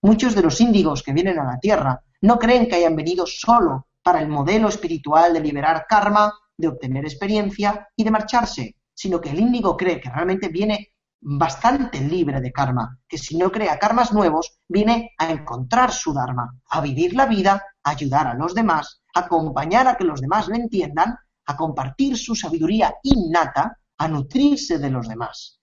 Muchos 0.01 0.33
de 0.33 0.41
los 0.41 0.59
índigos 0.59 1.03
que 1.03 1.13
vienen 1.13 1.37
a 1.37 1.45
la 1.45 1.59
Tierra 1.59 2.01
no 2.21 2.39
creen 2.39 2.67
que 2.67 2.77
hayan 2.77 2.95
venido 2.95 3.27
solo 3.27 3.85
para 4.01 4.19
el 4.19 4.29
modelo 4.29 4.67
espiritual 4.69 5.31
de 5.31 5.41
liberar 5.41 5.85
karma, 5.87 6.33
de 6.57 6.69
obtener 6.69 7.05
experiencia 7.05 7.87
y 7.95 8.03
de 8.03 8.09
marcharse, 8.09 8.77
sino 8.95 9.21
que 9.21 9.29
el 9.29 9.39
índigo 9.39 9.77
cree 9.77 10.01
que 10.01 10.09
realmente 10.09 10.47
viene 10.47 10.94
bastante 11.27 11.99
libre 12.01 12.39
de 12.39 12.51
karma, 12.51 12.99
que 13.07 13.17
si 13.17 13.35
no 13.35 13.51
crea 13.51 13.79
karmas 13.79 14.13
nuevos, 14.13 14.59
viene 14.69 15.15
a 15.17 15.31
encontrar 15.31 15.91
su 15.91 16.13
dharma, 16.13 16.59
a 16.69 16.81
vivir 16.81 17.15
la 17.15 17.25
vida, 17.25 17.63
a 17.83 17.89
ayudar 17.89 18.27
a 18.27 18.35
los 18.35 18.53
demás, 18.53 19.01
a 19.15 19.21
acompañar 19.21 19.87
a 19.87 19.97
que 19.97 20.03
los 20.03 20.21
demás 20.21 20.47
lo 20.47 20.55
entiendan, 20.55 21.17
a 21.47 21.57
compartir 21.57 22.15
su 22.15 22.35
sabiduría 22.35 22.93
innata, 23.01 23.79
a 23.97 24.07
nutrirse 24.07 24.77
de 24.77 24.91
los 24.91 25.07
demás. 25.07 25.59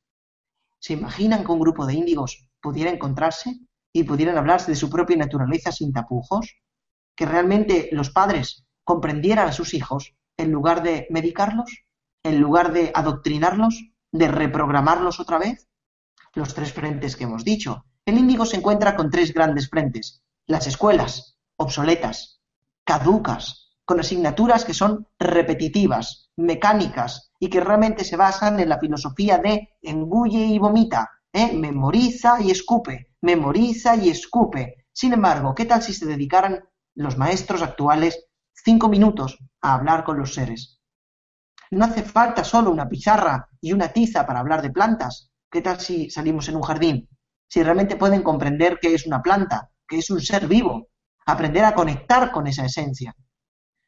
¿Se 0.80 0.94
imaginan 0.94 1.44
que 1.44 1.52
un 1.52 1.60
grupo 1.60 1.86
de 1.86 1.94
índigos 1.94 2.44
pudiera 2.60 2.90
encontrarse 2.90 3.60
y 3.92 4.02
pudieran 4.02 4.38
hablarse 4.38 4.72
de 4.72 4.76
su 4.76 4.90
propia 4.90 5.16
naturaleza 5.16 5.70
sin 5.70 5.92
tapujos? 5.92 6.56
Que 7.14 7.24
realmente 7.24 7.88
los 7.92 8.10
padres 8.10 8.64
comprendieran 8.82 9.48
a 9.48 9.52
sus 9.52 9.74
hijos 9.74 10.16
en 10.36 10.50
lugar 10.50 10.82
de 10.82 11.06
medicarlos, 11.10 11.84
en 12.24 12.40
lugar 12.40 12.72
de 12.72 12.90
adoctrinarlos, 12.92 13.91
de 14.12 14.28
reprogramarlos 14.28 15.18
otra 15.18 15.38
vez? 15.38 15.68
Los 16.34 16.54
tres 16.54 16.72
frentes 16.72 17.16
que 17.16 17.24
hemos 17.24 17.44
dicho. 17.44 17.86
El 18.04 18.18
índigo 18.18 18.44
se 18.44 18.58
encuentra 18.58 18.94
con 18.94 19.10
tres 19.10 19.32
grandes 19.32 19.68
frentes. 19.68 20.22
Las 20.46 20.66
escuelas, 20.66 21.38
obsoletas, 21.56 22.40
caducas, 22.84 23.72
con 23.84 24.00
asignaturas 24.00 24.64
que 24.64 24.74
son 24.74 25.06
repetitivas, 25.18 26.30
mecánicas 26.36 27.32
y 27.38 27.48
que 27.48 27.60
realmente 27.60 28.04
se 28.04 28.16
basan 28.16 28.60
en 28.60 28.68
la 28.68 28.78
filosofía 28.78 29.38
de 29.38 29.70
engulle 29.82 30.46
y 30.46 30.58
vomita, 30.58 31.10
¿eh? 31.32 31.52
memoriza 31.52 32.40
y 32.40 32.50
escupe, 32.50 33.14
memoriza 33.20 33.96
y 33.96 34.10
escupe. 34.10 34.86
Sin 34.92 35.12
embargo, 35.12 35.54
¿qué 35.54 35.64
tal 35.64 35.82
si 35.82 35.94
se 35.94 36.06
dedicaran 36.06 36.64
los 36.94 37.16
maestros 37.16 37.62
actuales 37.62 38.26
cinco 38.52 38.88
minutos 38.88 39.38
a 39.60 39.74
hablar 39.74 40.04
con 40.04 40.18
los 40.18 40.34
seres? 40.34 40.81
No 41.72 41.86
hace 41.86 42.02
falta 42.02 42.44
solo 42.44 42.70
una 42.70 42.86
pizarra 42.86 43.48
y 43.58 43.72
una 43.72 43.88
tiza 43.88 44.26
para 44.26 44.40
hablar 44.40 44.60
de 44.60 44.70
plantas. 44.70 45.30
¿Qué 45.50 45.62
tal 45.62 45.80
si 45.80 46.10
salimos 46.10 46.46
en 46.50 46.56
un 46.56 46.62
jardín? 46.62 47.08
Si 47.48 47.62
realmente 47.62 47.96
pueden 47.96 48.22
comprender 48.22 48.78
qué 48.78 48.92
es 48.92 49.06
una 49.06 49.22
planta, 49.22 49.70
qué 49.88 49.96
es 49.96 50.10
un 50.10 50.20
ser 50.20 50.46
vivo, 50.46 50.88
aprender 51.24 51.64
a 51.64 51.74
conectar 51.74 52.30
con 52.30 52.46
esa 52.46 52.66
esencia. 52.66 53.16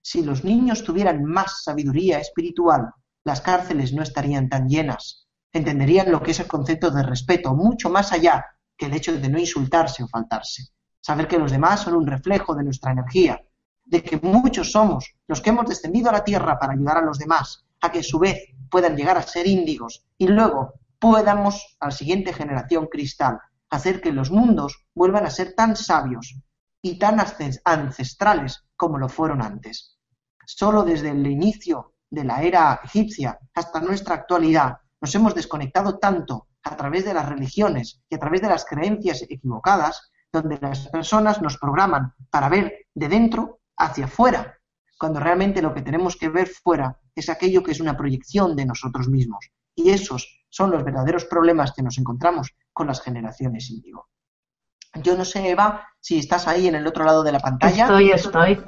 Si 0.02 0.24
los 0.24 0.44
niños 0.44 0.82
tuvieran 0.82 1.24
más 1.24 1.62
sabiduría 1.62 2.18
espiritual, 2.20 2.90
las 3.22 3.42
cárceles 3.42 3.92
no 3.92 4.02
estarían 4.02 4.48
tan 4.48 4.66
llenas. 4.66 5.26
Entenderían 5.52 6.10
lo 6.10 6.22
que 6.22 6.30
es 6.30 6.40
el 6.40 6.46
concepto 6.46 6.90
de 6.90 7.02
respeto, 7.02 7.54
mucho 7.54 7.90
más 7.90 8.12
allá 8.12 8.46
que 8.78 8.86
el 8.86 8.94
hecho 8.94 9.12
de 9.14 9.28
no 9.28 9.38
insultarse 9.38 10.02
o 10.02 10.08
faltarse. 10.08 10.68
Saber 11.02 11.28
que 11.28 11.38
los 11.38 11.52
demás 11.52 11.80
son 11.80 11.96
un 11.96 12.06
reflejo 12.06 12.54
de 12.54 12.64
nuestra 12.64 12.92
energía, 12.92 13.42
de 13.84 14.02
que 14.02 14.18
muchos 14.22 14.72
somos 14.72 15.16
los 15.28 15.42
que 15.42 15.50
hemos 15.50 15.66
descendido 15.66 16.08
a 16.08 16.14
la 16.14 16.24
tierra 16.24 16.58
para 16.58 16.72
ayudar 16.72 16.96
a 16.96 17.02
los 17.02 17.18
demás, 17.18 17.63
a 17.84 17.92
que 17.92 17.98
a 17.98 18.02
su 18.02 18.18
vez 18.18 18.38
puedan 18.70 18.96
llegar 18.96 19.18
a 19.18 19.22
ser 19.22 19.46
índigos 19.46 20.06
y 20.16 20.26
luego 20.26 20.72
podamos 20.98 21.76
a 21.80 21.86
la 21.86 21.90
siguiente 21.90 22.32
generación 22.32 22.86
cristal 22.86 23.38
hacer 23.68 24.00
que 24.00 24.10
los 24.10 24.30
mundos 24.30 24.86
vuelvan 24.94 25.26
a 25.26 25.30
ser 25.30 25.54
tan 25.54 25.76
sabios 25.76 26.34
y 26.80 26.98
tan 26.98 27.20
ancestrales 27.64 28.64
como 28.74 28.98
lo 28.98 29.10
fueron 29.10 29.42
antes. 29.42 29.98
Solo 30.46 30.82
desde 30.82 31.10
el 31.10 31.26
inicio 31.26 31.94
de 32.08 32.24
la 32.24 32.42
era 32.42 32.80
egipcia 32.82 33.38
hasta 33.54 33.80
nuestra 33.80 34.14
actualidad 34.14 34.78
nos 35.00 35.14
hemos 35.14 35.34
desconectado 35.34 35.98
tanto 35.98 36.48
a 36.62 36.74
través 36.76 37.04
de 37.04 37.12
las 37.12 37.28
religiones 37.28 38.00
y 38.08 38.14
a 38.14 38.18
través 38.18 38.40
de 38.40 38.48
las 38.48 38.64
creencias 38.64 39.20
equivocadas, 39.20 40.10
donde 40.32 40.58
las 40.58 40.88
personas 40.88 41.42
nos 41.42 41.58
programan 41.58 42.14
para 42.30 42.48
ver 42.48 42.86
de 42.94 43.08
dentro 43.08 43.60
hacia 43.76 44.06
afuera 44.06 44.58
cuando 44.98 45.20
realmente 45.20 45.60
lo 45.60 45.74
que 45.74 45.82
tenemos 45.82 46.16
que 46.16 46.30
ver 46.30 46.48
fuera 46.48 46.98
es 47.14 47.28
aquello 47.28 47.62
que 47.62 47.72
es 47.72 47.80
una 47.80 47.96
proyección 47.96 48.56
de 48.56 48.66
nosotros 48.66 49.08
mismos. 49.08 49.50
Y 49.74 49.90
esos 49.90 50.44
son 50.48 50.70
los 50.70 50.84
verdaderos 50.84 51.24
problemas 51.24 51.72
que 51.72 51.82
nos 51.82 51.98
encontramos 51.98 52.54
con 52.72 52.86
las 52.86 53.00
generaciones 53.00 53.70
índigo. 53.70 54.08
Yo 55.02 55.16
no 55.16 55.24
sé, 55.24 55.50
Eva, 55.50 55.88
si 56.00 56.18
estás 56.20 56.46
ahí 56.46 56.68
en 56.68 56.76
el 56.76 56.86
otro 56.86 57.04
lado 57.04 57.24
de 57.24 57.32
la 57.32 57.40
pantalla. 57.40 57.84
Estoy, 57.84 58.10
estoy. 58.12 58.62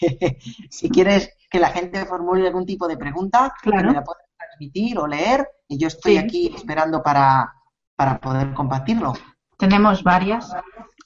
si 0.70 0.88
quieres 0.88 1.30
que 1.50 1.58
la 1.60 1.68
gente 1.68 2.06
formule 2.06 2.46
algún 2.46 2.64
tipo 2.64 2.88
de 2.88 2.96
pregunta, 2.96 3.52
claro. 3.60 3.88
me 3.88 3.94
la 3.94 4.02
puedes 4.04 4.24
transmitir 4.38 4.98
o 4.98 5.06
leer 5.06 5.46
y 5.68 5.78
yo 5.78 5.88
estoy 5.88 6.12
Sí. 6.12 6.18
aquí 6.18 6.52
esperando 6.54 7.02
para, 7.02 7.52
para 7.94 8.18
poder 8.18 8.54
compartirlo. 8.54 9.12
Tenemos 9.58 10.02
varias. 10.02 10.50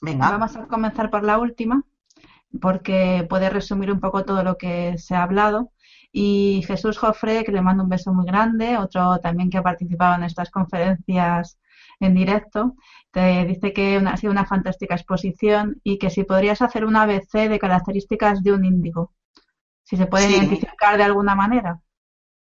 Venga. 0.01 0.31
Vamos 0.31 0.55
a 0.55 0.65
comenzar 0.67 1.09
por 1.09 1.23
la 1.23 1.37
última, 1.37 1.83
porque 2.61 3.25
puede 3.29 3.49
resumir 3.49 3.91
un 3.91 3.99
poco 3.99 4.23
todo 4.23 4.43
lo 4.43 4.57
que 4.57 4.97
se 4.97 5.15
ha 5.15 5.23
hablado. 5.23 5.71
Y 6.11 6.63
Jesús 6.67 6.97
Jofre, 6.97 7.43
que 7.43 7.51
le 7.51 7.61
mando 7.61 7.83
un 7.83 7.89
beso 7.89 8.13
muy 8.13 8.25
grande, 8.25 8.77
otro 8.77 9.19
también 9.19 9.49
que 9.49 9.57
ha 9.57 9.63
participado 9.63 10.15
en 10.15 10.23
estas 10.23 10.49
conferencias 10.49 11.57
en 11.99 12.13
directo, 12.15 12.75
te 13.11 13.45
dice 13.45 13.71
que 13.73 13.97
una- 13.97 14.11
ha 14.13 14.17
sido 14.17 14.31
una 14.31 14.45
fantástica 14.45 14.95
exposición 14.95 15.79
y 15.83 15.97
que 15.99 16.09
si 16.09 16.23
podrías 16.23 16.61
hacer 16.61 16.83
un 16.85 16.95
ABC 16.95 17.47
de 17.47 17.59
características 17.59 18.41
de 18.43 18.51
un 18.51 18.65
índigo, 18.65 19.11
si 19.83 19.95
se 19.97 20.05
puede 20.07 20.27
Sí. 20.27 20.35
identificar 20.35 20.97
de 20.97 21.03
alguna 21.03 21.35
manera. 21.35 21.79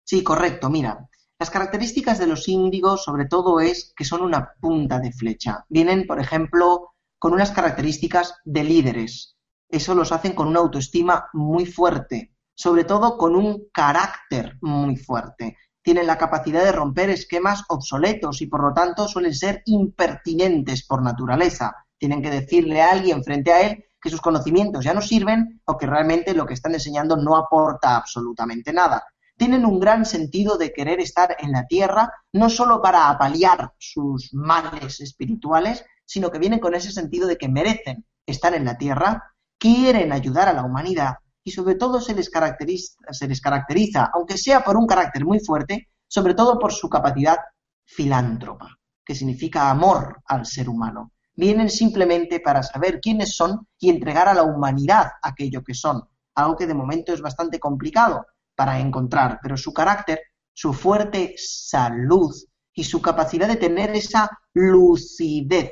Sí, 0.05 0.25
correcto. 0.25 0.69
Mira, 0.71 1.07
las 1.39 1.51
características 1.51 2.19
de 2.19 2.27
los 2.27 2.49
índigos 2.49 3.05
sobre 3.05 3.27
todo 3.27 3.61
es 3.61 3.93
que 3.97 4.05
son 4.05 4.23
una 4.23 4.53
punta 4.61 4.99
de 4.99 5.13
flecha. 5.13 5.65
Vienen, 5.69 6.07
por 6.07 6.21
ejemplo, 6.21 6.93
con 7.19 7.33
unas 7.35 7.51
características 7.53 8.35
de 8.45 8.65
líderes. 8.65 9.37
Eso 9.69 9.95
los 9.95 10.11
hacen 10.11 10.33
con 10.33 10.49
una 10.49 10.61
autoestima 10.61 11.29
muy 11.33 11.67
fuerte, 11.67 12.33
sobre 12.61 12.85
todo 12.85 13.17
con 13.17 13.37
un 13.37 13.71
carácter 13.73 14.59
muy 14.61 14.95
fuerte. 14.95 15.57
Tienen 15.81 16.07
la 16.07 16.19
capacidad 16.19 16.63
de 16.63 16.73
romper 16.73 17.09
esquemas 17.09 17.65
obsoletos 17.71 18.43
y 18.43 18.49
por 18.49 18.63
lo 18.63 18.75
tanto 18.75 19.09
suelen 19.09 19.35
ser 19.35 19.63
impertinentes 19.65 20.87
por 20.87 21.01
naturaleza. 21.01 21.75
Tienen 21.97 22.21
que 22.21 22.29
decirle 22.29 22.83
a 22.83 22.91
alguien 22.91 23.25
frente 23.25 23.51
a 23.51 23.63
él 23.63 23.87
que 23.99 24.11
sus 24.11 24.21
conocimientos 24.21 24.85
ya 24.85 24.93
no 24.93 25.01
sirven 25.01 25.63
o 25.65 25.79
que 25.79 25.87
realmente 25.87 26.35
lo 26.35 26.45
que 26.45 26.53
están 26.53 26.75
enseñando 26.75 27.17
no 27.17 27.35
aporta 27.35 27.97
absolutamente 27.97 28.75
nada 28.75 29.05
tienen 29.39 29.65
un 29.65 29.81
gran 29.81 30.05
sentido 30.05 30.59
de 30.59 30.71
querer 30.75 31.01
estar 31.01 31.35
en 31.39 31.53
la 31.53 31.67
tierra, 31.67 32.13
no 32.31 32.51
solo 32.51 32.83
para 32.83 33.09
apaliar 33.09 33.73
sus 33.79 34.35
males 34.35 35.01
espirituales, 35.01 35.83
sino 36.05 36.31
que 36.31 36.39
vienen 36.39 36.59
con 36.59 36.75
ese 36.75 36.93
sentido 36.93 37.27
de 37.27 37.39
que 37.39 37.49
merecen 37.49 38.05
estar 38.27 38.53
en 38.53 38.67
la 38.67 38.77
tierra, 38.77 39.33
quieren 39.57 40.13
ayudar 40.13 40.51
a 40.51 40.53
la 40.53 40.63
humanidad 40.63 41.15
y 41.45 41.51
sobre 41.51 41.75
todo 41.75 42.01
se 42.01 42.15
les 42.15 42.31
caracteriza, 42.31 42.95
se 43.11 43.27
les 43.27 43.41
caracteriza 43.41 44.11
aunque 44.13 44.37
sea 44.37 44.63
por 44.63 44.77
un 44.77 44.87
carácter 44.87 45.25
muy 45.25 45.41
fuerte, 45.41 45.89
sobre 46.07 46.35
todo 46.35 46.59
por 46.59 46.73
su 46.73 46.89
capacidad 46.89 47.39
filántropa, 47.85 48.77
que 49.05 49.15
significa 49.15 49.71
amor 49.71 50.23
al 50.27 50.47
ser 50.47 50.69
humano. 50.69 51.13
Vienen 51.35 51.71
simplemente 51.71 52.41
para 52.41 52.63
saber 52.63 53.01
quiénes 53.01 53.35
son 53.35 53.67
y 53.79 53.89
entregar 53.89 54.29
a 54.29 54.35
la 54.35 54.43
humanidad 54.43 55.13
aquello 55.23 55.63
que 55.63 55.75
son, 55.75 56.03
algo 56.35 56.57
que 56.57 56.67
de 56.67 56.75
momento 56.75 57.13
es 57.13 57.21
bastante 57.21 57.59
complicado, 57.59 58.27
para 58.55 58.79
encontrar, 58.79 59.39
pero 59.43 59.57
su 59.57 59.73
carácter, 59.73 60.21
su 60.53 60.75
fuerte 60.75 61.35
salud 61.39 62.35
y 62.75 62.85
su 62.85 63.01
capacidad 63.01 63.49
de 63.49 63.57
tener 63.57 63.91
esa 63.97 64.29
lucidez, 64.53 65.71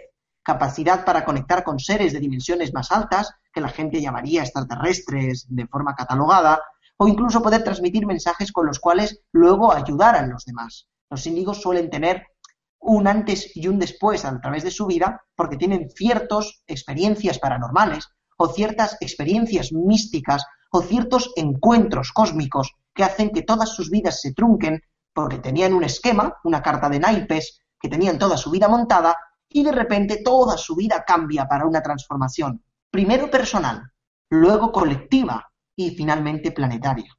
capacidad 0.49 1.05
para 1.05 1.27
conectar 1.27 1.63
con 1.63 1.79
seres 1.79 2.15
de 2.15 2.21
dimensiones 2.21 2.73
más 2.73 2.91
altas, 2.91 3.35
que 3.53 3.61
la 3.61 3.69
gente 3.69 4.01
llamaría 4.01 4.41
extraterrestres 4.41 5.45
de 5.47 5.67
forma 5.67 5.95
catalogada, 5.95 6.59
o 6.97 7.07
incluso 7.07 7.43
poder 7.43 7.63
transmitir 7.63 8.07
mensajes 8.07 8.51
con 8.51 8.65
los 8.65 8.79
cuales 8.79 9.21
luego 9.31 9.75
ayudar 9.75 10.17
a 10.17 10.27
los 10.27 10.47
demás. 10.47 10.89
Los 11.11 11.27
índigos 11.27 11.61
suelen 11.61 11.91
tener 11.91 12.29
un 12.81 13.07
antes 13.07 13.55
y 13.55 13.69
un 13.69 13.79
después 13.79 14.25
a 14.25 14.41
través 14.41 14.65
de 14.65 14.71
su 14.71 14.87
vida 14.87 15.21
porque 15.37 15.59
tienen 15.59 15.91
ciertas 15.91 16.63
experiencias 16.67 17.39
paranormales 17.39 18.09
o 18.39 18.49
ciertas 18.49 18.97
experiencias 19.01 19.71
místicas 19.71 20.47
o 20.71 20.81
ciertos 20.81 21.31
encuentros 21.37 22.11
cósmicos 22.11 22.73
que 22.95 23.05
hacen 23.05 23.33
que 23.35 23.43
todas 23.43 23.69
sus 23.69 23.91
vidas 23.91 24.23
se 24.23 24.33
trunquen 24.33 24.81
porque 25.13 25.37
tenían 25.37 25.75
un 25.75 25.85
esquema, 25.85 26.39
una 26.43 26.63
carta 26.63 26.89
de 26.89 27.01
naipes, 27.01 27.61
que 27.79 27.91
tenían 27.91 28.19
toda 28.19 28.39
su 28.39 28.51
vida 28.51 28.67
montada 28.67 29.15
y 29.51 29.63
de 29.63 29.73
repente 29.73 30.23
toda 30.23 30.57
su 30.57 30.77
vida 30.77 31.05
cambia 31.07 31.47
para 31.47 31.67
una 31.67 31.83
transformación, 31.83 32.63
primero 32.91 33.31
personal, 33.31 33.91
luego 34.31 34.73
colectiva 34.73 35.51
y 35.77 35.91
finalmente 35.91 36.53
planetaria. 36.53 37.18